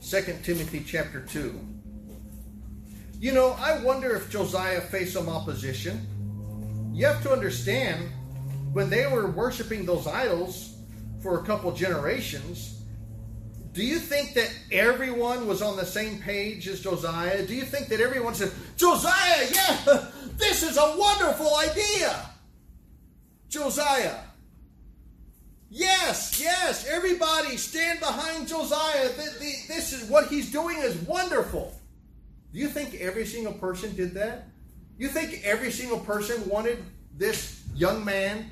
2 0.01 0.21
Timothy 0.43 0.83
chapter 0.85 1.21
2. 1.21 1.76
You 3.19 3.33
know, 3.33 3.55
I 3.59 3.79
wonder 3.83 4.15
if 4.15 4.29
Josiah 4.29 4.79
faced 4.79 5.13
some 5.13 5.27
opposition. 5.27 6.05
You 6.93 7.07
have 7.07 7.23
to 7.23 7.31
understand, 7.31 8.11
when 8.73 8.91
they 8.91 9.07
were 9.07 9.31
worshiping 9.31 9.85
those 9.85 10.05
idols 10.05 10.75
for 11.23 11.39
a 11.39 11.43
couple 11.43 11.71
generations, 11.71 12.83
do 13.71 13.83
you 13.83 13.97
think 13.97 14.35
that 14.35 14.51
everyone 14.71 15.47
was 15.47 15.63
on 15.63 15.77
the 15.77 15.85
same 15.85 16.19
page 16.19 16.67
as 16.67 16.81
Josiah? 16.81 17.45
Do 17.45 17.55
you 17.55 17.63
think 17.63 17.87
that 17.87 18.01
everyone 18.01 18.35
said, 18.35 18.51
Josiah, 18.75 19.47
yeah, 19.51 20.05
this 20.37 20.61
is 20.61 20.77
a 20.77 20.95
wonderful 20.97 21.55
idea? 21.57 22.29
Josiah, 23.49 24.19
yes, 25.71 26.39
yes, 26.39 26.87
everybody 26.87 27.57
stand 27.57 27.99
behind 27.99 28.47
Josiah. 28.47 29.09
This 29.09 29.91
is 29.91 30.07
what 30.07 30.27
he's 30.27 30.51
doing 30.51 30.77
is 30.77 30.95
wonderful. 30.97 31.73
Do 32.57 32.63
you 32.63 32.69
think 32.69 32.95
every 32.95 33.27
single 33.27 33.53
person 33.53 33.95
did 33.95 34.15
that? 34.15 34.47
You 34.97 35.09
think 35.09 35.41
every 35.43 35.69
single 35.69 35.99
person 35.99 36.49
wanted 36.49 36.83
this 37.15 37.61
young 37.75 38.03
man 38.03 38.49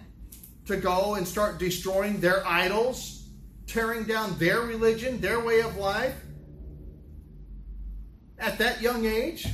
to 0.68 0.78
go 0.78 1.16
and 1.16 1.28
start 1.28 1.58
destroying 1.58 2.20
their 2.20 2.46
idols, 2.46 3.28
tearing 3.66 4.04
down 4.04 4.38
their 4.38 4.62
religion, 4.62 5.20
their 5.22 5.40
way 5.44 5.62
of 5.62 5.78
life 5.78 6.14
at 8.38 8.60
that 8.60 8.80
young 8.80 9.08
age? 9.08 9.48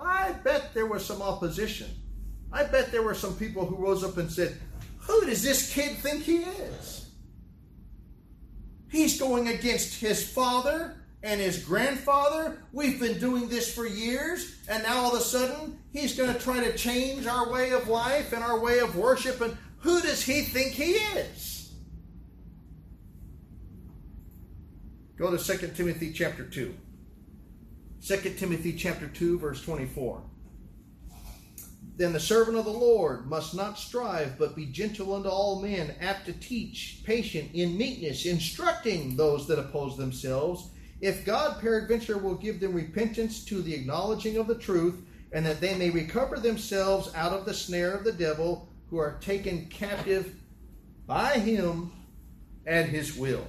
I 0.00 0.32
bet 0.42 0.72
there 0.72 0.86
was 0.86 1.04
some 1.04 1.20
opposition. 1.20 1.90
I 2.50 2.64
bet 2.64 2.92
there 2.92 3.02
were 3.02 3.14
some 3.14 3.36
people 3.36 3.66
who 3.66 3.76
rose 3.76 4.02
up 4.02 4.16
and 4.16 4.32
said, 4.32 4.56
Who 5.00 5.26
does 5.26 5.42
this 5.42 5.74
kid 5.74 5.98
think 5.98 6.22
he 6.22 6.44
is? 6.44 7.10
He's 8.88 9.20
going 9.20 9.48
against 9.48 10.00
his 10.00 10.26
father 10.26 10.96
and 11.22 11.40
his 11.40 11.64
grandfather. 11.64 12.62
We've 12.72 12.98
been 12.98 13.18
doing 13.18 13.48
this 13.48 13.72
for 13.74 13.86
years, 13.86 14.56
and 14.68 14.82
now 14.82 14.98
all 14.98 15.14
of 15.14 15.20
a 15.20 15.24
sudden 15.24 15.78
he's 15.92 16.16
going 16.16 16.32
to 16.32 16.40
try 16.40 16.64
to 16.64 16.76
change 16.76 17.26
our 17.26 17.50
way 17.50 17.72
of 17.72 17.88
life 17.88 18.32
and 18.32 18.42
our 18.42 18.58
way 18.58 18.78
of 18.78 18.96
worship. 18.96 19.40
And 19.40 19.56
who 19.78 20.00
does 20.00 20.22
he 20.22 20.42
think 20.42 20.72
he 20.72 20.92
is? 20.92 21.72
Go 25.16 25.36
to 25.36 25.58
2 25.58 25.68
Timothy 25.68 26.12
chapter 26.12 26.44
2. 26.44 26.74
2 28.06 28.16
Timothy 28.38 28.72
chapter 28.72 29.06
2, 29.06 29.38
verse 29.38 29.62
24. 29.62 30.22
Then 31.96 32.14
the 32.14 32.20
servant 32.20 32.56
of 32.56 32.64
the 32.64 32.70
Lord 32.70 33.26
must 33.26 33.54
not 33.54 33.78
strive, 33.78 34.38
but 34.38 34.56
be 34.56 34.64
gentle 34.64 35.14
unto 35.14 35.28
all 35.28 35.60
men, 35.60 35.94
apt 36.00 36.24
to 36.24 36.32
teach, 36.32 37.02
patient 37.04 37.50
in 37.52 37.76
meekness, 37.76 38.24
instructing 38.24 39.16
those 39.16 39.46
that 39.48 39.58
oppose 39.58 39.98
themselves 39.98 40.70
if 41.00 41.24
God 41.24 41.60
peradventure 41.60 42.18
will 42.18 42.34
give 42.34 42.60
them 42.60 42.74
repentance 42.74 43.44
to 43.46 43.62
the 43.62 43.74
acknowledging 43.74 44.36
of 44.36 44.46
the 44.46 44.54
truth 44.54 45.00
and 45.32 45.46
that 45.46 45.60
they 45.60 45.76
may 45.76 45.90
recover 45.90 46.38
themselves 46.38 47.14
out 47.14 47.32
of 47.32 47.44
the 47.44 47.54
snare 47.54 47.92
of 47.92 48.04
the 48.04 48.12
devil, 48.12 48.68
who 48.90 48.98
are 48.98 49.18
taken 49.20 49.66
captive 49.66 50.34
by 51.06 51.38
him 51.38 51.92
and 52.66 52.88
his 52.88 53.16
will. 53.16 53.46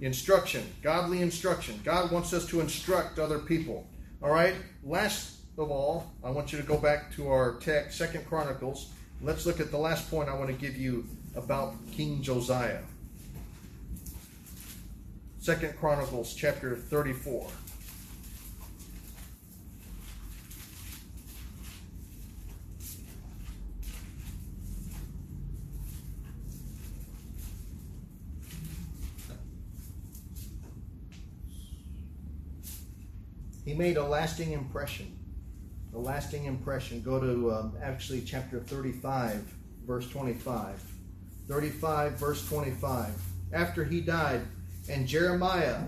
Instruction, 0.00 0.64
godly 0.82 1.20
instruction. 1.20 1.78
God 1.84 2.10
wants 2.10 2.32
us 2.32 2.46
to 2.46 2.60
instruct 2.60 3.18
other 3.18 3.38
people. 3.38 3.86
All 4.22 4.30
right. 4.30 4.54
Last 4.82 5.36
of 5.58 5.70
all, 5.70 6.12
I 6.24 6.30
want 6.30 6.52
you 6.52 6.58
to 6.58 6.64
go 6.64 6.78
back 6.78 7.12
to 7.16 7.28
our 7.28 7.56
text, 7.56 7.98
Second 7.98 8.26
Chronicles. 8.26 8.92
Let's 9.20 9.44
look 9.44 9.60
at 9.60 9.70
the 9.70 9.78
last 9.78 10.08
point 10.08 10.28
I 10.28 10.34
want 10.34 10.48
to 10.48 10.56
give 10.56 10.76
you 10.76 11.04
about 11.34 11.74
King 11.92 12.22
Josiah. 12.22 12.80
Second 15.40 15.76
Chronicles 15.78 16.34
chapter 16.34 16.76
34. 16.76 17.46
He 33.64 33.74
made 33.74 33.96
a 33.96 34.02
lasting 34.02 34.52
impression. 34.52 35.14
A 35.94 35.98
lasting 35.98 36.46
impression. 36.46 37.00
Go 37.02 37.20
to 37.20 37.52
um, 37.52 37.72
actually 37.82 38.22
chapter 38.22 38.60
35, 38.60 39.44
verse 39.86 40.08
25. 40.08 40.82
35, 41.48 42.12
verse 42.12 42.46
25. 42.48 43.14
After 43.52 43.84
he 43.84 44.00
died, 44.00 44.42
and 44.88 45.06
Jeremiah 45.06 45.80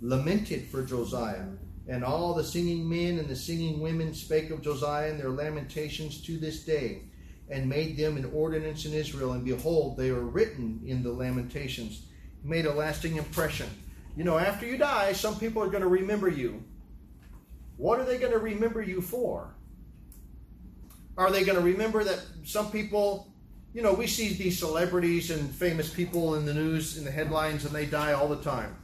lamented 0.00 0.66
for 0.68 0.82
Josiah, 0.82 1.46
and 1.88 2.04
all 2.04 2.34
the 2.34 2.44
singing 2.44 2.88
men 2.88 3.18
and 3.18 3.28
the 3.28 3.36
singing 3.36 3.80
women 3.80 4.12
spake 4.14 4.50
of 4.50 4.62
Josiah 4.62 5.10
in 5.10 5.18
their 5.18 5.30
lamentations 5.30 6.20
to 6.22 6.36
this 6.36 6.64
day, 6.64 7.02
and 7.48 7.68
made 7.68 7.96
them 7.96 8.16
an 8.16 8.30
ordinance 8.34 8.84
in 8.84 8.92
Israel. 8.92 9.32
And 9.32 9.44
behold, 9.44 9.96
they 9.96 10.10
are 10.10 10.20
written 10.20 10.80
in 10.84 11.02
the 11.02 11.12
lamentations. 11.12 12.06
He 12.42 12.48
made 12.48 12.66
a 12.66 12.72
lasting 12.72 13.16
impression. 13.16 13.68
You 14.16 14.24
know, 14.24 14.38
after 14.38 14.66
you 14.66 14.78
die, 14.78 15.12
some 15.12 15.38
people 15.38 15.62
are 15.62 15.68
going 15.68 15.82
to 15.82 15.88
remember 15.88 16.28
you 16.28 16.64
what 17.76 18.00
are 18.00 18.04
they 18.04 18.18
going 18.18 18.32
to 18.32 18.38
remember 18.38 18.82
you 18.82 19.00
for? 19.00 19.54
Are 21.16 21.30
they 21.30 21.44
going 21.44 21.58
to 21.58 21.64
remember 21.64 22.04
that 22.04 22.20
some 22.44 22.70
people, 22.70 23.32
you 23.76 23.82
know, 23.82 23.92
we 23.92 24.06
see 24.06 24.32
these 24.32 24.58
celebrities 24.58 25.30
and 25.30 25.50
famous 25.50 25.92
people 25.92 26.36
in 26.36 26.46
the 26.46 26.54
news, 26.54 26.96
in 26.96 27.04
the 27.04 27.10
headlines, 27.10 27.66
and 27.66 27.74
they 27.74 27.84
die 27.84 28.14
all 28.14 28.26
the 28.26 28.42
time. 28.42 28.74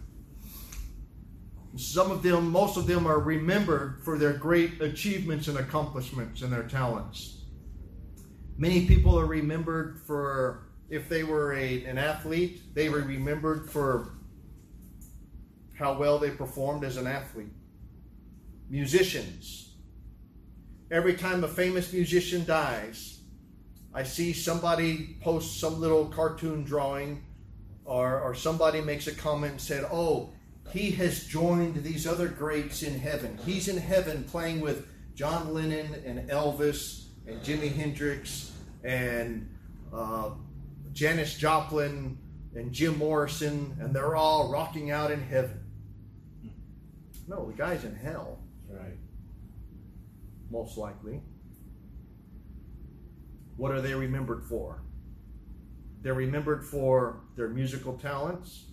Some 1.76 2.10
of 2.10 2.22
them, 2.22 2.50
most 2.50 2.76
of 2.76 2.86
them, 2.86 3.06
are 3.06 3.18
remembered 3.18 4.02
for 4.04 4.18
their 4.18 4.34
great 4.34 4.82
achievements 4.82 5.48
and 5.48 5.56
accomplishments 5.56 6.42
and 6.42 6.52
their 6.52 6.64
talents. 6.64 7.38
Many 8.58 8.84
people 8.84 9.18
are 9.18 9.24
remembered 9.24 9.98
for, 10.06 10.68
if 10.90 11.08
they 11.08 11.24
were 11.24 11.54
a, 11.54 11.86
an 11.86 11.96
athlete, 11.96 12.74
they 12.74 12.90
were 12.90 13.00
remembered 13.00 13.70
for 13.70 14.10
how 15.74 15.96
well 15.96 16.18
they 16.18 16.30
performed 16.30 16.84
as 16.84 16.98
an 16.98 17.06
athlete 17.06 17.54
musicians. 18.68 19.72
Every 20.90 21.14
time 21.14 21.44
a 21.44 21.48
famous 21.48 21.94
musician 21.94 22.44
dies, 22.44 23.21
I 23.94 24.04
see 24.04 24.32
somebody 24.32 25.16
post 25.20 25.60
some 25.60 25.80
little 25.80 26.06
cartoon 26.06 26.64
drawing 26.64 27.24
or, 27.84 28.20
or 28.20 28.34
somebody 28.34 28.80
makes 28.80 29.06
a 29.06 29.14
comment 29.14 29.52
and 29.52 29.60
said, 29.60 29.84
Oh, 29.90 30.32
he 30.70 30.92
has 30.92 31.24
joined 31.26 31.82
these 31.82 32.06
other 32.06 32.28
greats 32.28 32.82
in 32.82 32.98
heaven. 32.98 33.38
He's 33.44 33.68
in 33.68 33.76
heaven 33.76 34.24
playing 34.24 34.60
with 34.60 34.86
John 35.14 35.52
Lennon 35.52 36.02
and 36.06 36.30
Elvis 36.30 37.06
and 37.26 37.40
Jimi 37.42 37.70
Hendrix 37.72 38.52
and 38.82 39.48
uh, 39.92 40.30
Janis 40.92 41.36
Joplin 41.36 42.16
and 42.54 42.72
Jim 42.72 42.98
Morrison, 42.98 43.76
and 43.80 43.94
they're 43.94 44.16
all 44.16 44.50
rocking 44.50 44.90
out 44.90 45.10
in 45.10 45.20
heaven. 45.20 45.60
No, 47.28 47.46
the 47.46 47.52
guy's 47.52 47.84
in 47.84 47.94
hell. 47.94 48.38
Right. 48.68 48.96
most 50.50 50.78
likely. 50.78 51.20
What 53.56 53.72
are 53.72 53.80
they 53.80 53.94
remembered 53.94 54.44
for? 54.44 54.82
They're 56.02 56.14
remembered 56.14 56.64
for 56.64 57.20
their 57.36 57.48
musical 57.48 57.96
talents, 57.96 58.64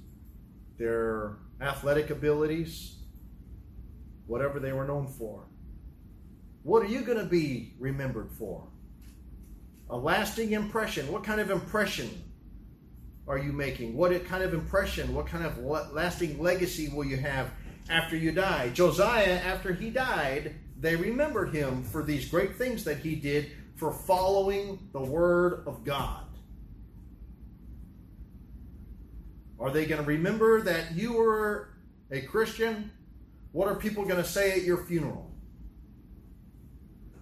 their 0.78 1.38
athletic 1.62 2.10
abilities, 2.10 2.96
whatever 4.26 4.60
they 4.60 4.74
were 4.74 4.86
known 4.86 5.08
for. 5.08 5.46
What 6.64 6.84
are 6.84 6.88
you 6.88 7.02
going 7.02 7.18
to 7.18 7.26
be 7.26 7.74
remembered 7.80 8.32
for? 8.32 8.68
A 9.90 9.98
lasting 9.98 10.54
impression. 10.54 11.12
What 11.12 11.24
kind 11.24 11.40
of 11.40 11.52
impression 11.52 12.10
are 13.28 13.38
you 13.38 13.52
making? 13.52 13.96
What 13.96 14.26
kind 14.26 14.44
of 14.44 14.54
impression, 14.54 15.14
what 15.14 15.28
kind 15.28 15.46
of 15.46 15.60
lasting 15.60 16.42
legacy 16.42 16.90
will 16.90 17.06
you 17.06 17.18
have 17.18 17.52
after 17.90 18.16
you 18.16 18.32
die. 18.32 18.70
Josiah, 18.70 19.40
after 19.44 19.74
he 19.74 19.90
died, 19.90 20.56
they 20.80 20.96
remembered 20.96 21.54
him 21.54 21.84
for 21.84 22.04
these 22.04 22.30
great 22.30 22.56
things 22.56 22.84
that 22.84 22.98
he 23.00 23.16
did 23.16 23.52
for 23.80 23.94
following 23.94 24.90
the 24.92 25.02
word 25.02 25.64
of 25.66 25.86
God. 25.86 26.26
Are 29.58 29.72
they 29.72 29.86
going 29.86 30.02
to 30.02 30.08
remember 30.08 30.62
that 30.62 30.96
you 30.96 31.14
were 31.14 31.70
a 32.12 32.22
Christian? 32.22 32.92
What 33.54 33.70
are 33.70 33.76
people 33.76 34.04
going 34.04 34.22
to 34.22 34.30
say 34.30 34.52
at 34.52 34.64
your 34.64 34.86
funeral? 34.86 35.32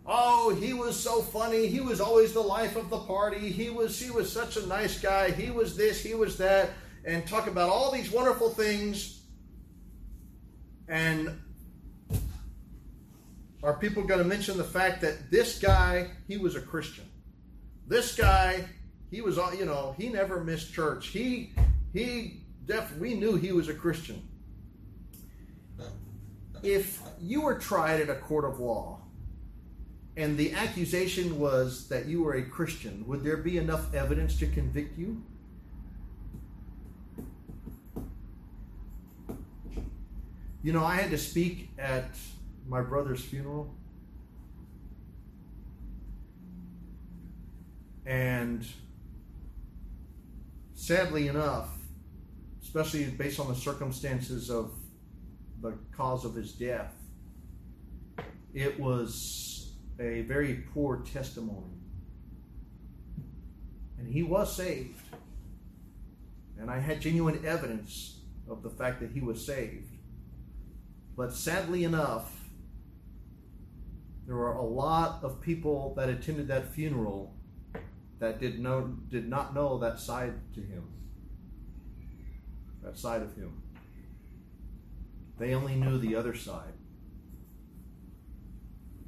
Oh, 0.05 0.55
he 0.55 0.73
was 0.73 0.99
so 0.99 1.21
funny. 1.21 1.67
He 1.67 1.79
was 1.79 2.01
always 2.01 2.33
the 2.33 2.41
life 2.41 2.75
of 2.75 2.89
the 2.89 2.99
party. 2.99 3.51
He 3.51 3.69
was 3.69 3.99
he 3.99 4.09
was 4.09 4.31
such 4.31 4.55
a 4.55 4.65
nice 4.65 4.99
guy. 4.99 5.31
He 5.31 5.51
was 5.51 5.75
this, 5.75 6.01
he 6.01 6.15
was 6.15 6.37
that 6.37 6.69
and 7.05 7.27
talk 7.27 7.47
about 7.47 7.69
all 7.69 7.91
these 7.91 8.09
wonderful 8.11 8.49
things 8.49 9.21
and 10.87 11.37
are 13.63 13.73
people 13.73 14.03
going 14.03 14.19
to 14.19 14.25
mention 14.25 14.57
the 14.57 14.63
fact 14.63 15.01
that 15.01 15.31
this 15.31 15.59
guy, 15.59 16.11
he 16.27 16.37
was 16.37 16.55
a 16.55 16.61
Christian? 16.61 17.05
This 17.87 18.15
guy, 18.15 18.65
he 19.09 19.21
was, 19.21 19.37
you 19.57 19.65
know, 19.65 19.95
he 19.97 20.09
never 20.09 20.43
missed 20.43 20.73
church. 20.73 21.07
He, 21.07 21.53
he 21.93 22.41
definitely, 22.65 23.15
we 23.15 23.19
knew 23.19 23.35
he 23.35 23.51
was 23.51 23.69
a 23.69 23.73
Christian. 23.73 24.21
If 26.61 27.01
you 27.21 27.41
were 27.41 27.55
tried 27.55 28.01
at 28.01 28.09
a 28.09 28.15
court 28.15 28.45
of 28.45 28.59
law 28.59 29.01
and 30.15 30.37
the 30.37 30.53
accusation 30.53 31.39
was 31.39 31.87
that 31.87 32.05
you 32.05 32.23
were 32.23 32.33
a 32.35 32.43
Christian, 32.43 33.05
would 33.07 33.23
there 33.23 33.37
be 33.37 33.57
enough 33.57 33.93
evidence 33.93 34.37
to 34.39 34.47
convict 34.47 34.97
you? 34.97 35.23
You 40.63 40.73
know, 40.73 40.83
I 40.83 40.95
had 40.95 41.11
to 41.11 41.17
speak 41.17 41.69
at 41.77 42.09
my 42.67 42.81
brother's 42.81 43.23
funeral. 43.23 43.73
And 48.05 48.65
sadly 50.73 51.27
enough, 51.27 51.69
especially 52.61 53.05
based 53.05 53.39
on 53.39 53.47
the 53.47 53.55
circumstances 53.55 54.49
of 54.49 54.71
the 55.61 55.73
cause 55.95 56.25
of 56.25 56.35
his 56.35 56.53
death, 56.53 56.93
it 58.53 58.79
was 58.79 59.73
a 59.99 60.21
very 60.21 60.63
poor 60.73 60.97
testimony. 60.97 61.73
And 63.97 64.07
he 64.07 64.23
was 64.23 64.55
saved. 64.55 65.01
And 66.59 66.69
I 66.69 66.79
had 66.79 67.01
genuine 67.01 67.45
evidence 67.45 68.19
of 68.49 68.63
the 68.63 68.69
fact 68.69 68.99
that 69.01 69.11
he 69.11 69.21
was 69.21 69.45
saved. 69.45 69.91
But 71.15 71.33
sadly 71.33 71.83
enough, 71.83 72.46
there 74.27 74.35
were 74.35 74.51
a 74.51 74.61
lot 74.61 75.23
of 75.23 75.39
people 75.39 75.93
that 75.95 76.09
attended 76.09 76.49
that 76.49 76.73
funeral 76.73 77.33
that 78.19 78.39
did 78.39 78.59
know 78.59 78.97
did 79.09 79.29
not 79.29 79.55
know 79.55 79.77
that 79.77 79.99
side 79.99 80.33
to 80.53 80.59
him. 80.59 80.83
That 82.83 82.97
side 82.97 83.21
of 83.21 83.33
him. 83.35 83.61
They 85.39 85.53
only 85.53 85.75
knew 85.75 85.97
the 85.97 86.15
other 86.15 86.35
side 86.35 86.73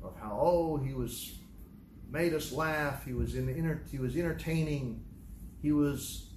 of 0.02 0.16
how 0.18 0.40
oh 0.42 0.78
he 0.78 0.94
was 0.94 1.36
made 2.10 2.34
us 2.34 2.54
laugh, 2.54 3.04
he 3.06 3.14
was 3.14 3.36
in 3.36 3.82
he 3.92 4.00
was 4.00 4.16
entertaining, 4.16 5.04
he 5.62 5.74
was 5.74 6.30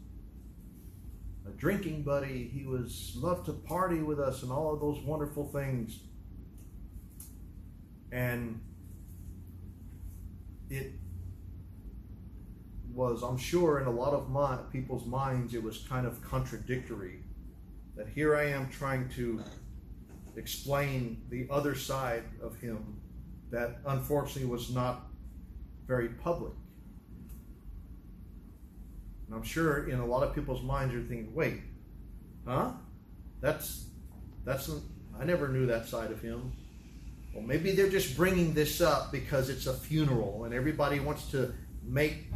a 1.47 1.51
drinking 1.51 2.03
buddy. 2.03 2.51
He 2.53 2.64
was 2.64 3.12
loved 3.16 3.47
to 3.47 3.53
party 3.53 4.01
with 4.01 4.18
us 4.18 4.43
and 4.43 4.51
all 4.51 4.72
of 4.74 4.80
those 4.80 5.01
wonderful 5.03 5.47
things. 5.49 6.01
And 8.11 8.61
it 10.72 10.92
was, 12.94 13.22
I'm 13.22 13.36
sure, 13.36 13.78
in 13.80 13.86
a 13.86 13.90
lot 13.90 14.14
of 14.14 14.30
my, 14.30 14.56
people's 14.72 15.06
minds, 15.06 15.54
it 15.54 15.62
was 15.62 15.84
kind 15.88 16.06
of 16.06 16.22
contradictory 16.22 17.20
that 17.94 18.08
here 18.08 18.34
I 18.34 18.44
am 18.44 18.70
trying 18.70 19.10
to 19.10 19.42
explain 20.34 21.22
the 21.28 21.46
other 21.50 21.74
side 21.74 22.24
of 22.42 22.58
him 22.58 23.00
that 23.50 23.80
unfortunately 23.86 24.50
was 24.50 24.74
not 24.74 25.08
very 25.86 26.08
public. 26.08 26.54
And 29.26 29.36
I'm 29.36 29.42
sure 29.42 29.88
in 29.88 30.00
a 30.00 30.06
lot 30.06 30.22
of 30.22 30.34
people's 30.34 30.62
minds 30.62 30.94
you're 30.94 31.02
thinking, 31.02 31.34
wait, 31.34 31.60
huh? 32.46 32.72
That's 33.42 33.88
that's 34.44 34.70
I 35.20 35.24
never 35.24 35.48
knew 35.48 35.66
that 35.66 35.86
side 35.86 36.10
of 36.10 36.22
him. 36.22 36.52
Well, 37.33 37.43
maybe 37.43 37.72
they're 37.72 37.89
just 37.89 38.16
bringing 38.16 38.53
this 38.53 38.80
up 38.80 39.11
because 39.11 39.49
it's 39.49 39.66
a 39.66 39.74
funeral 39.74 40.45
and 40.45 40.55
everybody 40.55 41.01
wants 41.01 41.30
to 41.30 41.53
make 41.83 42.26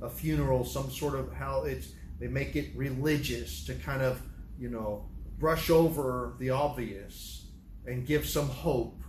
a 0.00 0.08
funeral 0.08 0.64
some 0.64 0.90
sort 0.90 1.14
of 1.14 1.32
how 1.32 1.64
it's 1.64 1.92
they 2.18 2.26
make 2.26 2.56
it 2.56 2.70
religious 2.74 3.64
to 3.66 3.74
kind 3.74 4.02
of, 4.02 4.20
you 4.58 4.68
know, 4.68 5.06
brush 5.38 5.70
over 5.70 6.34
the 6.38 6.50
obvious 6.50 7.46
and 7.86 8.06
give 8.06 8.26
some 8.26 8.48
hope 8.48 9.00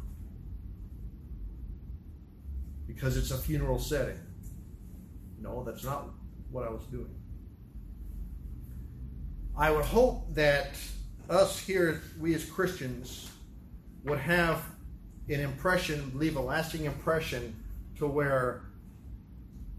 because 2.85 3.17
it's 3.17 3.31
a 3.31 3.37
funeral 3.37 3.79
setting. 3.79 4.19
No, 5.41 5.63
that's 5.63 5.83
not 5.83 6.09
what 6.51 6.65
I 6.65 6.69
was 6.69 6.83
doing. 6.91 7.15
I 9.57 9.71
would 9.71 9.85
hope 9.85 10.33
that 10.35 10.77
us 11.29 11.59
here, 11.59 12.01
we 12.19 12.33
as 12.35 12.45
Christians, 12.45 13.29
would 14.03 14.19
have 14.19 14.63
an 15.29 15.39
impression, 15.39 16.11
leave 16.15 16.35
a 16.35 16.41
lasting 16.41 16.85
impression 16.85 17.55
to 17.97 18.07
where 18.07 18.63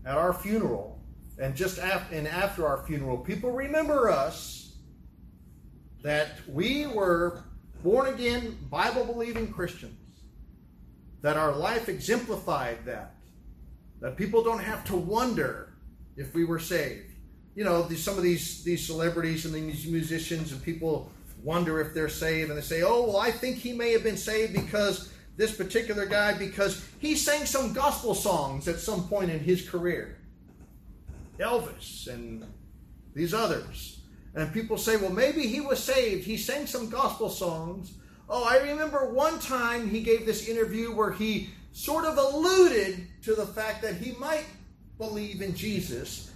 at 0.05 0.17
our 0.17 0.33
funeral 0.33 1.01
and 1.41 1.57
just 1.57 1.79
after, 1.79 2.15
and 2.15 2.29
after 2.29 2.67
our 2.67 2.85
funeral, 2.87 3.17
people 3.17 3.51
remember 3.51 4.11
us 4.11 4.75
that 6.03 6.33
we 6.47 6.87
were 6.87 7.43
born 7.83 8.13
again, 8.13 8.59
Bible 8.71 9.05
believing 9.05 9.51
Christians, 9.51 9.97
that 11.23 11.37
our 11.37 11.53
life 11.53 11.89
exemplified 11.89 12.85
that, 12.85 13.15
that 14.01 14.17
people 14.17 14.43
don't 14.43 14.63
have 14.63 14.85
to 14.85 14.97
wonder 14.97 15.73
if 16.17 16.35
we 16.35 16.45
were 16.45 16.59
saved. 16.59 17.13
You 17.55 17.65
know, 17.65 17.83
these, 17.83 18.03
some 18.03 18.17
of 18.17 18.23
these 18.23 18.63
these 18.63 18.87
celebrities 18.87 19.45
and 19.45 19.55
these 19.55 19.87
musicians 19.87 20.53
and 20.53 20.63
people 20.63 21.11
wonder 21.43 21.81
if 21.81 21.95
they're 21.95 22.09
saved, 22.09 22.51
and 22.51 22.57
they 22.57 22.63
say, 22.63 22.83
"Oh, 22.83 23.07
well, 23.07 23.17
I 23.17 23.31
think 23.31 23.57
he 23.57 23.73
may 23.73 23.93
have 23.93 24.03
been 24.03 24.17
saved 24.17 24.53
because 24.53 25.13
this 25.41 25.57
particular 25.57 26.07
guy 26.07 26.39
because 26.39 26.87
he 27.01 27.17
sang 27.17 27.47
some 27.47 27.73
gospel 27.73 28.15
songs 28.15 28.69
at 28.69 28.79
some 28.79 29.09
point 29.09 29.31
in 29.31 29.41
his 29.41 29.69
career." 29.69 30.17
Elvis 31.41 32.07
and 32.07 32.45
these 33.15 33.35
others. 33.35 34.01
And 34.35 34.53
people 34.53 34.79
say, 34.79 34.97
well, 34.97 35.11
maybe 35.11 35.43
he 35.43 35.61
was 35.61 35.83
saved. 35.83 36.25
He 36.25 36.37
sang 36.37 36.67
some 36.67 36.89
gospel 36.89 37.29
songs. 37.29 37.93
Oh, 38.29 38.45
I 38.45 38.59
remember 38.59 39.11
one 39.11 39.41
time 39.41 39.89
he 39.89 40.03
gave 40.03 40.25
this 40.25 40.49
interview 40.49 40.95
where 40.95 41.11
he 41.11 41.51
sort 41.73 42.05
of 42.05 42.17
alluded 42.17 43.09
to 43.23 43.35
the 43.35 43.47
fact 43.47 43.83
that 43.83 43.97
he 43.97 44.13
might 44.13 44.45
believe 44.99 45.43
in 45.43 45.55
Jesus, 45.55 46.31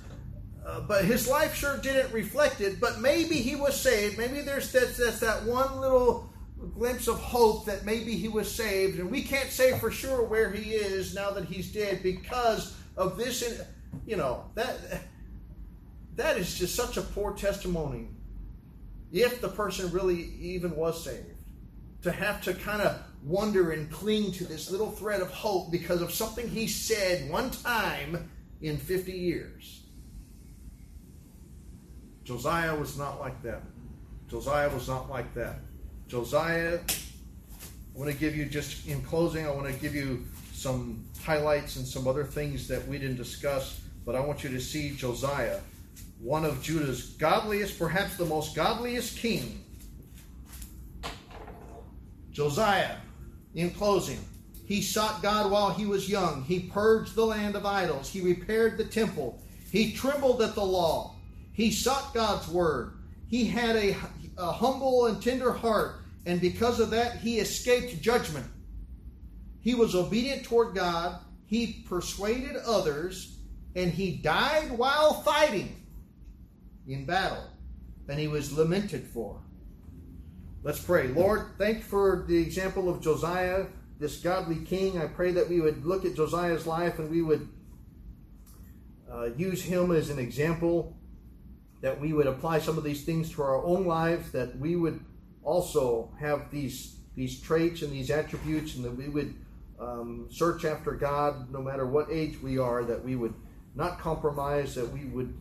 uh, 0.66 0.80
but 0.80 1.04
his 1.04 1.28
life 1.28 1.54
sure 1.54 1.76
didn't 1.78 2.12
reflect 2.12 2.60
it. 2.60 2.80
But 2.80 3.00
maybe 3.00 3.36
he 3.36 3.54
was 3.54 3.78
saved. 3.80 4.18
Maybe 4.18 4.40
there's 4.40 4.72
that, 4.72 4.96
that's 4.96 5.20
that 5.20 5.44
one 5.44 5.80
little 5.80 6.28
glimpse 6.64 7.08
of 7.08 7.18
hope 7.18 7.66
that 7.66 7.84
maybe 7.84 8.16
he 8.16 8.28
was 8.28 8.50
saved. 8.50 8.98
And 8.98 9.10
we 9.10 9.22
can't 9.22 9.50
say 9.50 9.78
for 9.78 9.90
sure 9.90 10.24
where 10.24 10.50
he 10.50 10.70
is 10.72 11.14
now 11.14 11.30
that 11.30 11.44
he's 11.44 11.72
dead 11.72 12.02
because 12.02 12.76
of 12.96 13.16
this. 13.16 13.64
You 14.06 14.16
know, 14.16 14.50
that 14.54 14.76
that 16.16 16.36
is 16.36 16.58
just 16.58 16.74
such 16.74 16.96
a 16.96 17.02
poor 17.02 17.32
testimony 17.32 18.08
if 19.12 19.40
the 19.40 19.48
person 19.48 19.90
really 19.92 20.32
even 20.40 20.74
was 20.74 21.04
saved 21.04 21.42
to 22.02 22.12
have 22.12 22.42
to 22.42 22.54
kind 22.54 22.82
of 22.82 23.00
wonder 23.22 23.70
and 23.70 23.90
cling 23.90 24.32
to 24.32 24.44
this 24.44 24.70
little 24.70 24.90
thread 24.90 25.20
of 25.20 25.30
hope 25.30 25.70
because 25.70 26.02
of 26.02 26.12
something 26.12 26.48
he 26.48 26.66
said 26.66 27.30
one 27.30 27.50
time 27.50 28.28
in 28.60 28.76
50 28.76 29.12
years 29.12 29.84
josiah 32.24 32.74
was 32.74 32.98
not 32.98 33.20
like 33.20 33.40
that 33.42 33.62
josiah 34.28 34.68
was 34.68 34.88
not 34.88 35.08
like 35.08 35.32
that 35.34 35.60
josiah 36.08 36.78
i 36.78 37.98
want 37.98 38.10
to 38.10 38.16
give 38.16 38.36
you 38.36 38.44
just 38.44 38.86
in 38.88 39.00
closing 39.02 39.46
i 39.46 39.50
want 39.50 39.66
to 39.66 39.72
give 39.80 39.94
you 39.94 40.24
some 40.52 41.04
highlights 41.22 41.76
and 41.76 41.86
some 41.86 42.06
other 42.06 42.24
things 42.24 42.68
that 42.68 42.86
we 42.88 42.98
didn't 42.98 43.16
discuss 43.16 43.80
but 44.04 44.14
i 44.14 44.20
want 44.20 44.44
you 44.44 44.50
to 44.50 44.60
see 44.60 44.90
josiah 44.90 45.58
one 46.24 46.46
of 46.46 46.62
Judah's 46.62 47.10
godliest, 47.18 47.78
perhaps 47.78 48.16
the 48.16 48.24
most 48.24 48.54
godliest 48.54 49.18
king. 49.18 49.62
Josiah, 52.32 52.96
in 53.54 53.70
closing, 53.70 54.18
he 54.64 54.80
sought 54.80 55.22
God 55.22 55.50
while 55.50 55.70
he 55.70 55.84
was 55.84 56.08
young. 56.08 56.42
He 56.44 56.60
purged 56.60 57.14
the 57.14 57.26
land 57.26 57.54
of 57.54 57.66
idols. 57.66 58.08
He 58.08 58.22
repaired 58.22 58.78
the 58.78 58.84
temple. 58.84 59.38
He 59.70 59.92
trembled 59.92 60.40
at 60.40 60.54
the 60.54 60.64
law. 60.64 61.14
He 61.52 61.70
sought 61.70 62.14
God's 62.14 62.48
word. 62.48 62.94
He 63.28 63.44
had 63.44 63.76
a, 63.76 63.94
a 64.36 64.52
humble 64.52 65.06
and 65.06 65.22
tender 65.22 65.52
heart, 65.52 65.96
and 66.26 66.40
because 66.40 66.80
of 66.80 66.90
that, 66.90 67.18
he 67.18 67.38
escaped 67.38 68.00
judgment. 68.00 68.46
He 69.60 69.74
was 69.74 69.94
obedient 69.94 70.44
toward 70.44 70.74
God. 70.74 71.18
He 71.46 71.84
persuaded 71.88 72.56
others, 72.56 73.38
and 73.74 73.90
he 73.90 74.16
died 74.16 74.72
while 74.72 75.22
fighting 75.22 75.74
in 76.86 77.06
battle, 77.06 77.44
and 78.08 78.18
he 78.18 78.28
was 78.28 78.52
lamented 78.52 79.06
for. 79.06 79.40
Let's 80.62 80.80
pray. 80.80 81.08
Lord, 81.08 81.46
thank 81.58 81.78
you 81.78 81.82
for 81.84 82.24
the 82.26 82.36
example 82.36 82.88
of 82.88 83.02
Josiah, 83.02 83.66
this 83.98 84.18
godly 84.18 84.64
king. 84.64 84.98
I 84.98 85.06
pray 85.06 85.32
that 85.32 85.48
we 85.48 85.60
would 85.60 85.84
look 85.84 86.04
at 86.06 86.14
Josiah's 86.14 86.66
life 86.66 86.98
and 86.98 87.10
we 87.10 87.20
would 87.20 87.48
uh, 89.10 89.26
use 89.36 89.62
him 89.62 89.92
as 89.92 90.10
an 90.10 90.18
example, 90.18 90.96
that 91.84 92.00
we 92.00 92.14
would 92.14 92.26
apply 92.26 92.58
some 92.58 92.78
of 92.78 92.82
these 92.82 93.04
things 93.04 93.30
to 93.30 93.42
our 93.42 93.62
own 93.62 93.84
lives, 93.84 94.32
that 94.32 94.58
we 94.58 94.74
would 94.74 94.98
also 95.42 96.10
have 96.18 96.50
these 96.50 96.96
these 97.14 97.38
traits 97.38 97.82
and 97.82 97.92
these 97.92 98.10
attributes, 98.10 98.74
and 98.74 98.84
that 98.86 98.96
we 98.96 99.06
would 99.08 99.34
um, 99.78 100.26
search 100.30 100.64
after 100.64 100.92
God 100.92 101.52
no 101.52 101.60
matter 101.60 101.86
what 101.86 102.08
age 102.10 102.40
we 102.40 102.56
are, 102.56 102.84
that 102.84 103.04
we 103.04 103.16
would 103.16 103.34
not 103.74 104.00
compromise, 104.00 104.74
that 104.76 104.90
we 104.90 105.04
would 105.04 105.36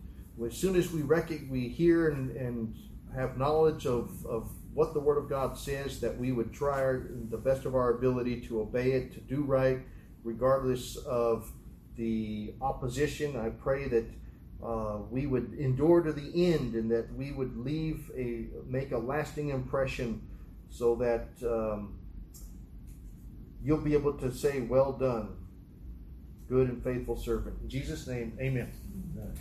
as 0.45 0.57
soon 0.57 0.75
as 0.75 0.91
we 0.91 1.01
we 1.49 1.69
hear 1.69 2.09
and, 2.09 2.35
and 2.35 2.75
have 3.15 3.37
knowledge 3.37 3.85
of, 3.85 4.25
of 4.25 4.51
what 4.73 4.93
the 4.93 4.99
Word 4.99 5.19
of 5.19 5.29
God 5.29 5.57
says, 5.57 6.01
that 6.01 6.17
we 6.17 6.33
would 6.33 6.51
try 6.51 6.81
our, 6.81 7.07
the 7.29 7.37
best 7.37 7.63
of 7.63 7.73
our 7.73 7.91
ability 7.91 8.41
to 8.47 8.59
obey 8.59 8.91
it, 8.91 9.13
to 9.13 9.21
do 9.21 9.43
right, 9.43 9.79
regardless 10.25 10.97
of 10.97 11.49
the 11.95 12.53
opposition. 12.61 13.37
I 13.37 13.49
pray 13.51 13.87
that 13.87 14.03
uh, 14.63 14.97
we 15.09 15.27
would 15.27 15.53
endure 15.59 16.01
to 16.01 16.13
the 16.13 16.53
end, 16.53 16.75
and 16.75 16.89
that 16.91 17.13
we 17.15 17.31
would 17.31 17.57
leave 17.57 18.09
a 18.15 18.45
make 18.67 18.91
a 18.91 18.97
lasting 18.97 19.49
impression, 19.49 20.21
so 20.69 20.95
that 20.95 21.27
um, 21.43 21.95
you'll 23.63 23.77
be 23.77 23.93
able 23.93 24.13
to 24.13 24.31
say, 24.31 24.61
"Well 24.61 24.93
done, 24.93 25.35
good 26.47 26.69
and 26.69 26.83
faithful 26.83 27.17
servant." 27.17 27.57
In 27.61 27.69
Jesus' 27.69 28.07
name, 28.07 28.37
Amen. 28.39 28.71
amen. 29.15 29.33